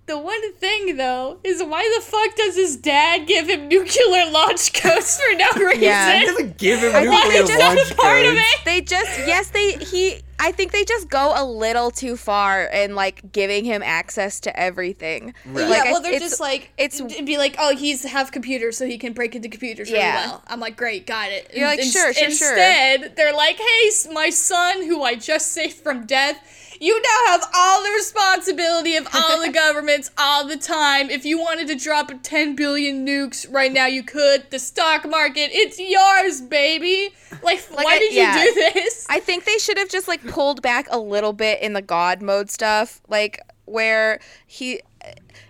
[0.06, 4.72] The one thing though, is why the fuck does his dad give him nuclear launch
[4.82, 5.82] codes for no reason?
[5.82, 6.18] Yeah.
[6.20, 8.40] He doesn't give him I think nuclear they just- launch part of codes.
[8.40, 8.64] it.
[8.64, 12.94] They just yes, they he I think they just go a little too far in
[12.94, 15.34] like giving him access to everything.
[15.44, 15.68] Right.
[15.68, 18.32] Like, yeah, I- well, they're it's- just like it's- it'd be like, oh, he's have
[18.32, 20.26] computers, so he can break into computers really Yeah.
[20.26, 20.42] well.
[20.48, 21.52] I'm like, great, got it.
[21.54, 22.48] You're like, In- sure, sure, sure.
[22.56, 26.38] Instead, they're like, hey, my son, who I just saved from death,
[26.80, 31.10] you now have all the responsibility of all the governments all the time.
[31.10, 34.50] If you wanted to drop 10 billion nukes right now, you could.
[34.50, 37.14] The stock market, it's yours, baby.
[37.42, 38.42] Like, why I- did yeah.
[38.42, 39.06] you do this?
[39.10, 42.22] I think they should have just like pulled back a little bit in the god
[42.22, 44.80] mode stuff, like where he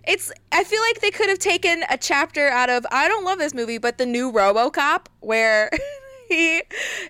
[0.05, 3.39] it's I feel like they could have taken a chapter out of I don't love
[3.39, 5.71] this movie, but the new RoboCop where
[6.35, 6.63] he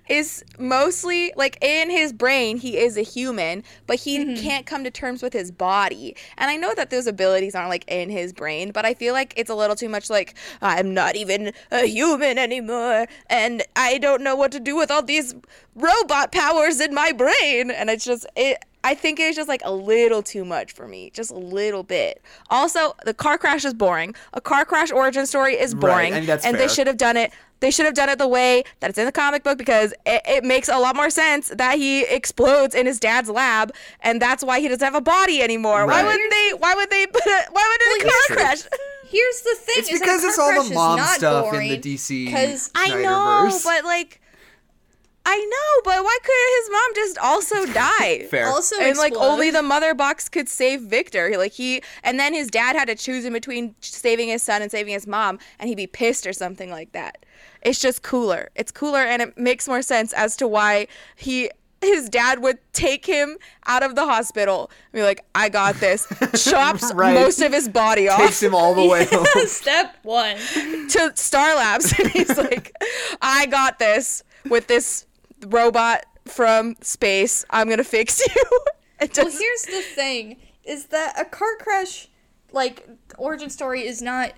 [0.09, 4.35] is mostly like in his brain he is a human, but he Mm-hmm.
[4.35, 6.17] can't come to terms with his body.
[6.37, 9.35] And I know that those abilities aren't like in his brain, but I feel like
[9.37, 14.23] it's a little too much like I'm not even a human anymore and I don't
[14.23, 15.35] know what to do with all these
[15.75, 19.73] robot powers in my brain and it's just it I think it's just like a
[19.73, 22.23] little too much for me, just a little bit.
[22.49, 24.15] Also, the car crash is boring.
[24.33, 26.69] A car crash origin story is Right, boring, and that's they fair.
[26.69, 27.31] should have done it.
[27.61, 30.23] They should have done it the way that it's in the comic book because it,
[30.27, 34.43] it makes a lot more sense that he explodes in his dad's lab, and that's
[34.43, 35.87] why he doesn't have a body anymore.
[35.87, 36.07] Why Right.
[36.07, 36.51] would they?
[36.59, 37.45] Why would they put a?
[37.53, 38.63] Why would it Well, a car crash?
[39.11, 42.33] Here's the thing: It's is because it's all the is mom stuff in the DC
[42.33, 44.20] 'cause- I know, but like.
[45.27, 48.27] I know, but why couldn't his mom just also die?
[48.31, 48.47] Fair.
[48.49, 51.37] Also, and like only the mother box could save Victor.
[51.37, 54.71] Like he and then his dad had to choose in between saving his son and
[54.71, 57.25] saving his mom, and he'd be pissed or something like that.
[57.63, 58.49] It's just cooler.
[58.55, 60.87] It's cooler, and it makes more sense as to why
[61.17, 61.51] he
[61.83, 66.07] his dad would take him out of the hospital and be like, "I got this."
[66.51, 67.15] Chops Right.
[67.15, 69.27] most of his body off Takes him all the way home.
[69.47, 70.37] Step one.
[70.37, 72.73] to Star Labs, and he's like,
[73.23, 75.07] "I got this with this
[75.47, 77.45] robot from space.
[77.51, 78.61] I'm gonna fix you."
[79.01, 82.09] Well, here's the thing: is that a car crash,
[82.53, 82.87] like
[83.19, 84.33] origin story, is not.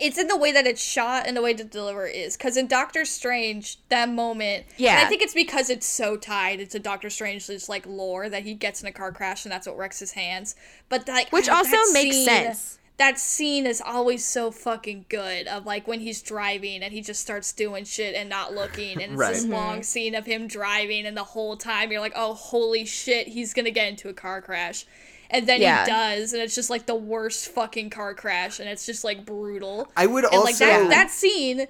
[0.00, 2.38] It's in the way that it's shot and the way to deliver is.
[2.38, 5.02] Because in Doctor Strange, that moment, Yeah.
[5.04, 8.54] I think it's because it's so tied into Doctor Strange Strange's like lore that he
[8.54, 10.54] gets in a car crash and that's what wrecks his hands.
[10.88, 12.78] But like, Which also makes scene- sense.
[12.96, 15.48] That scene is always so fucking good.
[15.48, 19.12] Of like when he's driving and he just starts doing shit and not looking, and
[19.12, 19.34] it's Right.
[19.34, 19.82] this long mm-hmm.
[19.82, 23.70] scene of him driving, and the whole time you're like, oh holy shit, he's gonna
[23.72, 24.86] get into a car crash.
[25.30, 25.84] And then Yeah.
[25.84, 29.24] he does, and it's just like the worst fucking car crash, and it's just like
[29.26, 29.90] brutal.
[29.96, 31.66] I would and like that also- that scene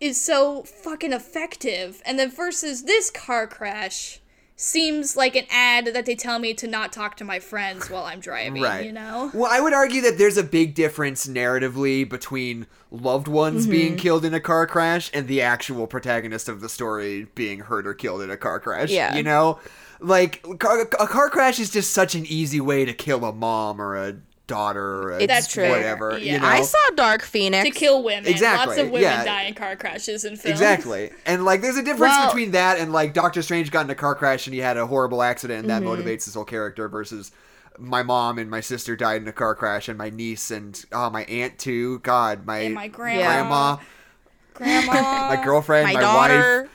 [0.00, 2.02] is so fucking effective.
[2.06, 4.19] And then versus this car crash
[4.60, 8.04] seems like an ad that they tell me to not talk to my friends while
[8.04, 8.84] I'm driving, Right.
[8.84, 9.30] you know?
[9.32, 13.70] Well, I would argue that there's a big difference narratively between loved ones Mm-hmm.
[13.70, 17.86] being killed in a car crash and the actual protagonist of the story being hurt
[17.86, 18.90] or killed in a car crash.
[18.90, 19.14] Yeah.
[19.16, 19.58] You know?
[19.98, 23.80] Like, car, a car crash is just such an easy way to kill a mom
[23.80, 24.16] or a
[24.50, 25.68] daughter, or That's true.
[25.70, 26.18] whatever.
[26.18, 26.34] Yeah.
[26.34, 26.46] You know?
[26.46, 27.64] I saw Dark Phoenix.
[27.66, 28.26] to kill women.
[28.30, 29.24] Exactly, Lots of women yeah.
[29.24, 30.52] die in car crashes in film.
[30.52, 31.10] Exactly.
[31.24, 33.94] And like there's a difference Well- between that and like Doctor Strange got in a
[33.94, 36.02] car crash and he had a horrible accident and that Mm-hmm.
[36.02, 37.32] motivates his whole character versus
[37.78, 41.08] my mom and my sister died in a car crash and my niece and oh
[41.08, 42.00] my aunt too.
[42.00, 43.76] God, my And my grandma.
[44.54, 44.92] grandma, Grandma.
[45.36, 46.68] my girlfriend, my, my, daughter.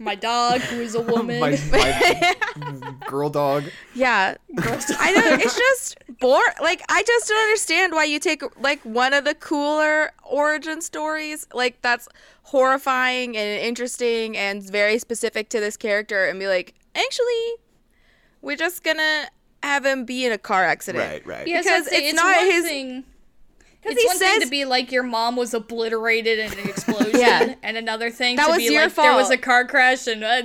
[0.00, 1.40] My dog, who is a woman.
[1.40, 3.64] my, my girl dog.
[3.94, 4.36] Yeah.
[4.58, 9.12] I know it's just bore like I just don't understand why you take like one
[9.14, 12.08] of the cooler origin stories like that's
[12.44, 17.52] horrifying and interesting and very specific to this character and be like, actually,
[18.42, 19.26] we're just gonna
[19.62, 21.04] have him be in a car accident.
[21.10, 21.46] Right, right.
[21.46, 23.04] Yes, because I'd it's it's not his- Thing,
[23.82, 27.18] Because it's he one thing to be like your mom was obliterated in an explosion,
[27.18, 27.54] Yeah.
[27.64, 30.22] and another thing That to was be your like there was a car crash and
[30.22, 30.42] uh,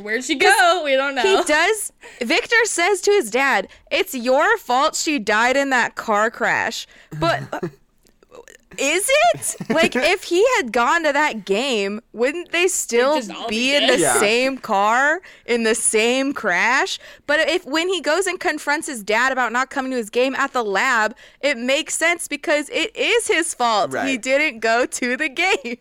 [0.00, 0.82] where'd she go?
[0.84, 1.22] We don't know.
[1.22, 1.92] he does.
[2.20, 6.86] Victor says to his dad, "It's your fault she died in that car crash."
[7.18, 7.60] But uh,
[8.78, 9.56] is it?
[9.70, 13.98] Like, if he had gone to that game, wouldn't they still be be in dead.
[13.98, 14.18] the Yeah.
[14.18, 16.98] same car in the same crash?
[17.26, 20.34] But if when he goes and confronts his dad about not coming to his game
[20.34, 23.94] at the lab, it makes sense because it is his fault.
[24.06, 25.78] He didn't go to the game.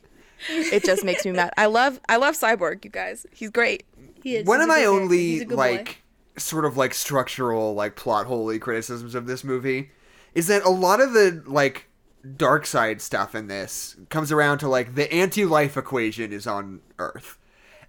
[0.49, 1.51] It just makes me mad.
[1.57, 3.25] I love I love Cyborg, you guys.
[3.31, 3.83] He's great.
[4.21, 4.45] He is.
[4.45, 5.71] One He's of my only He's a good boy.
[5.75, 6.03] like
[6.35, 9.91] sort of like structural like plot holy criticisms of this movie
[10.33, 11.87] is that a lot of the like
[12.25, 17.37] Darkseid stuff in this comes around to like the anti-life equation is on Earth.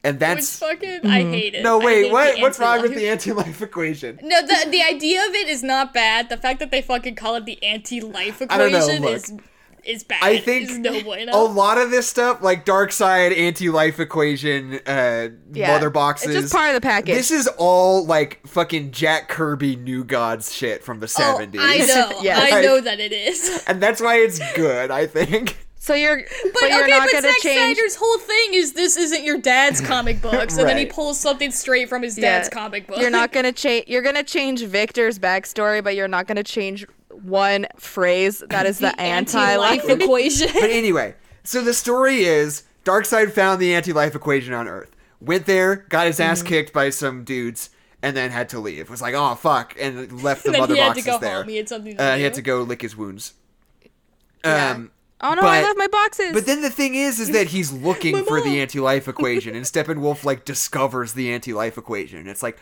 [0.03, 1.31] And Which that's fucking I mm-hmm.
[1.31, 1.63] hate it.
[1.63, 4.19] No, wait, what what's wrong with the anti-life equation?
[4.23, 6.29] No, the the idea of it is not bad.
[6.29, 9.15] The fact that they fucking call it the anti-life I don't know, equation look.
[9.15, 9.33] is
[9.87, 10.23] is bad.
[10.23, 11.33] I think is no bueno.
[11.35, 15.73] a lot of this stuff, like Darkseid, anti-life equation, uh, Yeah.
[15.73, 17.15] mother boxes, It's just part of the package.
[17.17, 21.61] This is all like fucking Jack Kirby New Gods shit from the Oh, seventies.
[21.63, 22.21] I know.
[22.23, 22.53] Yes.
[22.53, 23.63] I know that it is.
[23.67, 24.91] and that's why it's good.
[24.91, 25.59] I think.
[25.77, 27.77] So you're, but, But, you're okay, not but gonna Zack change.
[27.77, 31.51] Snyder's whole thing is this isn't your dad's comic book, so then he pulls something
[31.51, 32.39] straight from his Yeah.
[32.39, 32.99] dad's comic book.
[32.99, 33.87] You're not gonna change.
[33.87, 36.87] You're gonna change Victor's backstory, but you're not gonna change
[37.23, 39.81] one phrase that is the, anti-life.
[39.81, 40.49] anti-life equation.
[40.55, 44.91] But anyway, so the story is Darkseid found the anti-life equation on Earth.
[45.21, 46.31] Went there, got his Mm-hmm.
[46.31, 47.71] ass kicked by some dudes,
[48.03, 48.91] and then had to leave.
[48.91, 51.37] Was like, oh fuck, and left the then mother he had to boxes go there.
[51.39, 51.49] home.
[51.49, 52.19] He had something to uh, do.
[52.19, 53.35] he had to go lick his wounds.
[54.45, 54.71] Yeah.
[54.73, 56.33] Um, Oh no, I But- left my boxes.
[56.35, 60.25] But then the thing is, is that he's looking for the anti-life equation, and Steppenwolf
[60.25, 62.27] like discovers the anti-life equation.
[62.29, 62.59] It's like,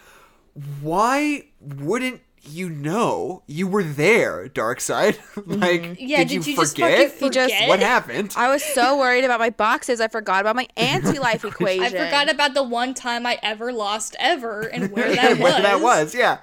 [0.81, 5.19] why wouldn't you know you were there, Darkseid.
[5.33, 5.61] Mm-hmm.
[5.61, 7.13] like, yeah, did, did, you, you, just forget?
[7.13, 8.35] fucking He just- what happened?
[8.37, 11.83] I was so worried about my boxes, I forgot about my anti-life equation.
[11.85, 15.41] I forgot about the one time I ever lost ever and where that was.
[15.41, 16.39] Where that was, yeah.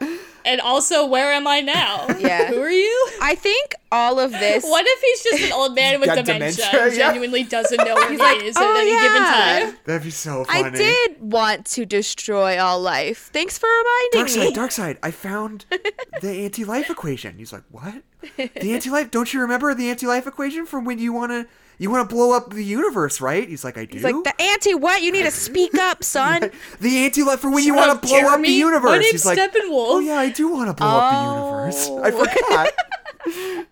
[0.50, 2.08] And also, where am I now?
[2.20, 2.48] Yeah.
[2.48, 3.10] Who are you?
[3.22, 4.64] I think all of this.
[4.66, 6.98] What if he's just an old man with dementia, dementia, and yeah.
[6.98, 9.78] genuinely doesn't know where he like, is "Oh, at any given yeah." time?
[9.86, 10.64] That'd be so funny.
[10.66, 13.30] I did want to destroy all life.
[13.32, 14.70] Thanks for reminding Darkseid, me.
[14.70, 14.98] side.
[15.02, 15.66] I found
[16.22, 17.38] the anti-life equation.
[17.38, 18.04] He's like, what?
[18.36, 19.12] The anti-life?
[19.12, 21.48] Don't you remember the anti-life equation from when you wanna
[21.80, 23.47] you wanna blow up the universe, right?
[23.49, 23.95] He's like, I do.
[23.95, 25.01] He's like the anti what?
[25.01, 26.51] You need to speak up, son.
[26.80, 28.89] the anti-life for when you want to blow up the universe.
[28.91, 29.88] My name's He's like, Steppenwolf.
[29.89, 31.88] oh yeah, I do want to blow up the universe.
[32.03, 32.26] I Oh.
[32.26, 33.65] forgot.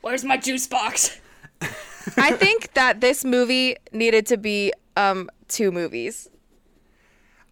[0.00, 1.18] Where's my juice box?
[2.16, 6.28] I think that this movie needed to be um two movies.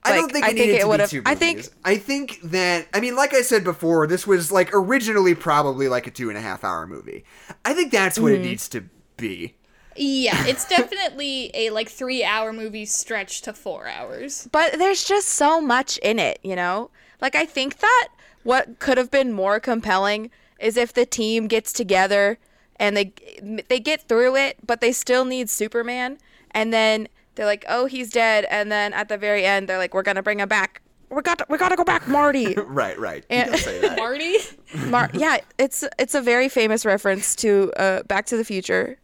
[0.04, 1.66] I don't Like, think I it think needed it to be would've- two I think-
[1.84, 6.06] I think that I mean, like I said before, this was like originally probably like
[6.06, 7.24] a two and a half hour movie.
[7.64, 8.42] I think that's what Mm-hmm.
[8.44, 8.84] it needs to
[9.16, 9.54] be.
[9.96, 14.48] Yeah, it's definitely a like three hour movie stretched to four hours.
[14.52, 16.90] But there's just so much in it, you know?
[17.20, 18.08] Like I think that
[18.42, 22.38] what could have been more compelling is if the team gets together
[22.76, 23.12] and they
[23.68, 26.18] they get through it, but they still need Superman
[26.50, 29.94] and then they're like, "Oh, he's dead." And then at the very end they're like,
[29.94, 30.82] "We're going to bring him back.
[31.10, 33.24] We got to, we got to go back, Marty." Right, right.
[33.30, 33.96] And- can say that.
[33.98, 34.36] Marty?
[34.86, 38.98] Mar- yeah, it's it's a very famous reference to uh, Back to the Future.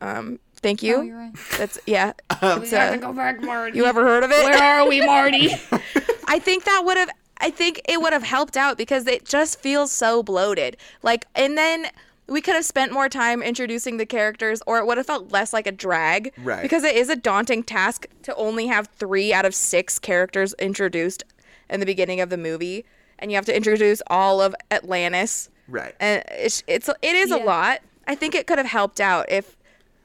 [0.00, 0.96] Um, thank you.
[0.96, 1.32] Oh, you're right.
[1.58, 2.12] That's yeah.
[2.42, 3.76] We It's, gotta uh, go back, Marty.
[3.78, 4.44] you ever heard of it?
[4.44, 5.48] Where are we, Marty?
[6.26, 9.60] I think that would have I think it would have helped out because it just
[9.60, 10.76] feels so bloated.
[11.02, 11.86] Like and then
[12.26, 15.52] we could have spent more time introducing the characters or it would have felt less
[15.52, 16.32] like a drag.
[16.38, 16.62] Right.
[16.62, 21.24] Because it is a daunting task to only have 3 out of 6 characters introduced
[21.68, 22.86] in the beginning of the movie
[23.18, 25.50] and you have to introduce all of Atlantis.
[25.68, 25.94] Right.
[26.00, 27.80] And it's it's it is a lot.
[28.06, 29.56] I think it could have helped out if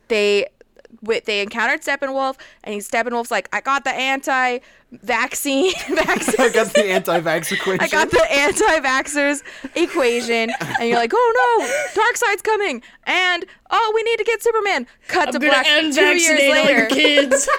[0.10, 0.48] they
[1.02, 6.36] wi- they encountered Steppenwolf, and he, Steppenwolf's like, I got the anti-vaccine vaccine.
[6.40, 7.80] I got the anti-vax equation.
[7.81, 9.44] I got the anti-vaxxers
[9.76, 11.60] equation, and you're like, oh
[11.95, 14.88] no, Darkseid's coming, and oh, we need to get Superman.
[15.07, 15.65] Cut to I'm gonna black.
[15.65, 17.49] Two years unvaccinate all your later, kids.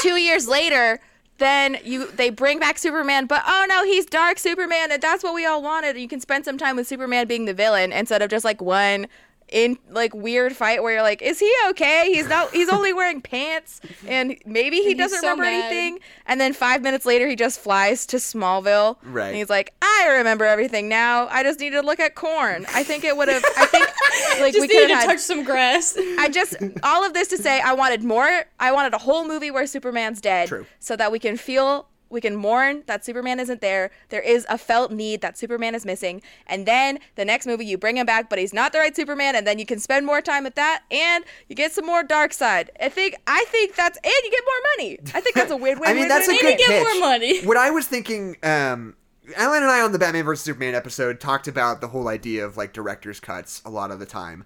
[0.00, 1.00] two years later,
[1.38, 5.34] then you they bring back Superman, but oh no, he's Dark Superman, and that's what
[5.34, 5.96] we all wanted.
[5.98, 9.06] You can spend some time with Superman being the villain instead of just like one
[9.48, 12.10] in like weird fight where you're like, is he okay?
[12.12, 12.50] He's not.
[12.52, 15.64] He's only wearing pants, and maybe he And doesn't so remember mad.
[15.72, 16.00] anything.
[16.26, 18.96] And then five minutes later, he just flies to Smallville.
[19.04, 19.28] Right.
[19.28, 21.28] And he's like, I remember everything now.
[21.28, 22.66] I just need to look at corn.
[22.74, 23.44] I think it would have.
[23.56, 23.86] I think
[24.40, 25.96] like Just we needed could to have had touch some grass.
[26.18, 29.50] I just all of this to say I wanted more I wanted a whole movie
[29.50, 30.66] where Superman's dead True.
[30.80, 33.90] so that we can feel we can mourn that Superman isn't there.
[34.10, 36.22] There is a felt need that Superman is missing.
[36.46, 39.34] And then the next movie you bring him back but he's not the right Superman
[39.36, 42.68] and then you can spend more time with that and you get some more Darkseid.
[42.80, 44.98] I think I think that's and you get more money.
[45.14, 45.88] I think that's a win-win.
[45.90, 46.44] I mean, that's a win-win.
[46.44, 47.00] good Maybe get pitch.
[47.00, 47.40] more money.
[47.46, 48.96] What I was thinking, um,
[49.36, 52.56] Alan and I on the Batman vs Superman episode talked about the whole idea of
[52.56, 54.44] like director's cuts a lot of the time.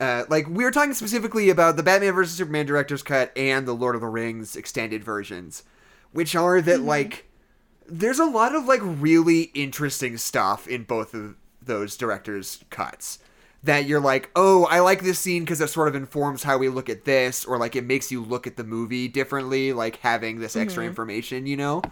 [0.00, 3.72] Uh, like we were talking specifically about the Batman vs Superman director's cut and the
[3.74, 5.64] Lord of the Rings extended versions,
[6.12, 6.88] which are that mm-hmm.
[6.88, 7.28] like
[7.86, 13.18] there's a lot of like really interesting stuff in both of those directors' cuts
[13.62, 16.68] that you're like, oh, I like this scene because it sort of informs how we
[16.68, 20.38] look at this, or like it makes you look at the movie differently, like having
[20.38, 20.90] this extra mm-hmm.
[20.90, 21.82] information, you know?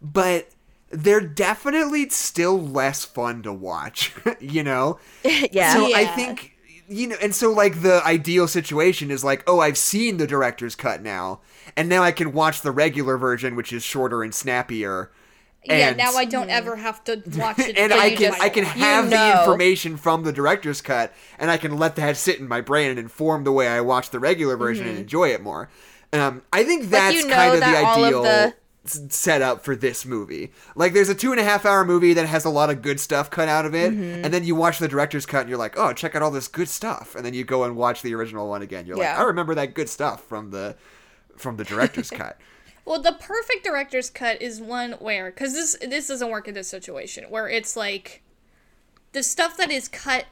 [0.00, 0.50] But
[0.90, 4.98] they're definitely still less fun to watch, you know?
[5.24, 5.74] yeah.
[5.74, 6.51] So I think
[6.92, 10.74] you know, and so like the ideal situation is like, oh, I've seen the director's
[10.74, 11.40] cut now,
[11.76, 15.10] and now I can watch the regular version, which is shorter and snappier.
[15.64, 17.76] yeah, now I don't ever have to watch it.
[17.78, 17.92] and.
[17.92, 21.56] I can just- I can you have the information from the director's cut, and I
[21.56, 24.56] can let that sit in my brain and inform the way I watch the regular
[24.56, 25.68] version and enjoy it more.
[26.12, 27.24] Um, I think that's Mm-hmm.
[27.24, 30.52] you know kind of the that all of ideal the- s- setup for this movie.
[30.74, 32.98] Like, there's a two and a half hour movie that has a lot of good
[33.00, 34.24] stuff cut out of it, Mm-hmm.
[34.24, 36.48] and then you watch the director's cut, and you're like, oh, check out all this
[36.48, 38.86] good stuff, and then you go and watch the original one again.
[38.86, 39.12] You're Yeah.
[39.12, 40.76] like, I remember that good stuff from the
[41.36, 42.38] from the director's cut.
[42.84, 46.68] Well, the perfect director's cut is one where, because this this doesn't work in this
[46.68, 48.22] situation, where it's like
[49.12, 50.26] the stuff that is cut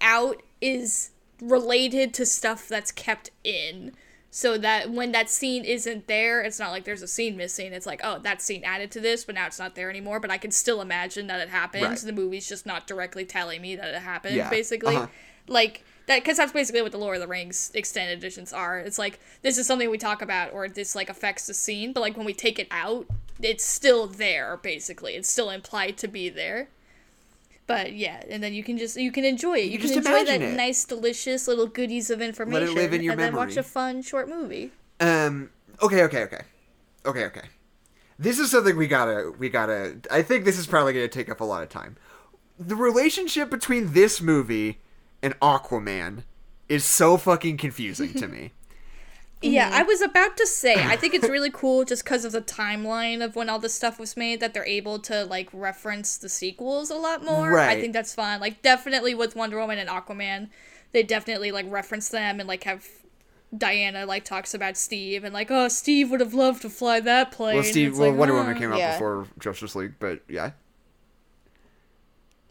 [0.00, 1.10] out is
[1.40, 3.92] related to stuff that's kept in,
[4.36, 7.72] so that when that scene isn't there, it's not like there's a scene missing.
[7.72, 10.18] It's like, oh, that scene added to this, but now it's not there anymore.
[10.18, 11.84] But I can still imagine that it happened.
[11.84, 11.96] Right.
[11.96, 14.34] The movie's just not directly telling me that it happened.
[14.34, 15.06] Yeah, Basically, uh-huh.
[15.46, 18.80] like that because that's basically what the Lord of the Rings extended editions are.
[18.80, 22.00] It's like this is something we talk about or this like affects the scene, but
[22.00, 23.06] like when we take it out,
[23.40, 25.14] it's still there basically.
[25.14, 26.70] It's still implied to be there.
[27.66, 29.70] But yeah, and then you can just you can enjoy it.
[29.70, 30.54] You, just can enjoy that it.
[30.54, 34.28] nice, delicious little goodies of information, live in your and then watch a fun short
[34.28, 34.70] movie.
[35.00, 35.50] Um.
[35.82, 36.02] Okay.
[36.02, 36.24] Okay.
[36.24, 36.40] Okay.
[37.06, 37.24] Okay.
[37.26, 37.48] Okay.
[38.18, 39.32] This is something we gotta.
[39.38, 39.96] We gotta.
[40.10, 41.96] I think this is probably gonna take up a lot of time.
[42.58, 44.80] The relationship between this movie
[45.22, 46.24] and Aquaman
[46.68, 48.52] is so fucking confusing to me.
[49.44, 49.70] Yeah.
[49.72, 49.86] I mm.
[49.86, 53.36] was about to say, I think it's really cool just because of the timeline of
[53.36, 56.96] when all this stuff was made that they're able to like reference the sequels a
[56.96, 57.50] lot more.
[57.50, 57.76] Right.
[57.76, 58.40] I think that's fun.
[58.40, 60.48] Like definitely with Wonder Woman and Aquaman,
[60.92, 62.86] they definitely like reference them and like have
[63.56, 67.30] Diana like talks about Steve and like, oh, Steve would have loved to fly that
[67.30, 67.56] plane.
[67.56, 67.98] Well, Steve.
[67.98, 68.92] Well, like, Wonder "Huh." Woman came out Yeah.
[68.92, 70.52] before Justice League, but yeah.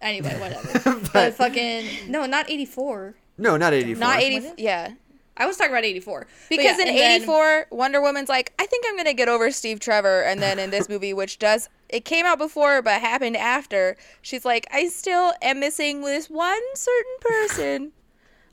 [0.01, 0.99] Anyway, whatever.
[1.13, 3.15] but, fucking no, not eighty four.
[3.37, 4.01] No, not eighty four.
[4.01, 4.93] Not 80 yeah.
[5.35, 8.95] I was talking about eighty four Because in '84, Wonder Woman's like, I think I'm
[8.95, 12.37] gonna get over Steve Trevor, and then in this movie, which does it came out
[12.37, 17.91] before but happened after, she's like, I still am missing this one certain person.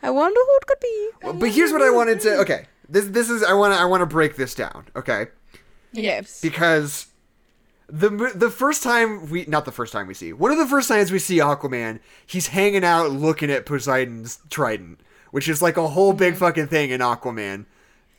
[0.02, 1.11] I wonder who it could be.
[1.40, 2.39] But here's what I wanted to.
[2.39, 4.86] Okay, this this is I want to I want to break this down.
[4.97, 5.28] Okay.
[5.93, 7.09] yes, because
[7.89, 10.89] the the first time we not the first time we see one of the first
[10.89, 15.01] times we see Aquaman, he's hanging out looking at Poseidon's trident,
[15.31, 17.66] which is like a whole big fucking thing in Aquaman.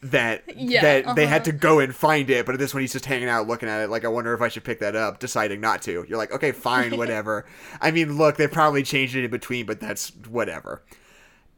[0.04, 1.52] That Yeah, that they had uh-huh.
[1.52, 3.84] to go and find it, but at this one he's just hanging out looking at
[3.84, 3.90] it.
[3.92, 6.06] Like I wonder if I should pick that up, deciding not to.
[6.10, 7.46] You're like, okay, fine, whatever.
[7.80, 10.82] I mean, look, they probably changed it in between, but that's whatever.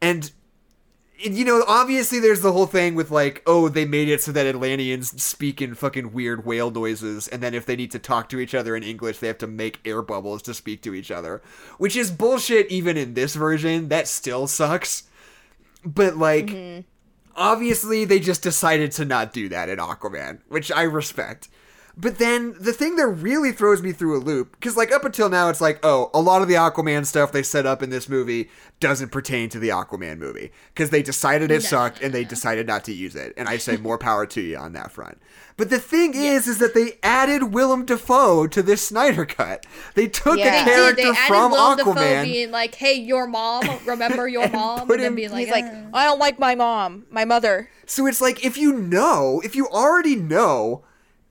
[0.04, 0.30] And,
[1.16, 4.44] you know, obviously there's the whole thing with like, oh, they made it so that
[4.44, 8.38] Atlanteans speak in fucking weird whale noises, and then if they need to talk to
[8.38, 11.40] each other in English, they have to make air bubbles to speak to each other,
[11.78, 12.70] which is bullshit.
[12.70, 15.04] Even in this version, that still sucks.
[15.84, 16.80] But like, mm-hmm.
[17.36, 21.48] obviously they just decided to not do that in Aquaman, which I respect.
[21.96, 25.28] But then the thing that really throws me through a loop, because like up until
[25.28, 28.08] now, it's like, oh, a lot of the Aquaman stuff they set up in this
[28.08, 28.50] movie
[28.80, 32.82] doesn't pertain to the Aquaman movie because they decided it sucked and they decided not
[32.84, 33.32] to use it.
[33.36, 35.18] And I say more power to you on that front.
[35.56, 39.64] But the thing is, is that they added Willem Dafoe to this Snyder cut.
[39.94, 40.62] They took Yeah.
[40.62, 41.02] a They They character.
[41.04, 42.24] They added from Willem Dafoe Aquaman.
[42.24, 43.62] being like, "Hey, your mom.
[43.86, 45.64] Remember your mom?" and then him- being like, He's like.
[45.94, 47.70] I don't like my mom, my mother.
[47.86, 50.82] So it's like if you know, if you already know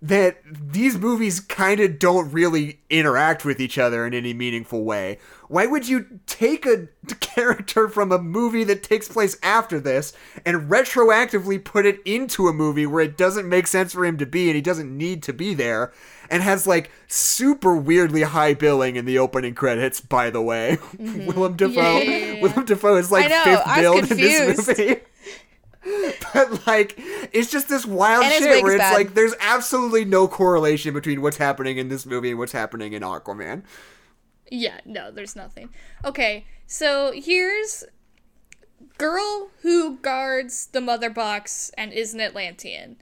[0.04, 5.18] that these movies kind of don't really interact with each other in any meaningful way,
[5.48, 6.90] why would you take a
[7.22, 10.12] character from a movie that takes place after this
[10.46, 14.26] and retroactively put it into a movie where it doesn't make sense for him to
[14.26, 15.94] be and he doesn't need to be there?
[16.30, 20.80] And has like super weirdly high billing in the opening credits, by the way.
[21.00, 21.82] Willem Dafoe.
[21.82, 22.42] Yeah, yeah, yeah.
[22.42, 25.02] Willem Dafoe is like know, fifth billed in this movie.
[26.34, 28.94] but like it's just this wild And shit where it's bad.
[28.94, 33.02] like there's absolutely no correlation between what's happening in this movie and what's happening in
[33.04, 33.64] Aquaman.
[34.52, 35.70] Yeah, no, there's nothing.
[36.06, 37.84] Okay, so here's
[38.98, 42.98] girl who guards the mother box and is an Atlantean.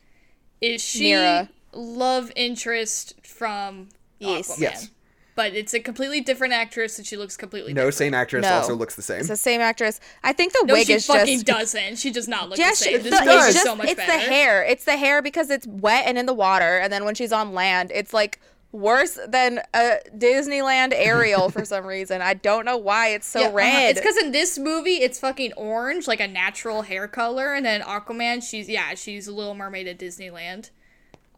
[0.61, 1.49] Is she Mera.
[1.73, 3.89] love interest from
[4.19, 4.47] Yes.
[4.49, 4.59] Aquaman?
[4.61, 4.89] Yes.
[5.33, 7.95] But it's a completely different actress and she looks completely No, different.
[7.95, 8.53] same actress No.
[8.55, 9.19] also looks the same.
[9.19, 9.99] It's the same actress.
[10.23, 11.45] I think the No, wig she is fucking just.
[11.45, 11.97] doesn't.
[11.99, 12.93] She does not look Yeah, the same.
[12.97, 13.25] the, This does.
[13.25, 14.11] movie it's is just so much it's better.
[14.11, 14.63] the hair.
[14.63, 17.53] It's the hair because it's wet and in the water, and then when she's on
[17.53, 18.39] land, it's like
[18.73, 22.21] worse than a Disneyland Ariel for some reason.
[22.21, 23.55] I don't know why it's so Yeah, uh-huh.
[23.55, 23.89] red.
[23.91, 27.81] It's because in this movie it's fucking orange, like a natural hair color, and then
[27.81, 30.69] Aquaman, she's yeah, she's a Little Mermaid at Disneyland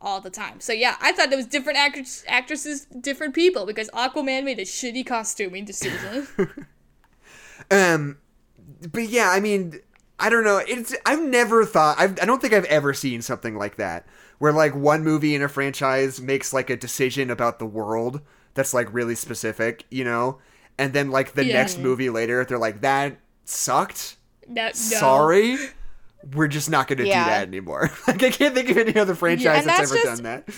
[0.03, 0.59] all the time.
[0.59, 4.63] So yeah, I thought it was different actors, actresses, different people because Aquaman made a
[4.65, 6.27] shitty costuming decision.
[7.71, 8.17] Um,
[8.91, 9.79] but yeah, I mean,
[10.19, 10.57] I don't know.
[10.67, 14.05] It's I've never thought I've, I don't think I've ever seen something like that
[14.39, 18.21] where like one movie in a franchise makes like a decision about the world
[18.53, 20.39] that's like really specific, you know,
[20.77, 21.53] and then like the Yeah.
[21.53, 24.17] next movie later they're like that sucked.
[24.47, 24.71] no, no.
[24.73, 25.57] Sorry.
[26.33, 27.23] We're just not going to Yeah.
[27.25, 27.91] do that anymore.
[28.07, 30.53] like I can't think of any other franchise And that's, that's ever just- done that.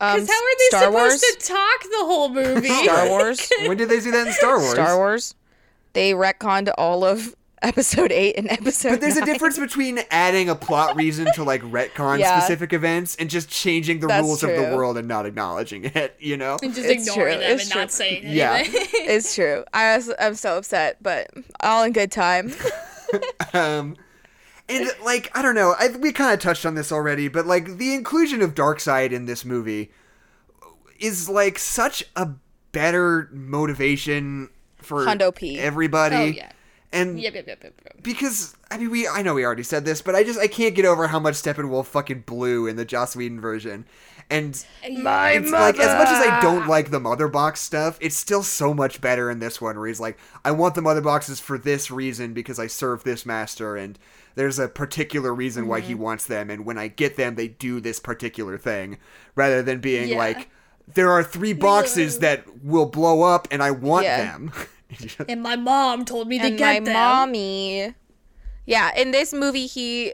[0.00, 1.20] um, Because how are they Star supposed Wars?
[1.20, 2.68] to talk the whole movie?
[2.84, 3.50] Star Wars.
[3.66, 4.72] when did they do that in Star Wars?
[4.72, 5.34] Star Wars.
[5.94, 8.90] They retconned all of episode eight and episode.
[8.90, 12.38] But there's a difference between adding a plot reason to like retcon Yeah.
[12.40, 16.14] specific events and just changing the That's rules of the world and not acknowledging it,
[16.18, 16.58] you know?
[16.62, 17.80] and just It's ignoring true, them it's and true.
[17.80, 18.36] not saying anything.
[18.36, 18.62] Yeah.
[19.14, 19.64] It's true.
[19.72, 21.30] I was, I'm so upset, but
[21.60, 22.52] all in good time.
[23.54, 23.96] Um
[24.68, 27.76] and like I don't know, I, we kind of touched on this already, but like
[27.78, 29.90] the inclusion of Darkseid in this movie
[30.98, 32.30] is like such a
[32.72, 35.58] better motivation for Hundo P.
[35.58, 36.16] everybody.
[36.16, 36.50] oh yeah.
[36.92, 38.02] And Yep, yep, yep, yep, yep.
[38.02, 40.74] because I mean we I know we already said this, but I just I can't
[40.74, 43.84] get over how much Steppenwolf fucking blew in the Joss Whedon version.
[44.30, 44.64] And
[45.02, 48.42] My it's like as much as I don't like the mother box stuff, it's still
[48.42, 51.58] so much better in this one where he's like, I want the mother boxes for
[51.58, 53.98] this reason because I serve this master and
[54.34, 55.88] there's a particular reason why Mm-hmm.
[55.88, 58.98] he wants them and when I get them they do this particular thing
[59.34, 60.18] rather than being Yeah.
[60.18, 60.50] like
[60.92, 64.18] there are three boxes that will blow up and I want Yeah.
[64.24, 64.52] them.
[65.28, 66.66] And my mom told me to get them.
[66.76, 66.94] and get my them.
[66.94, 67.94] mommy.
[68.66, 70.12] Yeah, in this movie, he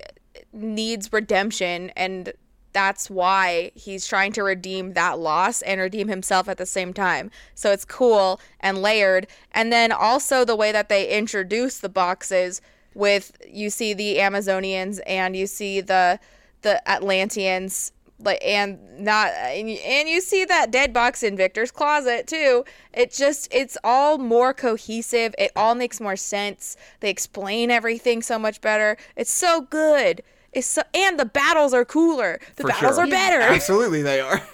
[0.55, 2.33] needs redemption, and
[2.73, 7.31] that's why he's trying to redeem that loss and redeem himself at the same time.
[7.55, 9.27] So it's cool and layered.
[9.53, 12.63] And then also the way that they introduce the boxes
[12.95, 16.19] with you see the Amazonians and you see the
[16.63, 17.93] the Atlanteans
[18.23, 22.65] like and not and you, and you see that dead box in Victor's closet too.
[22.93, 25.35] It just it's all more cohesive.
[25.39, 26.77] It all makes more sense.
[27.01, 28.97] They explain everything so much better.
[29.17, 30.23] It's so good.
[30.53, 32.41] It's so and the battles are cooler.
[32.57, 33.05] The For battles sure.
[33.05, 33.41] are better.
[33.41, 34.43] Absolutely, they are.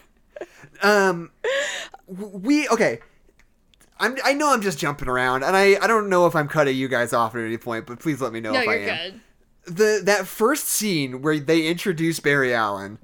[0.82, 1.30] Um,
[2.06, 3.00] we okay.
[3.98, 6.76] I'm, I know I'm just jumping around, and I, I don't know if I'm cutting
[6.76, 8.90] you guys off at any point, but please let me know No, if I you're
[8.90, 9.10] am.
[9.12, 9.20] good.
[9.74, 12.98] The that first scene where they introduce Barry Allen,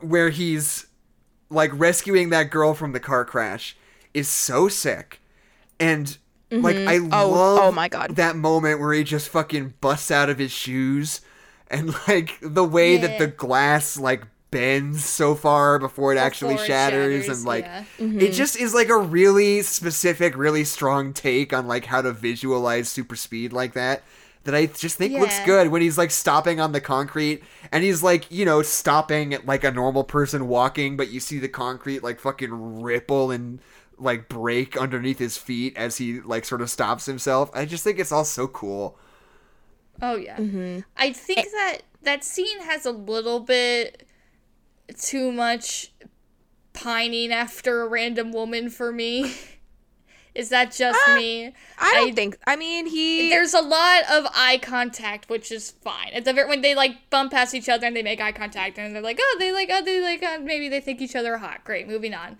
[0.00, 0.86] where he's
[1.50, 3.76] like rescuing that girl from the car crash,
[4.12, 5.20] is so sick,
[5.78, 6.18] and
[6.50, 6.64] mm-hmm.
[6.64, 8.16] like I Oh, oh love oh my God.
[8.16, 11.20] that moment where he just fucking busts out of his shoes,
[11.68, 16.64] and like the way that the glass like bends so far before it actually Before
[16.64, 17.84] it shatters, shatters, and like yeah.
[17.98, 22.88] it just is like a really specific, really strong take on like how to visualize
[22.88, 24.04] super speed like that.
[24.44, 28.02] That I just think looks good when he's like stopping on the concrete and he's
[28.02, 32.20] like, you know, stopping like a normal person walking, but you see the concrete like
[32.20, 33.58] fucking ripple and
[33.98, 37.50] like break underneath his feet as he like sort of stops himself.
[37.54, 38.98] I just think it's all so cool.
[40.00, 40.36] Oh yeah.
[40.36, 40.80] Mm-hmm.
[40.96, 44.06] I think that that scene has a little bit
[44.98, 45.92] too much
[46.72, 49.34] pining after a random woman for me.
[50.34, 51.52] Is that just me?
[51.78, 52.36] I don't I- think.
[52.44, 53.30] I mean, he.
[53.30, 56.08] There's a lot of eye contact, which is fine.
[56.12, 58.76] At the very when they like bump past each other and they make eye contact
[58.76, 61.34] and they're like, oh, they like, oh, they like, uh, maybe they think each other
[61.34, 61.62] are hot.
[61.62, 62.36] Great, moving on.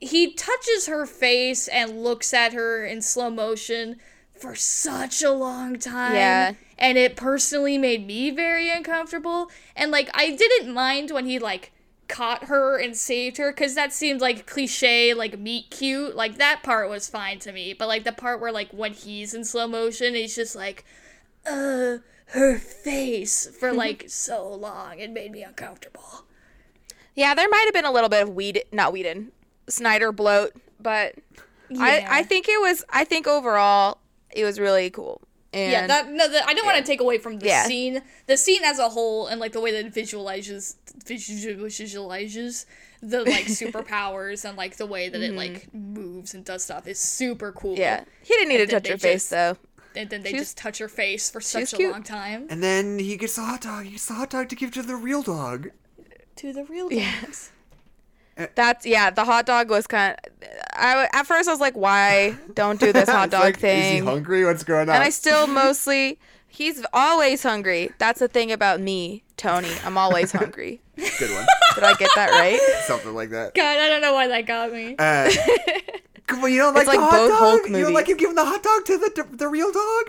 [0.00, 3.96] He touches her face and looks at her in slow motion
[4.38, 6.14] for such a long time.
[6.14, 6.52] Yeah.
[6.78, 9.50] And it personally made me very uncomfortable.
[9.74, 11.72] And like, I didn't mind when he like
[12.10, 16.14] caught her and saved her because that seemed like cliche, like meet cute.
[16.16, 17.72] Like that part was fine to me.
[17.72, 20.84] But like the part where like when he's in slow motion, he's just like,
[21.46, 24.98] uh, her face for like so long.
[24.98, 26.26] It made me uncomfortable.
[27.14, 29.32] yeah, there might have been a little bit of weed, not Whedon,
[29.68, 31.14] Snyder bloat, but
[31.78, 32.84] I, I think it was.
[32.90, 33.98] I think overall,
[34.30, 35.22] it was really cool.
[35.52, 37.64] And Yeah, that no, that, I don't want to take away from the Yeah.
[37.64, 42.66] scene, the scene as a whole, and like the way that it visualizes visualizes
[43.02, 46.98] the like superpowers and like the way that it like moves and does stuff is
[46.98, 47.72] super cool.
[47.72, 47.80] Mm-hmm.
[47.80, 49.56] yeah, he didn't need to And then touch they her face though.
[49.96, 51.92] and then they She was- just touch her face for was such a cute.
[51.92, 52.46] long time.
[52.50, 53.84] And then he gets the hot dog.
[53.84, 55.70] He gets the hot dog to give to the real dog.
[56.36, 57.50] To the real dogs.
[58.54, 59.10] That's yeah.
[59.10, 60.48] The hot dog was kind of.
[60.72, 63.98] I at first I was like, why don't do this hot dog like, Is he
[63.98, 64.44] hungry?
[64.44, 64.94] What's going on?
[64.94, 66.18] And I still mostly.
[66.52, 67.90] He's always hungry.
[67.98, 69.70] That's the thing about me, Tony.
[69.84, 70.80] I'm always hungry.
[70.96, 71.46] Good one.
[71.76, 72.58] Did I get that right?
[72.86, 73.54] Something like that.
[73.54, 74.96] God, I don't know why that got me.
[74.98, 75.30] Uh,
[76.26, 77.38] come on, you don't like, like the hot both dog?
[77.38, 78.10] Hulk You don't like movies.
[78.10, 80.04] him giving the hot dog to the the real dog?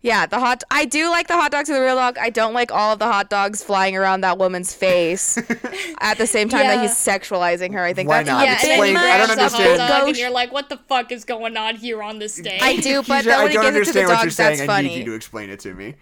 [0.00, 0.62] Yeah, the hot.
[0.70, 2.18] I do like the hot dog to the real dog.
[2.18, 5.36] I don't like all of the hot dogs flying around that woman's face
[6.00, 7.82] at the same time that he's sexualizing her.
[7.82, 8.44] I think Why that's not?
[8.44, 9.78] yeah, and Explain- I don't grabs the hot understand.
[9.90, 12.76] dog, and you're like, "What the fuck is going on here on this day?" I
[12.76, 14.24] do, but Keisha, then I when he don't gives it to the understand what you're
[14.26, 14.58] dogs, saying.
[14.58, 14.98] that's I need funny.
[15.00, 15.94] you to explain it to me.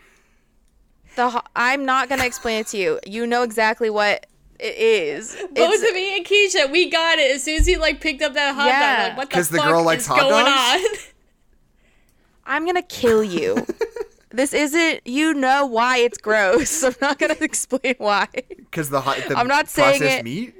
[1.17, 3.01] The ho- I'm not gonna explain it to you.
[3.07, 4.27] You know exactly what
[4.61, 5.35] it is.
[5.55, 8.21] Both It's- of me and Keisha, we got it as soon as he like picked
[8.21, 9.09] up that hot Yeah.
[9.09, 9.09] dog.
[9.09, 10.83] Like, what the fuck girl likes is hot going dogs?
[10.85, 10.99] on?
[12.47, 13.67] I'm gonna kill you.
[14.31, 15.07] this isn't.
[15.07, 16.83] You know why it's gross.
[16.85, 18.29] I'm not gonna explain why.
[18.57, 20.55] Because the hot, the I'm not saying processed it- meat.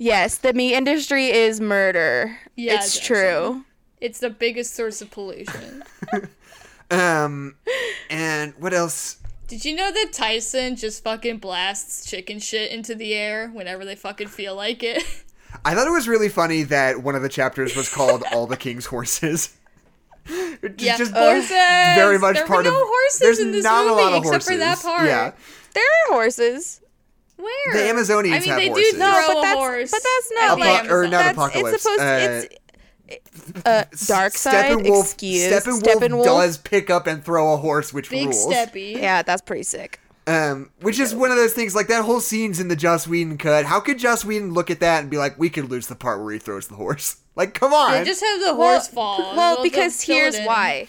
[0.00, 2.38] Yes, the meat industry is murder.
[2.54, 3.64] Yeah, it's it's true.
[4.00, 5.82] It's the biggest source of pollution.
[6.90, 7.56] Um,
[8.08, 9.18] and what else?
[9.46, 13.94] Did you know that Tyson just fucking blasts chicken shit into the air whenever they
[13.94, 15.02] fucking feel like it?
[15.64, 18.56] I thought it was really funny that one of the chapters was called "All the
[18.56, 19.54] King's Horses."
[20.28, 21.48] It's yeah, just horses.
[21.48, 22.86] very much there part were no of.
[22.88, 24.48] horses there's in this not movie a lot of except horses.
[24.50, 25.06] for that part.
[25.06, 25.32] Yeah,
[25.74, 26.80] There are horses.
[27.36, 27.72] Where?
[27.72, 28.92] The Amazonians I mean, have they horses.
[28.92, 29.90] do No, but a that's horse.
[29.92, 31.74] but that's not the Apo- like or not that's, apocalypse.
[31.74, 32.48] It's supposed uh,
[33.08, 34.52] it's uh Darkseid.
[34.84, 36.24] Steppenwolf, Excuse Steppenwolf, Steppenwolf.
[36.24, 38.46] does pick up and throw a horse, which Big rules.
[38.46, 38.96] steppy.
[39.00, 40.00] Yeah, that's pretty sick.
[40.28, 41.74] Um, which is one of those things.
[41.74, 43.64] Like that whole scene's in the Joss Whedon cut.
[43.64, 46.22] How could Joss Whedon look at that and be like, "We could lose the part
[46.22, 47.16] where he throws the horse"?
[47.38, 47.92] Like, come on.
[47.92, 49.18] Yeah, just have the horse fall.
[49.20, 50.88] Well, They'll- they'll because here's why.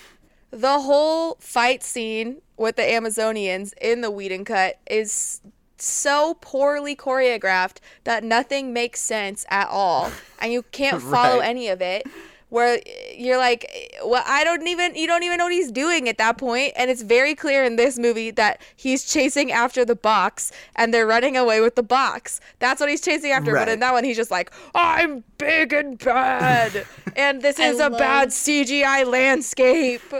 [0.50, 5.42] The whole fight scene with the Amazonians in the Whedon cut is
[5.78, 10.10] so poorly choreographed that nothing makes sense at all.
[10.40, 11.50] And you can't follow Right.
[11.50, 12.08] any of it.
[12.50, 15.72] Where eh, you're like, eh, well, I don't even, you don't even know what he's
[15.72, 16.74] doing at that point.
[16.76, 21.08] And it's very clear in this movie that he's chasing after the box and they're
[21.08, 22.40] running away with the box.
[22.60, 23.54] That's what he's chasing after.
[23.54, 26.86] But in that one, he's just like, I'm big and bad.
[27.16, 30.02] and this is a love- bad CGI landscape.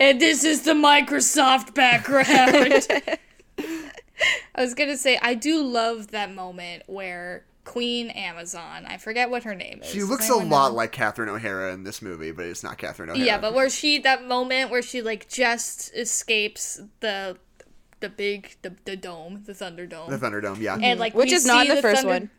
[0.00, 2.86] and this is the Microsoft background.
[4.54, 9.44] I was gonna say I do love that moment where Queen Amazon, I forget what
[9.44, 9.90] her name is.
[9.90, 10.74] she looks a lot know?
[10.76, 13.24] like Catherine O'Hara in this movie, but it's not Catherine O'Hara.
[13.26, 17.38] Yeah, but where she that moment where she like just escapes the
[18.00, 20.10] the big the, the dome, the Thunderdome.
[20.10, 20.60] the Thunderdome.
[20.60, 22.30] Yeah, and like Which is not see the first Thunder- one.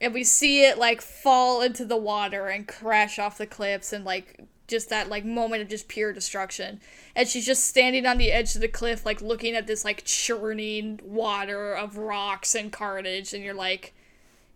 [0.00, 4.04] and we see it like fall into the water and crash off the cliffs and
[4.04, 6.80] like just that like moment of just pure destruction.
[7.14, 10.04] And she's just standing on the edge of the cliff like looking at this like
[10.04, 13.92] churning water of rocks and carnage and you're like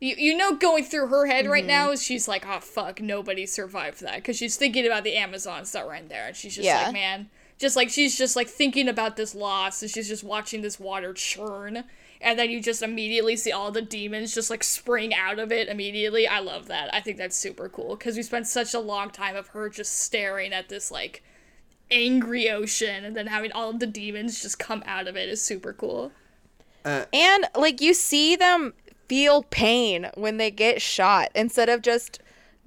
[0.01, 1.69] you, you know going through her head right mm-hmm.
[1.69, 4.16] now is she's like oh fuck nobody survived that.
[4.16, 6.85] Because she's thinking about the amazons that were in there and she's just Yeah.
[6.85, 7.28] like man
[7.59, 11.12] just like she's just like thinking about this loss and she's just watching this water
[11.12, 11.85] churn
[12.25, 15.69] and then you just immediately see all the demons just like spring out of it
[15.69, 19.11] immediately i love that i think that's super cool because we spent such a long
[19.11, 21.23] time of her just staring at this like
[21.91, 25.41] angry ocean and then having all of the demons just come out of it is
[25.41, 26.11] super cool
[26.85, 28.75] uh, And like you see them
[29.09, 32.21] feel pain when they get shot instead of just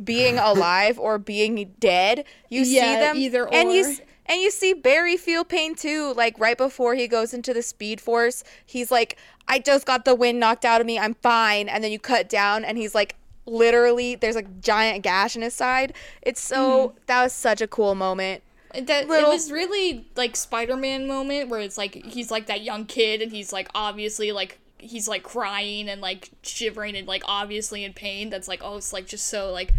[0.03, 2.25] being alive or being dead.
[2.49, 3.93] You see them either and you or.
[4.29, 6.13] And you see Barry feel pain too.
[6.13, 9.17] Like right before he goes into the Speed Force, he's like,
[9.47, 10.99] "I just got the wind knocked out of me.
[10.99, 13.15] I'm fine." And then you cut down, and he's like,
[13.47, 15.93] literally, there's a giant gash in his side.
[16.21, 16.97] It's so mm-hmm.
[17.07, 18.43] that was such a cool moment.
[18.73, 22.85] That Little- it was really like Spider-Man moment where it's like he's like that young
[22.85, 27.83] kid and he's like obviously like he's like crying and like shivering and like obviously
[27.83, 28.29] in pain.
[28.29, 29.73] That's like oh it's like just so like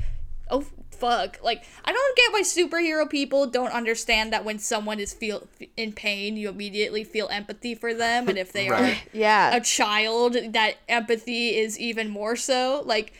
[0.51, 0.65] oh
[0.99, 5.47] fuck like I don't get why superhero people don't understand that when someone is feel
[5.77, 9.55] in pain you immediately feel empathy for them and if they are Yeah.
[9.55, 12.83] a child, that empathy is even more so.
[12.85, 13.13] Like,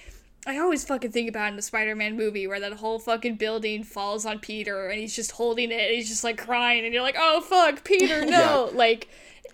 [0.47, 4.25] I always fucking think about in the Spider-Man movie where that whole fucking building falls
[4.25, 7.17] on Peter and he's just holding it and he's just like crying and you're like,
[7.19, 8.71] oh fuck, Peter, no.
[8.73, 9.09] Like,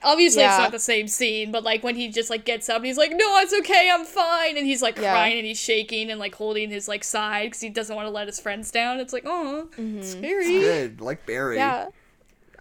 [0.05, 2.87] obviously it's not the same scene, but like when he just like gets up and
[2.87, 5.13] he's like, no, it's okay, I'm fine, and he's like Yeah.
[5.13, 8.11] crying and he's shaking and like holding his like side because he doesn't want to
[8.11, 9.01] let his friends down.
[9.01, 9.69] It's like, oh,
[10.03, 10.61] scary.
[10.61, 11.57] Good, like Barry.
[11.57, 11.89] Yeah.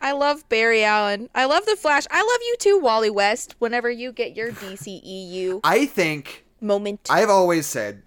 [0.01, 1.29] I love Barry Allen.
[1.33, 2.05] I love the Flash.
[2.11, 3.55] I love you too, Wally West.
[3.59, 7.07] Whenever you get your DCEU I think moment.
[7.09, 8.03] I've always said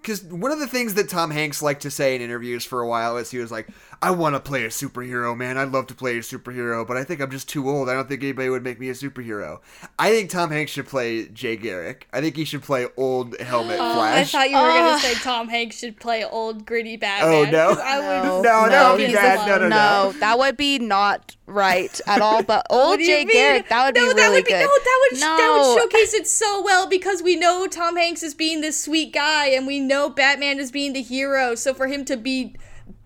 [0.00, 2.88] because one of the things that Tom Hanks liked to say in interviews for a
[2.88, 3.68] while is he was like,
[4.02, 5.58] "I want to play a superhero, man.
[5.58, 7.88] I'd love to play a superhero, but I think I'm just too old.
[7.90, 9.58] I don't think anybody would make me a superhero."
[9.98, 12.08] I think Tom Hanks should play Jay Garrick.
[12.12, 14.74] I think he should play old Helmet Oh, I thought you were Ugh.
[14.74, 14.98] gonna ah.
[14.98, 17.32] say Tom Hanks should play old gritty Batman.
[17.34, 17.68] Oh, no.
[17.74, 19.40] 'cause I would no, No, that would be he's bad.
[19.40, 20.12] the No, no, no.
[20.20, 22.42] that would be not right at all.
[22.42, 23.34] But old What do you Jay mean?
[23.36, 24.60] Garrick, that would no, be that really would be, good.
[24.60, 25.74] No, that would that No.
[25.74, 29.46] would showcase it so well because we know Tom Hanks is being this sweet guy,
[29.48, 31.54] and we know Batman is being the hero.
[31.54, 32.54] So for him to be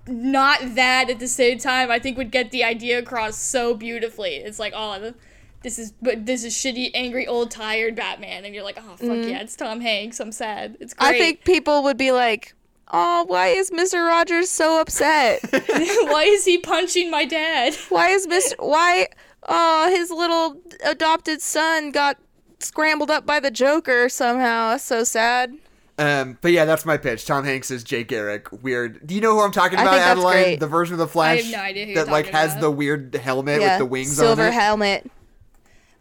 [0.07, 4.37] not that at the same time, I think would get the idea across so beautifully.
[4.37, 5.15] It's like, oh,
[5.63, 9.27] this is but this is shitty, angry, old, tired Batman, and you're like, oh fuck
[9.27, 10.21] yeah, it's Tom Hanks.
[10.21, 10.77] I'm sad.
[10.79, 11.07] It's great.
[11.07, 11.15] Mm.
[11.15, 12.55] I think people would be like,
[12.93, 14.07] "Oh, why is Mr.
[14.07, 15.41] Rogers so upset?
[15.51, 17.75] why is he punching my dad?
[17.89, 18.55] why is Mr.
[18.59, 19.09] Why?
[19.49, 22.19] Oh, his little adopted son got
[22.61, 24.71] scrambled up by the Joker somehow.
[24.71, 25.55] That's so sad."
[25.97, 27.25] Um, but yeah, that's my pitch.
[27.25, 28.49] Tom Hanks is Jay Garrick.
[28.51, 29.07] Weird.
[29.07, 30.43] Do you know who I'm talking I about, think that's Adeline?
[30.45, 30.61] great.
[30.61, 32.61] The version of the Flash have no idea who you're that like has about.
[32.63, 34.51] the weird helmet yeah, with the wings silver on it.
[34.51, 35.11] Silver helmet.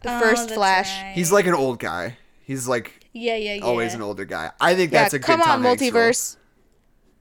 [0.02, 1.00] The Oh, first Flash.
[1.00, 1.12] right.
[1.14, 2.16] He's like an old guy.
[2.42, 3.62] He's like yeah, yeah, yeah.
[3.64, 4.50] always an older guy.
[4.60, 5.90] I think Yeah, that's a good come on, Tom Hanks role.
[5.92, 6.36] multiverse.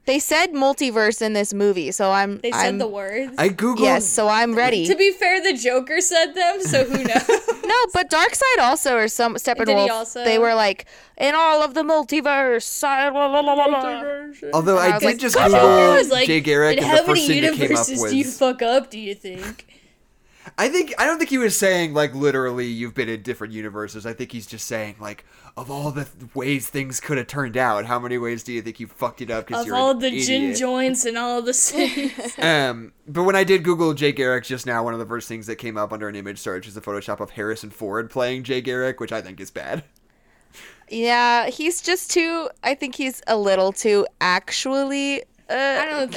[0.06, 2.40] They said multiverse in this movie, so I'm.
[2.40, 3.34] They said I'm, the words.
[3.38, 3.80] I googled.
[3.80, 4.86] Yes, so I'm ready.
[4.86, 7.64] To be fair, the Joker said them, so who knows?
[7.66, 9.66] No, but Darkseid also or some Steppenwolf.
[9.66, 10.24] Did he also?
[10.26, 10.86] They were like
[11.18, 12.84] in all of the multiverse.
[12.84, 14.04] I- la, la, la, la, la."
[14.54, 16.78] Although And I I, was did like, just "Come Google I was like, Jay Garrick,
[16.80, 18.38] in and the how first many thing that came up universes do you was.
[18.38, 18.90] fuck up?
[18.90, 19.68] Do you think?
[20.58, 24.06] I think I don't think he was saying like literally you've been in different universes.
[24.06, 25.26] I think he's just saying like
[25.56, 28.62] of all the th- ways things could have turned out, how many ways do you
[28.62, 29.48] think you fucked it up?
[29.48, 32.12] Because Of you're all an the gin joints and all the sins.
[32.40, 35.48] Um, but when I did Google Jay Garrick just now, one of the first things
[35.48, 38.62] that came up under an image search is a Photoshop of Harrison Ford playing Jay
[38.62, 39.84] Garrick, which I think is bad.
[40.90, 42.50] Yeah, he's just too.
[42.64, 45.22] I think he's a little too actually.
[45.50, 45.58] Uh, I don't.
[45.58, 46.14] I don't think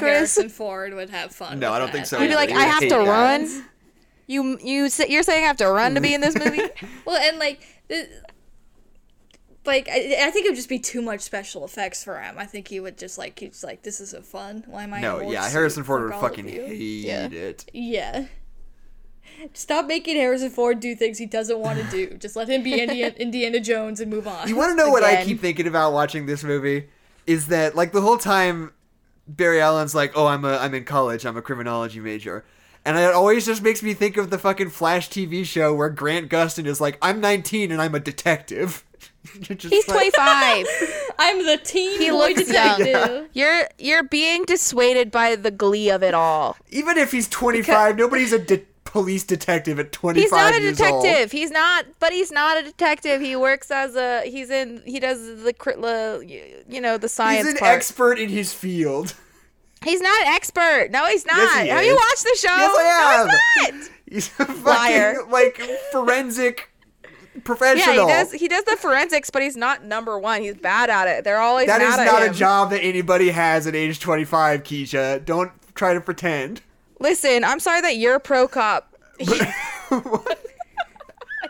[0.36, 1.58] Harrison Ford would have fun.
[1.58, 1.92] No, with I don't that.
[1.92, 3.06] think so He'd be like, He I have to that.
[3.06, 3.66] run.
[4.30, 6.62] You you say- you're saying I have to run to be in this movie?
[7.04, 7.60] Well, and like,
[9.66, 12.36] like I, I think it would just be too much special effects for him.
[12.38, 14.64] I think he would just like he's like, this isn't fun.
[14.66, 14.98] Why am I?
[14.98, 15.48] in No, yeah.
[15.48, 17.26] Harrison Ford would Fuck all of fucking hate Yeah.
[17.26, 17.68] it.
[17.72, 18.26] Yeah.
[19.54, 22.16] Stop making Harrison Ford do things he doesn't want to do.
[22.16, 24.46] Just let him be Indiana, Indiana Jones and move on.
[24.48, 26.88] You want to know what I keep thinking about watching this movie?
[27.26, 28.72] Is that like the whole time
[29.26, 31.24] Barry Allen's like, "Oh, I'm a I'm in college.
[31.26, 32.44] I'm a criminology major."
[32.84, 36.30] And it always just makes me think of the fucking Flash TV show where Grant
[36.30, 38.84] Gustin is like, "I'm 19 and I'm a detective."
[39.48, 40.66] He's like- 25.
[41.18, 42.78] I'm the teen He boy looks young.
[42.78, 43.28] detective.
[43.34, 46.56] You're you're being dissuaded by the glee of it all.
[46.70, 50.80] Even if he's 25, nobody's a de- police detective at 25 He's not a years
[50.80, 51.02] old.
[51.04, 51.32] detective.
[51.32, 53.20] He's not, but he's not a detective.
[53.20, 54.22] He works as a.
[54.28, 54.82] He's in.
[54.86, 55.78] He does the crit-
[56.70, 57.76] you know the science He's an part.
[57.76, 59.14] expert in his field.
[59.84, 60.88] he's not an expert.
[60.90, 61.36] No, he's not.
[61.36, 61.86] Yes, he have is.
[61.86, 62.56] you watched the show?
[62.56, 63.30] Yes, I No,
[63.76, 63.96] he's not.
[64.10, 65.14] He's a fucking Liar.
[65.30, 65.60] like
[65.92, 66.70] forensic
[67.44, 67.94] professional.
[67.94, 68.32] Yeah, he does.
[68.32, 70.42] He does the forensics, but he's not number one.
[70.42, 71.24] He's bad at it.
[71.24, 74.62] They're always That is mad at not a job that anybody has at age 25,
[74.64, 75.24] Keisha.
[75.24, 76.60] Don't try to pretend.
[76.98, 78.96] Listen, I'm sorry that you're pro cop.
[79.20, 79.54] I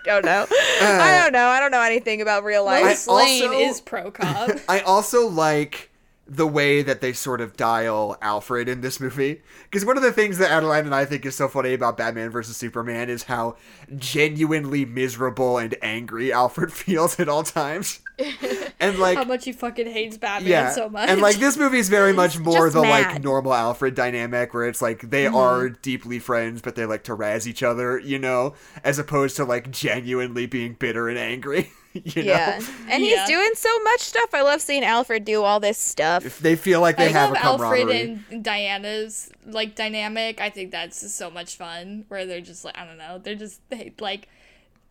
[0.04, 0.46] don't know.
[0.50, 1.46] I uh, don't know.
[1.48, 2.84] I don't know anything about real life.
[2.84, 4.50] Lois I Lane also- is pro cop.
[4.68, 5.89] I also like
[6.30, 9.42] the way that they sort of dial Alfred in this movie.
[9.64, 12.30] Because one of the things that Adeline and I think is so funny about Batman
[12.30, 13.56] versus Superman is how
[13.96, 18.00] genuinely miserable and angry Alfred feels at all times.
[18.80, 21.08] and like How much he fucking hates Batman yeah, so much.
[21.08, 24.68] and like this movie is very much more just the like normal Alfred dynamic, where
[24.68, 25.34] it's like they mm-hmm.
[25.34, 28.54] are deeply friends, but they like to razz each other, you know,
[28.84, 31.72] as opposed to like genuinely being bitter and angry.
[32.04, 32.58] you Yeah.
[32.58, 33.20] know, And Yeah.
[33.26, 34.30] he's doing so much stuff.
[34.32, 36.24] I love seeing Alfred do all this stuff.
[36.24, 37.88] if they feel like they I have love a Alfred
[38.30, 40.40] and Diana's like dynamic.
[40.40, 42.04] I think that's just so much fun.
[42.08, 44.28] Where they're just like I don't know, they're just they, like.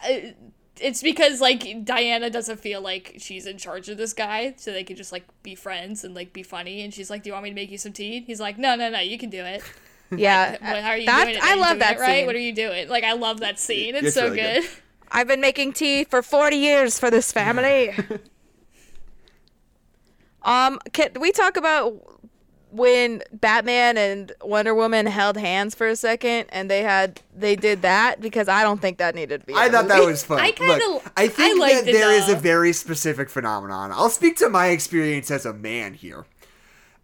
[0.02, 0.32] Uh,
[0.82, 4.86] it's because like Diana doesn't feel like she's in charge of this guy, so they
[4.86, 6.82] can just like be friends and like be funny.
[6.84, 8.78] And she's like, "Do you want me to make you some tea?" He's like, "No,
[8.78, 9.62] no, no, you can do it."
[10.16, 10.52] Yeah.
[10.62, 11.44] What, how are you That- doing it?
[11.44, 12.16] I you love doing that it right?
[12.20, 12.26] scene.
[12.28, 12.88] What are you doing?
[12.88, 13.94] Like I love that scene.
[13.94, 14.62] It's, It's so really good.
[14.62, 14.70] good.
[15.12, 17.96] I've been making tea for 40 years for this family.
[20.44, 21.94] um, can we talk about
[22.72, 27.82] when Batman and Wonder Woman held hands for a second and they had they did
[27.82, 29.54] that because I don't think that needed to be.
[29.56, 30.40] I in a thought that was fun.
[30.40, 33.92] I kinda- Look, I think I liked that it, there is a very specific phenomenon.
[33.92, 36.26] I'll speak to my experience as a man here.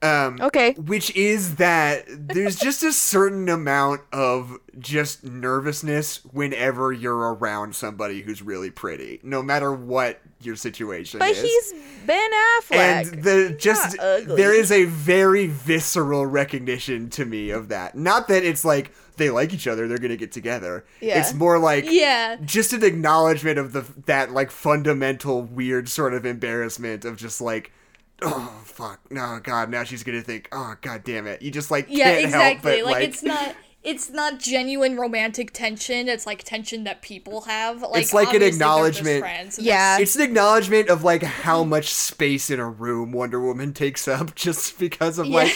[0.01, 0.73] Um, Okay.
[0.73, 8.21] Which is that there's just a certain amount of just nervousness whenever you're around somebody
[8.21, 11.27] who's really pretty, no matter what your situation is.
[11.27, 11.73] But he's
[12.05, 12.75] Ben Affleck.
[13.13, 14.35] and the just not ugly.
[14.35, 17.95] there is a very visceral recognition to me of that.
[17.95, 20.85] Not that it's like they like each other, they're gonna get together.
[20.99, 21.19] Yeah.
[21.19, 22.35] It's more like Yeah.
[22.43, 27.71] just an acknowledgement of the that like fundamental weird sort of embarrassment of just like
[28.21, 31.85] oh fuck no god now she's gonna think oh god damn it you just like
[31.89, 32.71] Yeah, can't exactly.
[32.71, 33.55] help but like, it's not
[33.85, 36.09] it's not genuine romantic tension.
[36.09, 37.83] It's like tension that people have.
[37.83, 39.99] Like It's like an obviously they're just acknowledgement- friends, Yeah.
[39.99, 41.43] it's an acknowledgement of like mm-hmm.
[41.43, 45.53] how much space in a room Wonder Woman takes up just because of like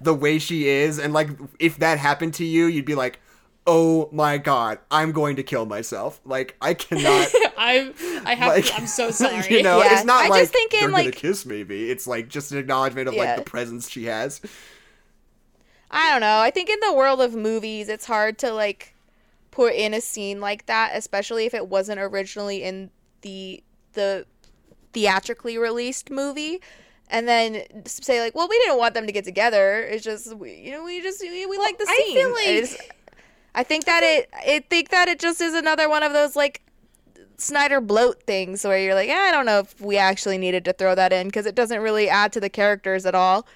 [0.00, 3.18] the way she is and like if that happened to you you'd be like
[3.66, 7.28] oh my god I'm going to kill myself like I cannot
[7.58, 7.92] I'm
[8.24, 9.44] I have like to, I'm so sorry.
[9.54, 11.90] you know Yeah, it's not I like just think in, they're gonna like- kiss maybe
[11.90, 13.20] it's like just an acknowledgement of Yeah.
[13.24, 14.40] like the presence she has
[15.92, 16.38] I don't know.
[16.38, 18.94] I think in the world of movies, it's hard to like
[19.50, 22.90] put in a scene like that, especially if it wasn't originally in
[23.22, 23.62] the
[23.94, 24.24] the
[24.92, 26.60] theatrically released movie.
[27.08, 29.80] And then say like, well, we didn't want them to get together.
[29.82, 32.16] It's just we, you know, we just we, we like the I scene.
[32.16, 32.76] feel like- it's-
[33.54, 36.62] I think that it I think that it just is another one of those like
[37.36, 40.74] Snyder bloat things where you're like, eh, I don't know if we actually needed to
[40.74, 43.46] throw that in because it doesn't really add to the characters at all.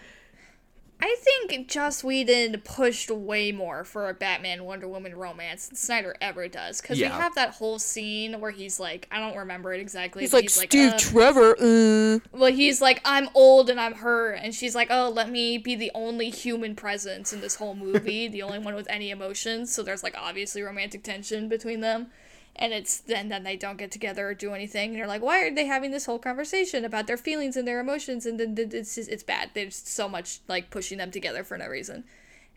[1.00, 6.16] I think Joss Whedon pushed way more for a Batman Wonder Woman romance than Snyder
[6.20, 6.80] ever does.
[6.80, 7.08] Because Yeah.
[7.16, 10.22] we have that whole scene where he's like, I don't remember it exactly.
[10.22, 11.56] He's like Steve uh, Trevor.
[11.60, 12.20] Uh.
[12.32, 14.32] Well, he's like, I'm old and I'm her.
[14.32, 18.28] And she's like, oh, let me be the only human presence in this whole movie,
[18.28, 19.72] the only one with any emotions.
[19.72, 22.08] So there's like obviously romantic tension between them.
[22.56, 24.90] And it's then then they don't get together or do anything.
[24.90, 27.80] And you're like, why are they having this whole conversation about their feelings and their
[27.80, 28.26] emotions?
[28.26, 29.50] And then it's just, it's bad.
[29.54, 32.04] There's so much like pushing them together for no reason.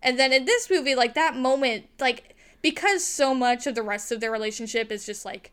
[0.04, 4.12] And then in this movie, like that moment, like because so much of the rest
[4.12, 5.52] of their relationship is just like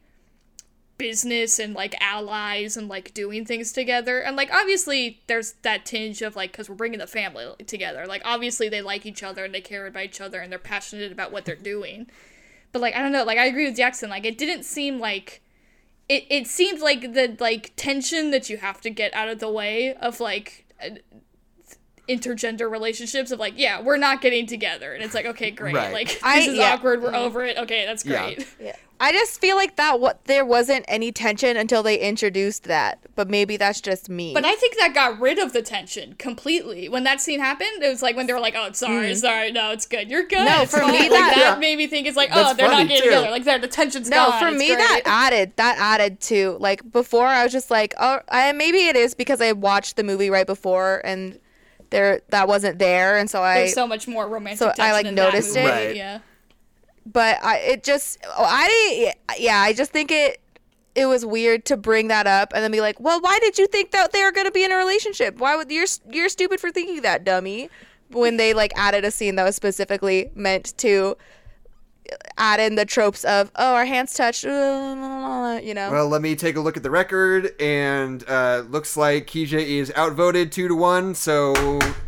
[0.96, 6.22] business and like allies and like doing things together and like obviously there's that tinge
[6.22, 9.52] of like because we're bringing the family together like obviously they like each other and
[9.52, 12.06] they care about each other and they're passionate about what they're doing
[12.74, 15.40] but like i don't know like i agree with jackson like it didn't seem like
[16.08, 19.48] it, it seemed like the like tension that you have to get out of the
[19.48, 20.66] way of like
[22.08, 25.92] intergender relationships of like yeah we're not getting together and it's like okay great Right.
[25.92, 26.74] like this I- is yeah.
[26.74, 28.76] awkward we're over it okay that's great Yeah.
[29.00, 33.00] I just feel like that what there wasn't any tension until they introduced that.
[33.16, 34.32] But maybe that's just me.
[34.32, 36.88] But I think that got rid of the tension completely.
[36.88, 39.72] When that scene happened, it was like when they were like, "Oh, sorry, sorry, no,
[39.72, 40.58] it's good, you're good." Mm.
[40.60, 41.56] No, for me, like, that- that Yeah.
[41.56, 43.08] made me think it's like, That's "Oh, they're not getting too.
[43.10, 44.30] together." Like, there, the tension's no, gone.
[44.30, 44.78] No, for it's me great.
[44.78, 48.94] that added that added to like before I was just like, oh, I, maybe it
[48.94, 51.40] is because I watched the movie right before and
[51.94, 53.54] there that wasn't there, and so I.
[53.60, 54.58] There's so much more romantic.
[54.58, 55.64] so I, like, noticed it.
[55.64, 55.96] Right.
[55.96, 56.18] Yeah.
[57.06, 60.40] but I it just oh, I yeah I just think it
[60.94, 63.66] it was weird to bring that up and then be like, well, why did you
[63.66, 65.38] think that they were gonna be in a relationship?
[65.38, 67.70] Why would you're you're stupid for thinking that, dummy?
[68.10, 71.16] When they like added a scene that was specifically meant to
[72.38, 75.90] add in the tropes of oh our hands touched, uh, you know.
[75.90, 79.92] Well, let me take a look at the record, and uh, looks like Keisha is
[79.96, 81.14] outvoted two to one.
[81.14, 81.52] So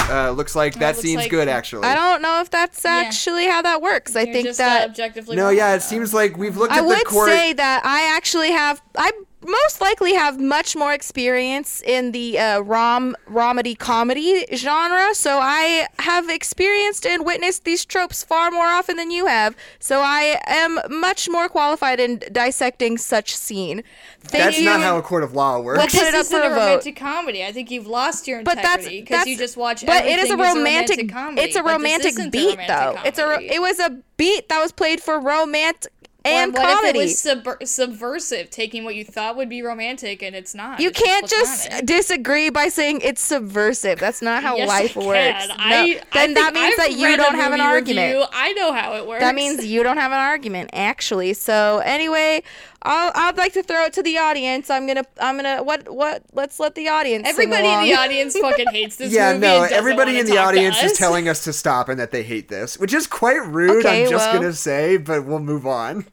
[0.08, 1.84] uh, looks like that looks seems like- good, actually.
[1.84, 4.16] I don't know if that's actually how that works.
[4.16, 6.78] I You're think just, uh, that objectively No, yeah, it seems like we've looked I
[6.78, 7.28] at the would court.
[7.28, 9.10] say that I actually have I
[9.44, 15.86] most likely have much more experience in the uh, rom romedy comedy genre, so I
[15.98, 19.54] have experienced and witnessed these tropes far more often than you have.
[19.78, 23.82] So I am much more qualified in dissecting such scene.
[24.20, 24.64] Thank That's you.
[24.64, 25.78] not how a court of law works.
[25.78, 26.56] Well, put it up for a a vote.
[26.56, 27.44] romantic comedy.
[27.44, 29.84] I think you've lost your but integrity because you just watch.
[29.86, 31.08] But it is a everything as romantic.
[31.12, 31.42] comedy.
[31.42, 33.08] it's a romantic isn't a beat, romantic though.
[33.08, 33.54] It's a.
[33.54, 35.95] It was a beat that was played for romantic Or
[36.28, 36.98] and what comedy.
[37.00, 40.80] if it was subver- subversive, taking what you thought would be romantic and it's not?
[40.80, 41.86] You It's can't just platonic.
[41.86, 43.98] disagree by saying it's subversive.
[43.98, 45.46] That's not how Yes, life I works.
[45.46, 45.48] can.
[45.48, 45.54] No.
[45.58, 48.12] I, I then that means I've that you don't have an movie argument.
[48.14, 48.24] review.
[48.32, 49.20] I know how it works.
[49.20, 51.34] That means you don't have an argument, actually.
[51.34, 52.42] So anyway,
[52.82, 54.70] I'll, I'd like to throw it to the audience.
[54.70, 57.26] I'm gonna I'm gonna what what let's let the audience.
[57.26, 59.40] sing everybody in the audience fucking hates this yeah, movie.
[59.46, 62.78] no, everybody in the audience is telling us to stop and that they hate this,
[62.78, 63.84] which is quite rude.
[63.84, 66.06] Okay, I'm just well- gonna say, but we'll move on.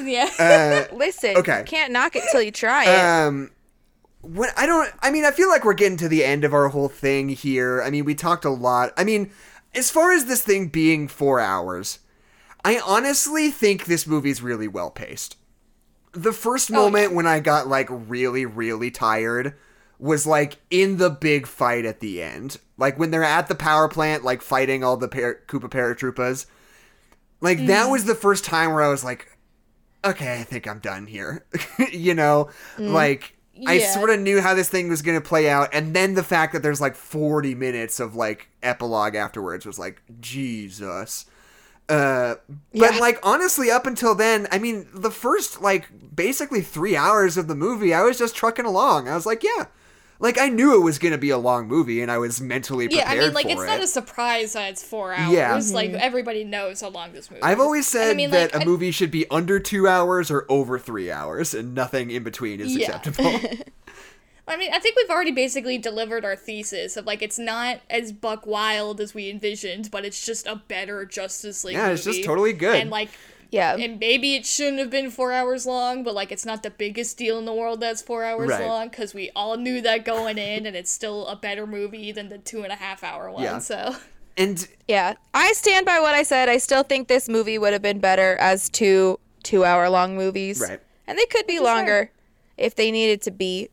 [0.00, 0.30] Yeah.
[0.38, 1.58] Uh, Listen, Okay.
[1.58, 2.98] you can't knock it till you try it.
[3.26, 3.50] um,
[4.22, 6.68] when I don't, I mean, I feel like we're getting to the end of our
[6.68, 7.82] whole thing here.
[7.82, 8.92] I mean, we talked a lot.
[8.96, 9.30] I mean,
[9.74, 12.00] as far as this thing being four hours,
[12.64, 15.36] I honestly think this movie's really well paced.
[16.12, 19.54] The first moment when I got like really, really tired
[20.00, 22.58] was like in the big fight at the end.
[22.76, 26.46] Like when they're at the power plant, like fighting all the par- Koopa paratroopas.
[27.40, 29.37] Like that was the first time where I was like,
[30.04, 31.44] okay, I think I'm done here.
[31.92, 32.50] you know,
[32.86, 36.14] like I sort of knew how this thing was going to play out, and then
[36.14, 41.26] the fact that there's like 40 minutes of like epilogue afterwards was like Jesus.
[41.88, 42.36] Uh,
[42.76, 42.98] but Yeah.
[42.98, 47.54] like honestly, up until then, I mean, the first like basically three hours of the
[47.54, 49.08] movie, I was just trucking along.
[49.08, 49.66] I was like, yeah,
[50.20, 52.88] like I knew it was going to be a long movie, and I was mentally
[52.90, 53.66] Yeah, prepared I mean, like it's it.
[53.66, 55.32] not a surprise that it's four hours.
[55.32, 55.60] Yeah.
[55.72, 55.98] Like mm-hmm.
[56.00, 57.40] everybody knows how long this movie.
[57.40, 57.44] Is.
[57.44, 57.62] I've is.
[57.62, 60.30] always And I said mean, that like, a I- movie should be under two hours
[60.30, 62.96] or over three hours, and nothing in between is Yeah.
[62.96, 63.40] acceptable.
[64.48, 68.12] I mean, I think we've already basically delivered our thesis of like it's not as
[68.12, 71.76] buck wild as we envisioned, but it's just a better Justice League.
[71.76, 71.86] Movie.
[71.86, 72.76] Yeah, it's just totally good.
[72.76, 73.10] And like,
[73.50, 73.76] yeah.
[73.76, 77.16] and maybe it shouldn't have been four hours long, but like it's not the biggest
[77.18, 78.66] deal in the world that's four hours Right.
[78.66, 82.28] long because we all knew that going in, and it's still a better movie than
[82.28, 83.42] the two and a half hour one.
[83.42, 83.58] Yeah.
[83.58, 83.96] So
[84.36, 86.48] and Yeah, I stand by what I said.
[86.48, 90.60] I still think this movie would have been better as two two hour long movies.
[90.60, 90.80] Right.
[91.06, 91.74] And they could be Which is fair.
[91.76, 92.10] longer
[92.56, 93.68] if they needed to be.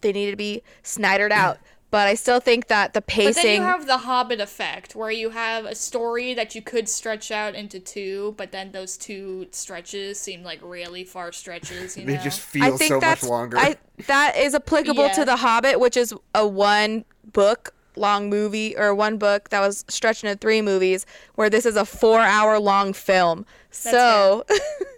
[0.00, 1.58] They needed to be snidered out.
[1.94, 3.34] But I still think that the pacing.
[3.34, 6.88] But then you have the Hobbit effect, where you have a story that you could
[6.88, 11.96] stretch out into two, but then those two stretches seem like really far stretches.
[11.96, 12.16] You know?
[12.16, 13.58] they just I feel think so much longer.
[13.58, 13.76] I
[14.08, 15.12] that is applicable Yeah.
[15.12, 19.84] to The Hobbit, which is a one book long movie or one book that was
[19.86, 21.06] stretched into three movies,
[21.36, 23.46] where this is a four hour long film.
[23.70, 24.44] so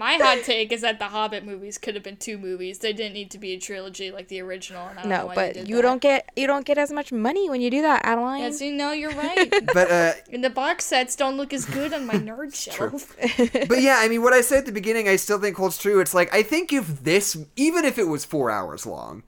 [0.00, 2.78] My hot take is that the Hobbit movies could have been two movies.
[2.78, 4.88] They didn't need to be a trilogy like the original.
[4.88, 6.78] And I don't know no, why but they did you don't get you don't get
[6.78, 8.40] as much money when you do that, Adeline.
[8.40, 9.52] Yes, you know you're right.
[9.74, 13.14] but uh, and the box sets don't look as good on my nerd shelf.
[13.68, 16.00] but yeah, I mean, what I said at the beginning, I still think holds true.
[16.00, 19.22] It's like I think if this, even if it was four hours long,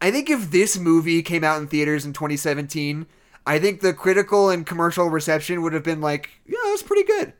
[0.00, 3.04] I think if this movie came out in theaters in 2017,
[3.46, 7.04] I think the critical and commercial reception would have been like, yeah, it was pretty
[7.04, 7.34] good.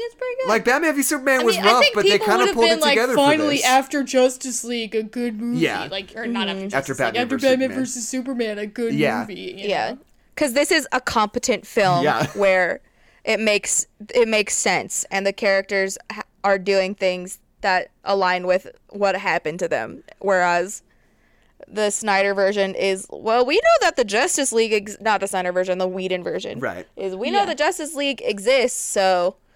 [0.00, 0.48] It's pretty good.
[0.48, 2.66] Like Batman v Superman I was mean, I rough, think but they kind of pulled
[2.66, 3.64] been it like, together finally for this.
[3.66, 5.58] after Justice League, a good movie.
[5.60, 5.88] Yeah.
[5.90, 6.64] like or not after mm.
[6.66, 7.80] After Justice League, Batman after versus Batman Superman.
[7.84, 9.20] versus Superman, a good Yeah.
[9.20, 9.34] movie.
[9.58, 9.94] you yeah,
[10.34, 12.26] because this is a competent film Yeah.
[12.36, 12.80] where
[13.24, 18.68] it makes it makes sense, and the characters ha- are doing things that align with
[18.90, 20.04] what happened to them.
[20.20, 20.82] Whereas
[21.66, 25.50] the Snyder version is well, we know that the Justice League, ex- not the Snyder
[25.52, 26.86] version, the Whedon version, Right.
[26.96, 27.46] Is we know Yeah.
[27.46, 29.47] the Justice League exists, so yeah,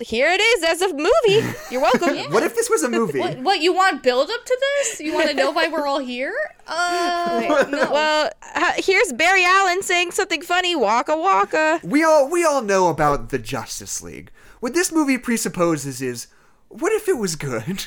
[0.00, 1.54] here it is as a movie.
[1.70, 2.16] You're welcome.
[2.32, 3.18] What if this was a movie?
[3.20, 5.00] What, what you want build up to this?
[5.00, 6.34] You want to know why we're all here?
[6.68, 7.90] Uh, no.
[7.92, 10.74] Well, uh, here's Barry Allen saying something funny.
[10.74, 11.78] Waka waka.
[11.84, 14.32] We all we all know about the Justice League.
[14.58, 16.26] What this movie presupposes is,
[16.68, 17.86] what if it was good?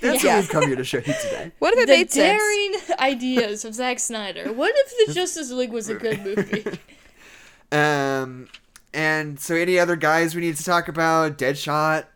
[0.00, 0.36] That's Yeah.
[0.36, 1.52] what we've come here to show you today.
[1.58, 2.40] What if it the made sense?
[2.40, 4.50] daring ideas of Zack Snyder.
[4.52, 6.64] What if the Justice League was a good movie?
[7.70, 8.48] Um,
[8.98, 11.38] and so any other guys we need to talk about?
[11.38, 12.06] Deadshot.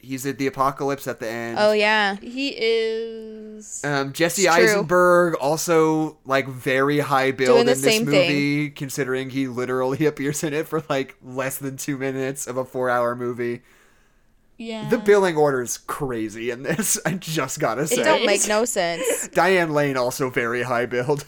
[0.00, 1.58] He's at the apocalypse at the end.
[1.58, 2.14] Oh yeah.
[2.14, 3.84] He is.
[3.84, 4.64] Um, Jesse It's true.
[4.64, 10.54] Eisenberg also like very high build Doing in this movie, considering he literally appears in
[10.54, 13.62] it for like less than two minutes of a four-hour movie.
[14.56, 14.88] Yeah.
[14.88, 17.00] The billing order is crazy in this.
[17.06, 19.26] I just gotta say, It don't make no sense.
[19.32, 21.24] Diane Lane also very high build.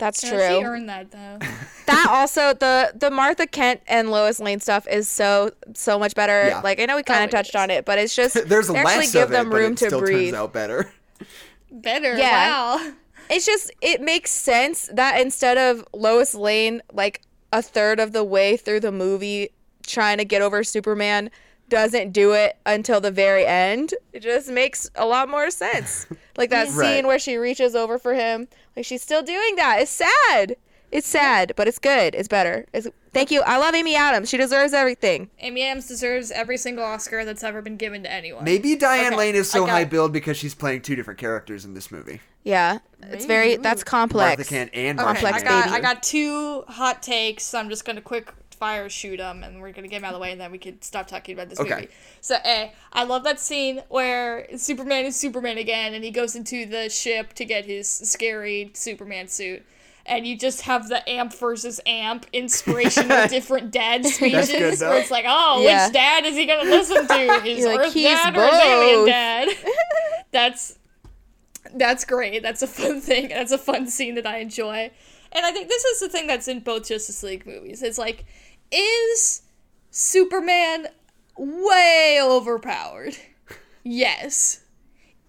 [0.00, 0.58] That's Yeah, true.
[0.58, 1.38] She earned that though.
[1.86, 6.48] that also the the Martha Kent and Lois Lane stuff is so so much better.
[6.48, 6.60] Yeah.
[6.62, 7.60] Like I know we kind Oh, of it touched is.
[7.60, 9.72] on it, but it's just There's they actually less give of them it, but room
[9.74, 10.30] it to still breathe.
[10.32, 10.92] turns out better.
[11.70, 12.16] Better.
[12.16, 12.50] Yeah.
[12.78, 12.92] Wow.
[13.28, 17.20] It's just it makes sense that instead of Lois Lane like
[17.52, 19.50] a third of the way through the movie
[19.86, 21.30] trying to get over Superman
[21.70, 23.94] doesn't do it until the very end.
[24.12, 26.06] It just makes a lot more sense.
[26.36, 26.72] Like that Yeah.
[26.74, 27.04] scene Right.
[27.06, 29.80] where she reaches over for him, like she's still doing that.
[29.82, 30.56] It's sad.
[30.90, 32.14] It's sad, but it's good.
[32.14, 32.64] It's better.
[32.72, 33.42] It's, thank you.
[33.42, 34.30] I love Amy Adams.
[34.30, 35.28] She deserves everything.
[35.40, 38.42] Amy Adams deserves every single Oscar that's ever been given to anyone.
[38.44, 39.90] Maybe Diane Okay, Lane is so high it.
[39.90, 42.20] billed because she's playing two different characters in this movie.
[42.42, 44.38] Yeah, it's very that's complex.
[44.38, 45.76] Martha Kent and Okay, Complex I got baby.
[45.76, 47.44] I got two hot takes.
[47.44, 50.18] So I'm just gonna quick fire shoot him, and we're gonna get them out of
[50.18, 51.74] the way, and then we can stop talking about this Okay.
[51.74, 51.88] movie.
[52.20, 56.66] So, A, I love that scene where Superman is Superman again, and he goes into
[56.66, 59.64] the ship to get his scary Superman suit.
[60.06, 64.98] And you just have the amp versus amp inspiration of different dad speeches, good, where
[64.98, 65.86] it's like, oh, Yeah.
[65.86, 67.40] which dad is he gonna listen to?
[67.44, 69.48] His You're like, Earth "He's dad or his alien both." dad?
[70.32, 70.76] That's
[71.74, 72.42] that's great.
[72.42, 73.28] That's a fun thing.
[73.28, 74.90] That's a fun scene that I enjoy.
[75.32, 77.82] And I think this is the thing that's in both Justice League movies.
[77.82, 78.24] It's like,
[78.72, 79.42] is
[79.90, 80.88] Superman
[81.36, 83.16] way overpowered?
[83.82, 84.60] Yes.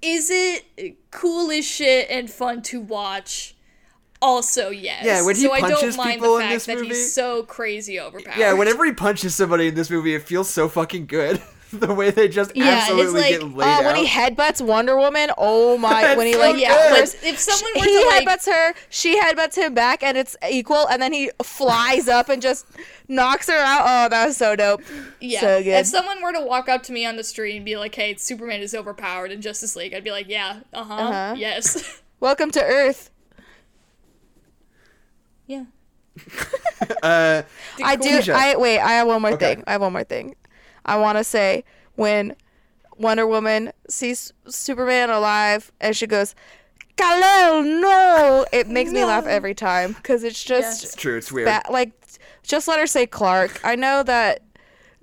[0.02, 3.56] Is it cool as shit and fun to watch?
[4.22, 5.04] Also, yes.
[5.04, 6.88] Yeah, when he so I punches don't mind people the in fact this that movie-
[6.90, 8.38] he's so crazy overpowered.
[8.38, 11.42] Yeah, whenever he punches somebody in this movie, it feels so fucking good.
[11.80, 13.84] the way they just Yeah, it's absolutely like, get laid Oh, out.
[13.86, 16.16] when he headbutts Wonder Woman, oh my!
[16.16, 17.00] when he so like yeah, good.
[17.00, 20.36] first- if someone were he to like, headbutts her, she headbutts him back, and it's
[20.50, 20.88] equal.
[20.88, 22.66] And then he flies up and just
[23.08, 23.82] knocks her out.
[23.82, 24.82] Oh, that was so dope.
[25.20, 25.40] Yeah.
[25.42, 25.70] So good.
[25.80, 28.16] If someone were to walk up to me on the street and be like, "Hey,
[28.16, 31.36] Superman is overpowered in Justice League," I'd be like, "Yeah, uh huh, Uh-huh.
[31.38, 33.10] yes, Welcome to Earth.
[35.48, 35.66] yeah."
[37.04, 37.42] uh,
[37.84, 38.22] I do.
[38.34, 38.80] I wait.
[38.80, 39.56] I have one more Okay.
[39.56, 39.64] thing.
[39.68, 40.36] I have one more thing.
[40.86, 41.64] I want to say
[41.96, 42.36] when
[42.98, 46.36] Wonder Woman sees Superman alive and she goes,
[46.98, 51.18] "Kal-El, no!" It makes me laugh every time because it's just it's true.
[51.18, 51.48] It's weird.
[51.48, 51.92] ba- like
[52.44, 53.60] just let her say Clark.
[53.64, 54.42] I know that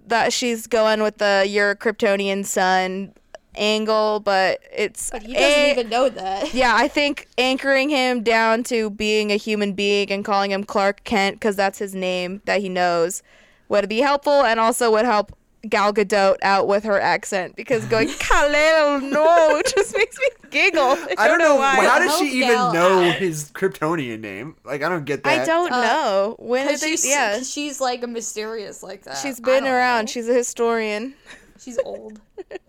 [0.07, 3.13] that she's going with the your Kryptonian son
[3.57, 6.55] angle, but it's But he doesn't eh, even know that.
[6.55, 11.05] yeah, I think anchoring him down to being a human being and calling him Clark
[11.05, 13.23] Kent because that's his name that he knows
[13.69, 15.37] would be helpful and also would help
[15.69, 20.83] Gal Gadot out with her accent because going Kal-El, no, just makes me giggle.
[20.83, 21.85] I, I don't know why.
[21.85, 23.17] how does she even Gal know out.
[23.17, 24.55] his Kryptonian name.
[24.65, 25.41] Like I don't get that.
[25.41, 26.37] I don't Uh, know.
[26.39, 26.91] When did Because they?
[26.93, 29.17] she's Yeah, 'cause she's like a mysterious like that.
[29.19, 30.05] She's been around.
[30.05, 30.11] know.
[30.13, 31.15] She's a historian.
[31.59, 32.21] she's old.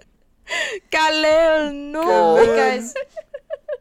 [0.92, 2.02] Kal-El, no.
[2.04, 2.46] Kal-El.
[2.56, 2.94] guys.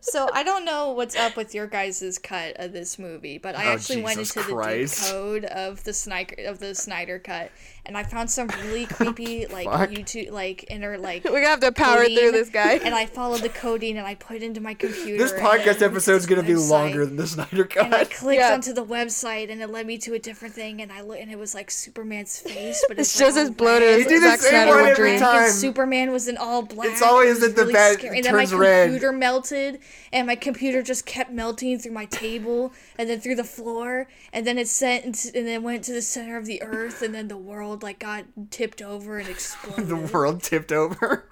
[0.00, 3.64] So I don't know what's up with your guys' cut of this movie, but I
[3.66, 5.00] Oh, actually went into Christ.
[5.00, 7.50] the deep code of the Snyder of the Snyder cut,
[7.88, 9.90] and I found some really creepy like Fuck.
[9.90, 12.74] YouTube like inner like We're gonna have to power through this guy.
[12.74, 15.18] And I followed the coding and I put it into my computer.
[15.18, 18.52] this podcast then episode's gonna be website, longer than the Snyder And I clicked Yeah.
[18.52, 21.30] onto the website and it led me to a different thing, and I looked and
[21.32, 23.98] it was like Superman's face, but It's it's, just like, as bloated red.
[24.00, 25.20] as You do the Zack Snyder would every dream.
[25.20, 25.50] time.
[25.50, 26.88] Superman was in all black.
[26.90, 28.16] It's always It that the really bed scary.
[28.18, 28.84] And then my turns red.
[28.90, 29.80] computer melted,
[30.12, 34.46] and my computer just kept melting through my table, and then through the floor, and
[34.46, 37.36] then it sent, and then went to the center of the earth, and then the
[37.36, 39.88] world like got tipped over and exploded.
[39.88, 41.28] the world tipped over.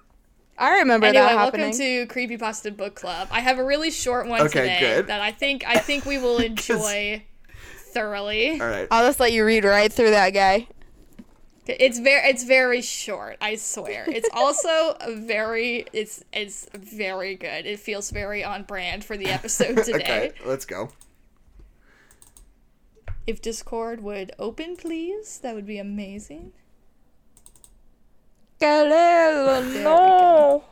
[0.59, 2.06] I remember Anyway, that welcome happening.
[2.06, 3.28] to Creepypasta Book Club.
[3.31, 5.06] I have a really short one Okay, today good.
[5.09, 7.23] that I think I think we will enjoy
[7.93, 8.60] thoroughly.
[8.60, 8.89] All right.
[8.90, 10.68] I'll just let you read right through that guy.
[11.66, 14.05] It's very it's very short, I swear.
[14.09, 17.66] It's also a very it's it's very good.
[17.66, 19.94] It feels very on brand for the episode today.
[19.94, 20.90] okay, let's go.
[23.27, 26.53] If Discord would open, please, that would be amazing.
[28.61, 30.65] Kal-El, no.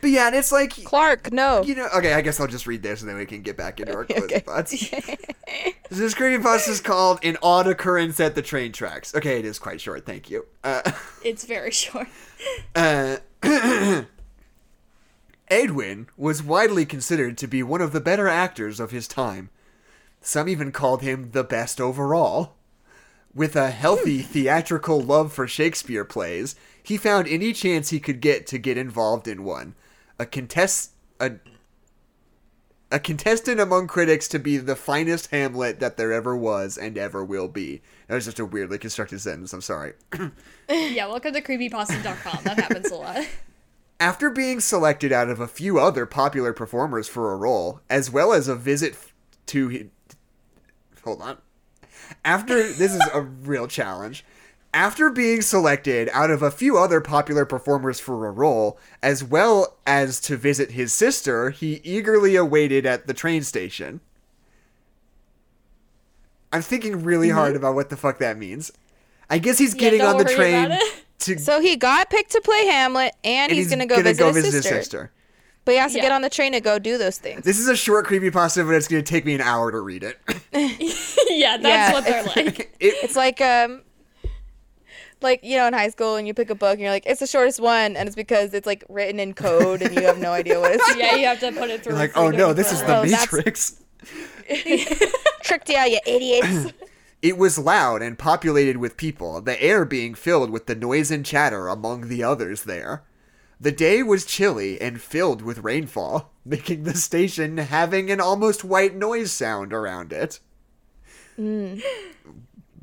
[0.00, 1.62] But yeah, and it's like Clark, no.
[1.62, 1.88] you know.
[1.94, 4.04] Okay, I guess I'll just read this and then we can get back into our
[4.04, 4.40] closing Okay.
[4.40, 4.70] thoughts.
[5.90, 9.80] this creepypasta is called "An Odd Occurrence at the Train Tracks." Okay, it is quite
[9.80, 10.04] short.
[10.04, 10.46] Thank you.
[10.64, 10.82] Uh,
[11.24, 12.08] It's very short.
[12.74, 13.18] Uh,
[15.48, 19.50] Edwin was widely considered to be one of the better actors of his time.
[20.22, 22.54] Some even called him the best overall.
[23.34, 24.28] With a healthy hmm.
[24.28, 29.26] theatrical love for Shakespeare plays, he found any chance he could get to get involved
[29.26, 29.74] in one.
[30.18, 31.32] A contest a
[32.90, 37.24] a contestant among critics to be the finest Hamlet that there ever was and ever
[37.24, 37.80] will be.
[38.06, 39.54] That was just a weirdly constructed sentence.
[39.54, 39.94] I'm sorry.
[40.68, 42.44] yeah, welcome to creepypasta.com.
[42.44, 43.26] That happens a lot.
[44.00, 48.34] After being selected out of a few other popular performers for a role, as well
[48.34, 48.94] as a visit
[49.46, 49.88] to
[51.04, 51.38] hold on.
[52.24, 54.24] After this is a real challenge.
[54.74, 59.76] After being selected out of a few other popular performers for a role, as well
[59.86, 64.00] as to visit his sister, he eagerly awaited at the train station.
[66.52, 68.72] I'm thinking really hard about what the fuck that means.
[69.28, 70.78] I guess he's getting don't on the train
[71.20, 74.62] to So he got picked to play Hamlet, and, and he's, gonna go visit, his,
[74.62, 75.10] sister,
[75.64, 76.02] But he has to Yeah.
[76.04, 77.44] get on the train to go do those things.
[77.44, 80.18] This is a short creepypasta, but it's gonna take me an hour to read it.
[80.52, 81.92] yeah, that's Yeah.
[81.92, 82.58] what they're like.
[82.80, 83.82] it It's like um,
[85.20, 87.20] like you know, in high school, and you pick a book, and you're like, it's
[87.20, 90.32] the shortest one, and it's because it's like written in code, and you have no
[90.32, 90.96] idea what it's.
[90.96, 91.92] yeah, you have to put it through.
[91.92, 93.80] you're like, oh no, this is the Oh, Matrix.
[95.42, 96.72] Tricked you, you idiots.
[97.22, 101.24] It was loud and populated with people, the air being filled with the noise and
[101.24, 103.04] chatter among the others there.
[103.62, 108.96] The day was chilly and filled with rainfall, making the station having an almost white
[108.96, 110.40] noise sound around it.
[111.38, 111.80] Mm.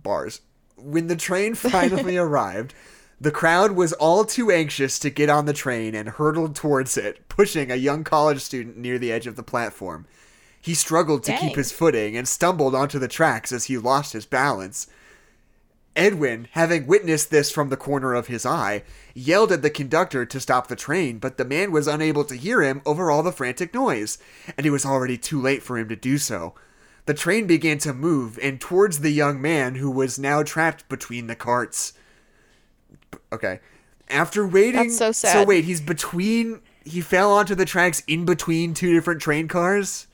[0.02, 0.40] Bars.
[0.78, 2.74] When the train finally arrived,
[3.20, 7.28] the crowd was all too anxious to get on the train and hurtled towards it,
[7.28, 10.06] pushing a young college student near the edge of the platform.
[10.62, 14.26] He struggled to keep his footing and stumbled onto the tracks as he lost his
[14.26, 14.88] balance.
[16.00, 20.40] Edwin, having witnessed this from the corner of his eye, yelled at the conductor to
[20.40, 23.74] stop the train, but the man was unable to hear him over all the frantic
[23.74, 24.18] noise,
[24.58, 26.56] and it was already too late for him to do so.
[27.06, 31.28] The train began to move and towards the young man who was now trapped between
[31.28, 31.92] the carts.
[33.34, 33.60] Okay.
[34.10, 38.74] After waiting That's so So wait, he's between he fell onto the tracks in between
[38.74, 40.08] two different train cars?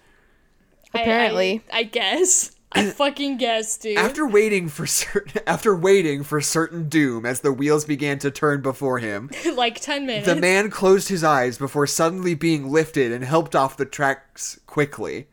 [0.95, 1.63] I- I- Apparently.
[1.71, 2.54] I, guess.
[2.75, 3.97] I fucking guess, dude.
[3.97, 8.61] After waiting for certain after waiting for certain doom as the wheels began to turn
[8.61, 10.27] before him, like ten minutes.
[10.27, 15.27] the man closed his eyes before suddenly being lifted and helped off the tracks quickly.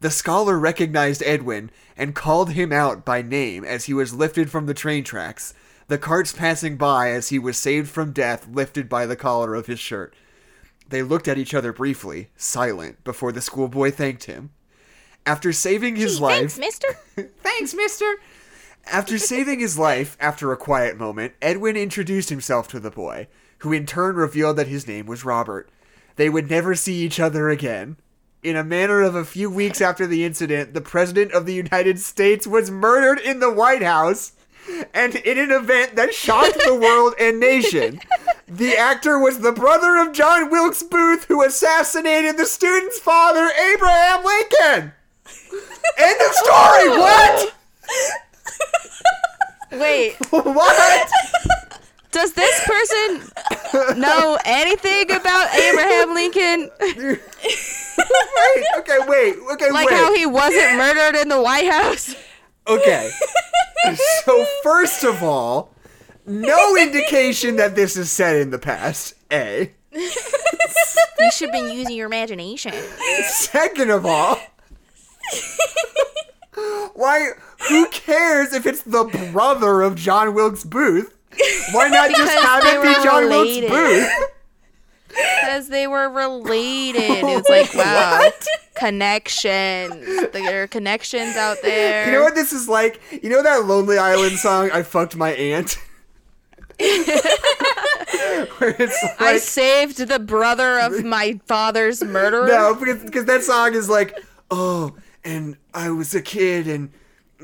[0.00, 4.64] The scholar recognized Edwin and called him out by name as he was lifted from
[4.64, 5.52] the train tracks,
[5.88, 9.66] the carts passing by as he was saved from death lifted by the collar of
[9.66, 10.14] his shirt.
[10.88, 14.50] They looked at each other briefly, silent, before the schoolboy thanked him.
[15.26, 16.88] After saving his life, Thanks, mister.
[17.42, 18.16] Thanks, mister.
[18.86, 23.28] After saving his life, after a quiet moment, Edwin introduced himself to the boy,
[23.58, 25.68] who in turn revealed that his name was Robert.
[26.16, 27.96] They would never see each other again.
[28.42, 32.00] In a matter of a few weeks after the incident, the President of the United
[32.00, 34.32] States was murdered in the White House,
[34.94, 38.00] and in an event that shocked the world and nation.
[38.46, 44.24] The actor was the brother of John Wilkes Booth, who assassinated the student's father, Abraham
[44.24, 44.92] Lincoln.
[45.98, 46.88] End of story.
[46.90, 47.54] What?
[49.72, 51.10] Wait, What?
[52.10, 53.30] does this person
[54.00, 56.70] know anything about Abraham Lincoln?
[56.80, 57.20] wait.
[58.78, 58.98] Okay.
[59.06, 59.36] Wait.
[59.52, 59.70] Okay.
[59.70, 59.96] Like wait.
[59.96, 62.14] how he wasn't murdered in the White House?
[62.66, 63.10] Okay.
[64.24, 65.74] So first of all,
[66.26, 69.14] no indication that this is set in the past.
[69.32, 69.72] A.
[69.92, 72.72] You should have been using your imagination.
[73.28, 74.38] Second of all,
[76.94, 77.30] why?
[77.68, 81.14] Who cares if it's the brother of John Wilkes Booth?
[81.72, 83.70] Why not just have it be John related.
[83.70, 84.30] Wilkes Booth?
[85.08, 87.00] Because they were related.
[87.30, 88.30] It's like, wow.
[88.74, 90.30] Connections.
[90.32, 92.06] There are connections out there.
[92.06, 93.00] You know what this is like?
[93.22, 95.78] You know that Lonely Island song, I Fucked My Aunt?
[96.80, 102.46] Where it's I saved the brother of my father's murderer.
[102.46, 104.18] no, because, because that song is like,
[104.50, 104.94] oh,
[105.24, 106.90] and I was a kid, and,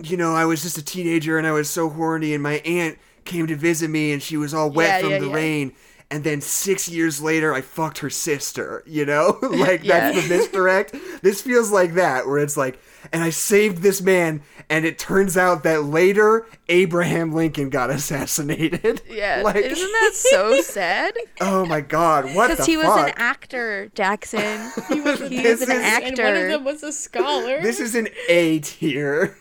[0.03, 2.99] you know, I was just a teenager, and I was so horny, and my aunt
[3.25, 5.35] came to visit me, and she was all wet Yeah, from yeah, the yeah.
[5.35, 5.73] rain.
[6.11, 9.39] And then six years later, I fucked her sister, you know?
[9.43, 10.95] like, that's the misdirect.
[11.23, 12.79] this feels like that, where it's like,
[13.13, 19.03] and I saved this man, and it turns out that later, Abraham Lincoln got assassinated.
[19.09, 21.15] Yeah, Like, isn't that so sad?
[21.41, 24.71] oh my god, what the Because he was an actor, Jackson.
[24.89, 27.61] He was, he was an is- and one of them was a scholar.
[27.63, 29.37] this is an A tier.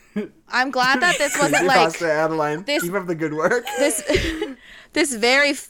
[0.49, 2.63] I'm glad that this wasn't like Creepypasta Adeline.
[2.63, 3.65] this- Keep up the good work.
[3.77, 4.01] this
[4.93, 5.69] this very f-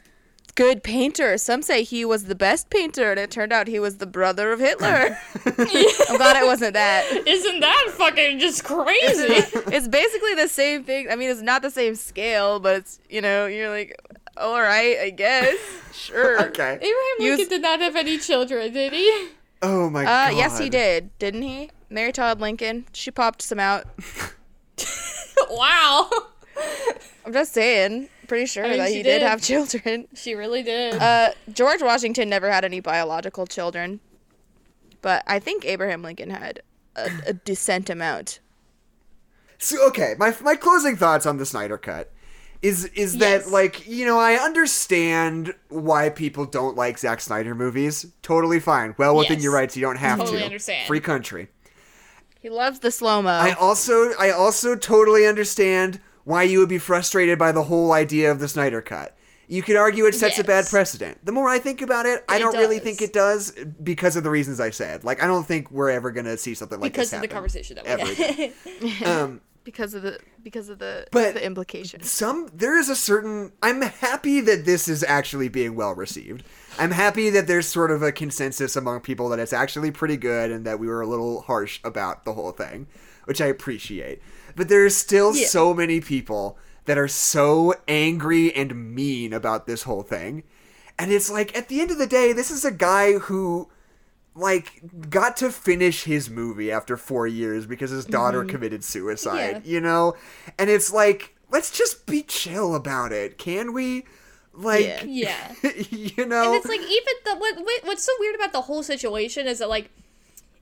[0.56, 1.38] good painter.
[1.38, 4.52] Some say he was the best painter, and it turned out he was the brother
[4.52, 5.18] of Hitler.
[5.46, 7.06] I'm glad it wasn't that.
[7.28, 9.44] Isn't that fucking just crazy?
[9.72, 11.10] It's basically the same thing.
[11.12, 14.00] I mean, it's not the same scale, but it's you know, you're like,
[14.38, 15.56] all right, I guess,
[15.94, 16.42] sure.
[16.48, 16.74] Okay.
[16.76, 19.30] Abraham Use- Lincoln did not have any children, did he?
[19.62, 20.38] Oh my Uh, god.
[20.38, 21.70] yes, he did, didn't he?
[21.90, 22.86] Mary Todd Lincoln.
[22.94, 23.86] She popped some out.
[25.50, 26.10] wow.
[27.26, 28.10] I'm just saying.
[28.26, 29.20] Pretty sure I mean, that he did.
[29.20, 29.22] did.
[29.24, 30.08] have children.
[30.16, 30.96] She really did.
[30.96, 34.00] Uh, George Washington never had any biological children,
[35.02, 36.62] but I think Abraham Lincoln had
[36.96, 38.40] a, a decent amount.
[39.58, 42.12] So okay, my my closing thoughts on the Snyder cut
[42.62, 43.52] is is that Yes.
[43.52, 48.06] like you know I understand why people don't like Zack Snyder movies.
[48.22, 48.96] Totally fine.
[48.98, 49.44] Well within Yes.
[49.44, 49.76] your rights.
[49.78, 50.46] You don't have Totally to.
[50.46, 50.88] understand.
[50.88, 51.50] Free country.
[52.42, 53.30] He loves the slow mo.
[53.30, 58.30] I also I also totally understand why you would be frustrated by the whole idea
[58.32, 59.16] of the Snyder cut.
[59.48, 61.24] You could argue it sets a bad precedent.
[61.24, 63.52] The more I think about it, I It don't really think it does
[63.84, 65.04] because of the reasons I said.
[65.04, 67.12] Like I don't think we're ever gonna see something like this.
[67.12, 67.22] happen.
[67.22, 68.54] because of the conversation that ever we again.
[69.00, 69.08] had.
[69.08, 72.10] Um, because of the because of the But- the implications.
[72.10, 76.44] some there is a certain I'm happy that this is actually being well received.
[76.80, 80.50] I'm happy that there's sort of a consensus among people that it's actually pretty good
[80.52, 82.88] and that we were a little harsh about the whole thing,
[83.26, 84.22] which I appreciate.
[84.56, 85.48] But there are still Yeah.
[85.48, 90.44] so many people that are so angry and mean about this whole thing.
[90.98, 93.70] And it's like at the end of the day, this is a guy who
[94.36, 98.50] like got to finish his movie after four years because his daughter mm-hmm.
[98.50, 99.72] committed suicide Yeah.
[99.74, 100.16] you know
[100.60, 104.04] and it's like let's just be chill about it can we
[104.54, 105.54] like Yeah.
[105.90, 109.48] you know And it's like even the what what's so weird about the whole situation
[109.48, 109.90] is that like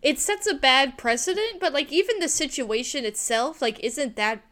[0.03, 4.43] it sets a bad precedent, but like even the situation itself like isn't that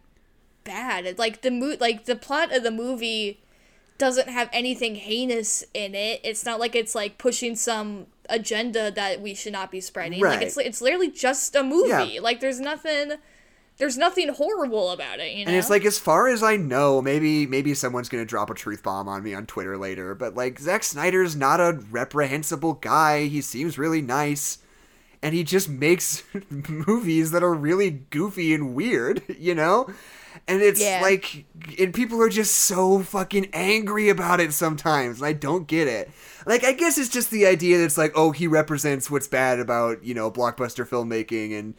[0.64, 1.20] bad.
[1.20, 3.42] Like the mo- like the plot of the movie
[3.98, 6.22] doesn't have anything heinous in it.
[6.24, 10.22] It's not like it's like pushing some agenda that we should not be spreading.
[10.22, 12.14] Like it's it's literally just a movie.
[12.14, 12.22] Yeah.
[12.22, 13.14] Like there's nothing
[13.78, 15.50] there's nothing horrible about it, you know.
[15.50, 18.84] and it's like as far as i know maybe maybe someone's gonna drop a truth
[18.84, 23.42] bomb on me on twitter later but like Zack snyder's not a reprehensible guy he
[23.42, 24.60] seems really nice
[25.24, 29.88] and he just makes movies that are really goofy and weird you know?
[30.48, 31.00] And it's Yeah.
[31.02, 31.46] like
[31.78, 36.10] and people are just so fucking angry about it sometimes and i don't get it.
[36.46, 40.04] Like i guess it's just the idea that's like oh he represents what's bad about
[40.04, 41.76] you know blockbuster filmmaking and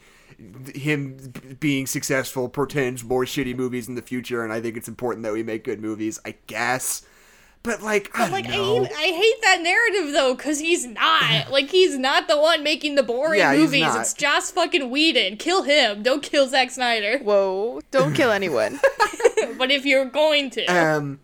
[0.75, 1.17] him
[1.59, 5.33] being successful portends more shitty movies in the future and i think it's important that
[5.33, 7.03] we make good movies i guess
[7.63, 8.83] but like i But, I don't know.
[8.83, 12.95] hate, I hate that narrative though, cause he's not like he's not the one making
[12.95, 13.81] the boring Yeah, he's movies.
[13.81, 14.01] not.
[14.01, 15.37] It's Joss fucking Whedon.
[15.37, 16.03] Kill him.
[16.03, 17.19] Don't kill Zack Snyder.
[17.19, 17.81] Whoa!
[17.91, 18.79] Don't kill anyone.
[19.57, 21.19] but if you're going to, Um,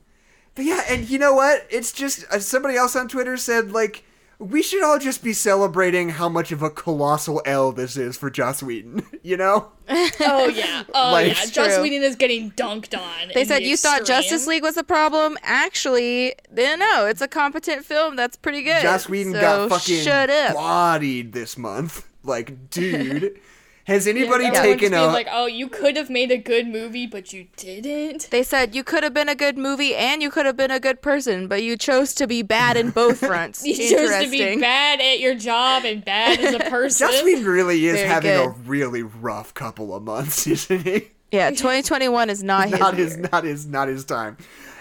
[0.56, 1.68] but yeah, and you know what?
[1.70, 4.04] It's just uh, somebody else on Twitter said like
[4.40, 8.30] we should all just be celebrating how much of a colossal L this is for
[8.30, 9.06] Joss Whedon.
[9.22, 9.68] You know?
[9.90, 11.84] oh yeah, oh Like, yeah, Joss true.
[11.84, 13.32] Whedon is getting dunked on.
[13.36, 14.06] They said the you thought.
[14.06, 15.38] Justice League was a problem.
[15.44, 18.82] Actually, they no, it's a competent film that's pretty good.
[18.82, 20.56] Joss Whedon so got fucking shut up.
[20.56, 22.08] bodied this month.
[22.24, 23.40] Like, dude,
[23.90, 25.08] has anybody Everyone taken just being a?
[25.08, 28.30] like, oh, you could have made a good movie, but you didn't.
[28.32, 30.80] They said you could have been a good movie and you could have been a
[30.80, 33.66] good person, but you chose to be bad in both fronts.
[33.66, 37.08] You chose to be bad at your job and bad as a person.
[37.10, 41.08] Joss Whedon really is Very having a really rough couple of months, isn't he?
[41.32, 43.30] Yeah, 2021 is not his Not his, year.
[43.32, 44.38] not his, not his time.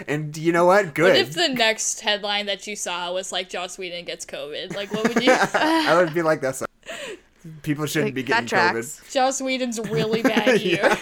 [0.07, 0.95] And you know what?
[0.95, 1.03] Good.
[1.09, 4.75] What if the next headline that you saw was like Joss Whedon gets COVID?
[4.75, 5.31] Like, what would you?
[5.31, 6.63] I would be like, that's.
[7.63, 8.71] People shouldn't Like, be that getting COVID.
[8.99, 9.13] tracks.
[9.13, 10.97] Joss Whedon's really bad year.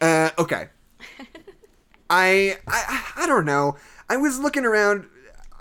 [0.00, 0.68] Uh, okay.
[2.10, 3.76] I, I I don't know.
[4.08, 5.06] I was looking around.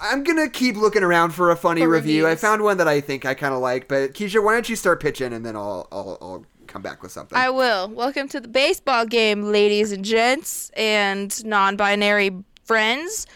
[0.01, 2.27] I'm gonna keep looking around for a funny For review.
[2.27, 3.87] I found one that I think I kind of like.
[3.87, 7.11] But Keisha, why don't you start pitching, and then I'll I'll, I'll come back with
[7.11, 7.37] something.
[7.37, 7.89] I will.
[7.89, 12.31] Welcome to the baseball game, ladies and gents, and non-binary
[12.63, 13.27] friends,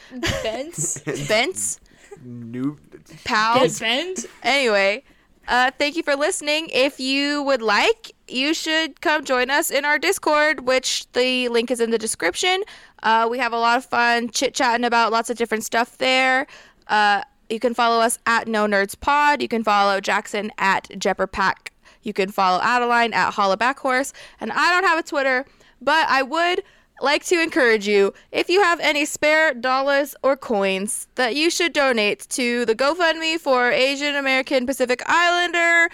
[0.41, 1.79] Vince, vents,
[2.23, 2.79] New.
[3.25, 3.79] pals.
[3.79, 4.25] Bend.
[4.41, 5.03] Anyway,
[5.47, 6.69] uh, thank you for listening.
[6.71, 11.69] If you would like, you should come join us in our Discord, which the link
[11.69, 12.63] is in the description.
[13.01, 16.47] Uh, we have a lot of fun chit chatting about lots of different stuff there.
[16.87, 19.41] Uh, you can follow us at No Nerds Pod.
[19.41, 21.69] You can follow Jackson at Jepperpack.
[22.01, 24.13] You can follow Adeline at Holla Backhorse.
[24.39, 25.45] And I don't have a Twitter,
[25.81, 26.63] but I would
[27.01, 31.73] like to encourage you if you have any spare dollars or coins that you should
[31.73, 35.89] donate to the GoFundMe for Asian American Pacific Islander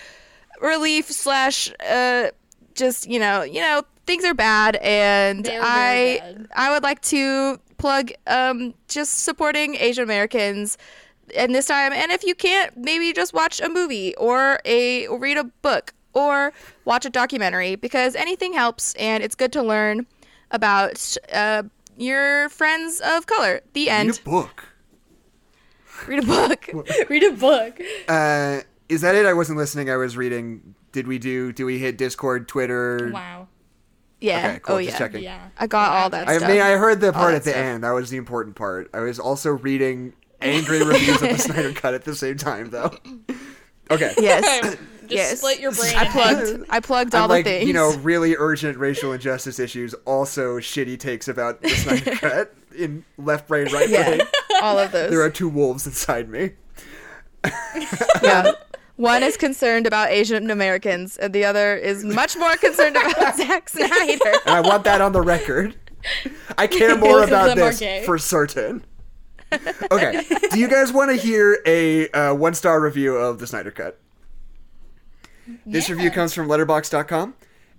[0.61, 2.29] relief slash uh
[2.75, 6.47] just you know you know things are bad and I bad.
[6.55, 10.77] I would like to plug um just supporting Asian Americans
[11.35, 15.19] and this time and if you can't maybe just watch a movie or a or
[15.19, 16.51] read a book or
[16.85, 20.05] watch a documentary because anything helps and it's good to learn
[20.51, 21.63] about uh,
[21.97, 24.09] your friends of color the end.
[24.09, 24.65] Read end a book.
[26.07, 26.69] read a book
[27.09, 27.79] Read a book.
[28.07, 29.25] Uh, is that it?
[29.25, 29.89] I wasn't listening.
[29.89, 30.75] I was reading.
[30.91, 31.51] Did we do?
[31.53, 33.11] Do we hit Discord, Twitter?
[33.13, 33.47] Wow.
[34.19, 34.75] yeah Okay, cool.
[34.75, 35.23] oh Just yeah checking.
[35.23, 35.49] Yeah.
[35.57, 37.61] I got all that I stuff mean, I heard the part at the stuff.
[37.63, 37.83] end.
[37.83, 38.89] That was the important part.
[38.93, 42.91] I was also reading angry reviews of the Snyder Cut at the same time, though.
[43.91, 44.13] Okay.
[44.19, 44.77] yes
[45.09, 45.37] Just Yes.
[45.39, 45.95] split your brain.
[45.95, 46.65] I plugged.
[46.69, 47.67] I plugged all I'm the like, things.
[47.67, 49.93] you know, really urgent racial injustice issues.
[50.05, 54.21] Also, shitty takes about the Snyder Cut in left brain, right yeah, brain.
[54.61, 55.09] all of those.
[55.09, 56.51] There are two wolves inside me.
[58.23, 58.51] yeah.
[58.97, 63.69] One is concerned about Asian Americans, and the other is much more concerned about Zack
[63.69, 64.19] Snyder.
[64.45, 65.75] and I want that on the record.
[66.57, 68.03] I care more about them are this gay.
[68.05, 68.83] for certain.
[69.91, 70.21] Okay,
[70.51, 73.99] do you guys want to hear a uh, one star review of the Snyder Cut?
[75.65, 77.35] This review comes from Letterboxd.com,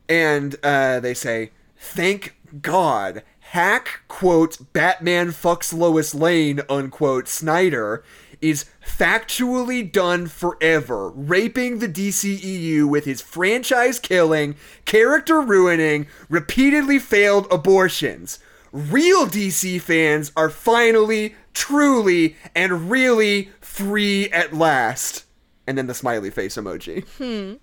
[0.09, 8.05] and uh, they say, "Thank God." Hack quote Batman fucks Lois Lane unquote Snyder
[8.41, 17.47] is factually done forever, raping the DCEU with his franchise killing, character ruining, repeatedly failed
[17.51, 18.39] abortions.
[18.73, 25.25] Real DC fans are finally, truly, and really free at last.
[25.71, 27.05] And then the smiley face emoji.
[27.17, 27.59] Hmm.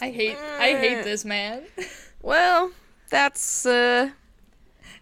[0.00, 0.38] I hate.
[0.38, 1.62] I hate this man.
[2.22, 2.70] Well,
[3.10, 4.08] that's uh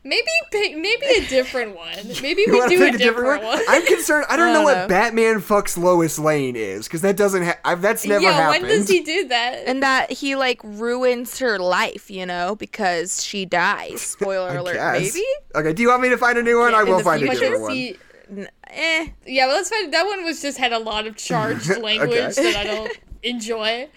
[0.03, 1.95] Maybe pick, maybe a different one.
[2.21, 3.61] Maybe we do a different one.
[3.69, 4.27] I'm concerned.
[4.29, 4.89] I don't I know don't what know.
[4.89, 7.45] Batman fucks Lois Lane is because that doesn't.
[7.45, 8.65] Ha- that's never yeah, happened.
[8.65, 9.63] when does he do that?
[9.69, 14.01] and that he like ruins her life, you know, because she dies.
[14.19, 15.15] Spoiler alert, guess.
[15.15, 15.25] maybe.
[15.55, 15.73] Okay.
[15.73, 16.73] Do you want me to find a new one?
[16.73, 17.71] Yeah, I will the find a future, different one.
[17.73, 17.97] see-
[18.29, 19.09] N- eh.
[19.27, 22.57] Yeah, but let's find that one was just had a lot of charged language that
[22.57, 22.93] I don't
[23.23, 23.89] enjoy.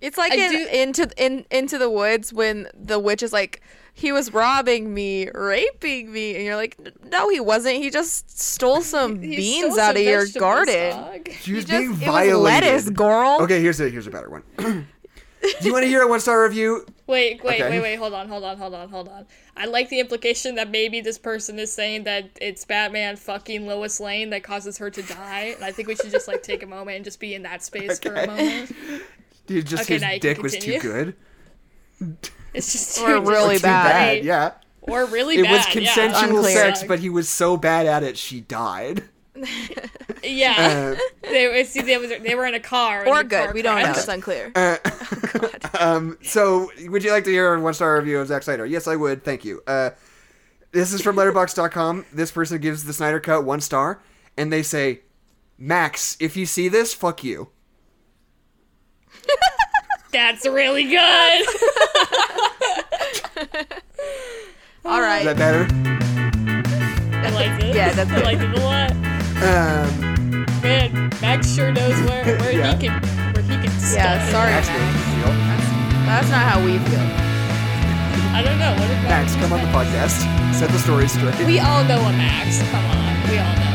[0.00, 3.62] It's like in, do- into in into the woods when the witch is like,
[3.94, 7.76] he was robbing me, raping me, and you're like, no, he wasn't.
[7.76, 10.90] He just stole some He beans stole out some of your garden.
[10.96, 11.28] dog.
[11.40, 12.38] She was He just- being it was violated.
[12.42, 13.38] lettuce, girl.
[13.42, 14.42] Okay, here's a here's a better one.
[15.42, 16.86] Do you want to hear a one star review?
[17.08, 17.68] Wait, wait, Okay.
[17.68, 19.26] wait, wait, hold on, hold on, hold on, hold on.
[19.56, 24.00] I like the implication that maybe this person is saying that it's Batman fucking Lois
[24.00, 25.52] Lane that causes her to die.
[25.56, 27.62] And I think we should just like take a moment and just be in that
[27.62, 28.74] space for a moment.
[29.46, 31.14] Dude, just Okay, his now you can dick was too good.
[32.54, 33.92] It's just Or really just Too bad.
[34.18, 34.24] bad.
[34.24, 34.52] Yeah.
[34.82, 35.52] Or really It bad.
[35.52, 36.54] was consensual Unclear.
[36.54, 39.04] sex, but he was so bad at it, she died.
[40.22, 40.96] Yeah.
[40.96, 41.00] Uh,
[41.30, 43.06] they, were- see, they, was, they were in a car.
[43.06, 43.44] Or the good.
[43.44, 43.90] car We don't know.
[43.90, 44.52] It's unclear.
[44.54, 44.76] Uh,
[45.78, 48.66] um, so, would you like to hear a one star review of Zack Snyder?
[48.66, 49.24] Yes, I would.
[49.24, 49.62] Thank you.
[49.66, 49.90] Uh,
[50.72, 52.06] this is from Letterboxd.com.
[52.12, 54.00] This person gives the Snyder Cut one star,
[54.36, 55.00] and they say,
[55.58, 57.48] Max, if you see this, fuck you.
[60.12, 61.46] That's really good.
[64.84, 65.20] All right.
[65.20, 65.66] Is that better?
[67.26, 67.74] I liked it.
[67.74, 68.24] Yeah, that's I good.
[68.24, 69.01] liked it a lot.
[69.42, 72.74] Um, Man, Max sure knows where, where Yeah.
[72.74, 73.02] he can
[73.34, 74.78] where he can stuff Yeah, sorry, Max Max.
[74.78, 75.32] knows the deal.
[76.06, 77.06] That's not how we feel.
[78.34, 78.72] I don't know.
[78.78, 80.22] What if Max, come on the podcast.
[80.54, 81.34] Set the story straight.
[81.46, 82.62] We all know a Max.
[82.70, 83.30] Come on.
[83.30, 83.71] We all know.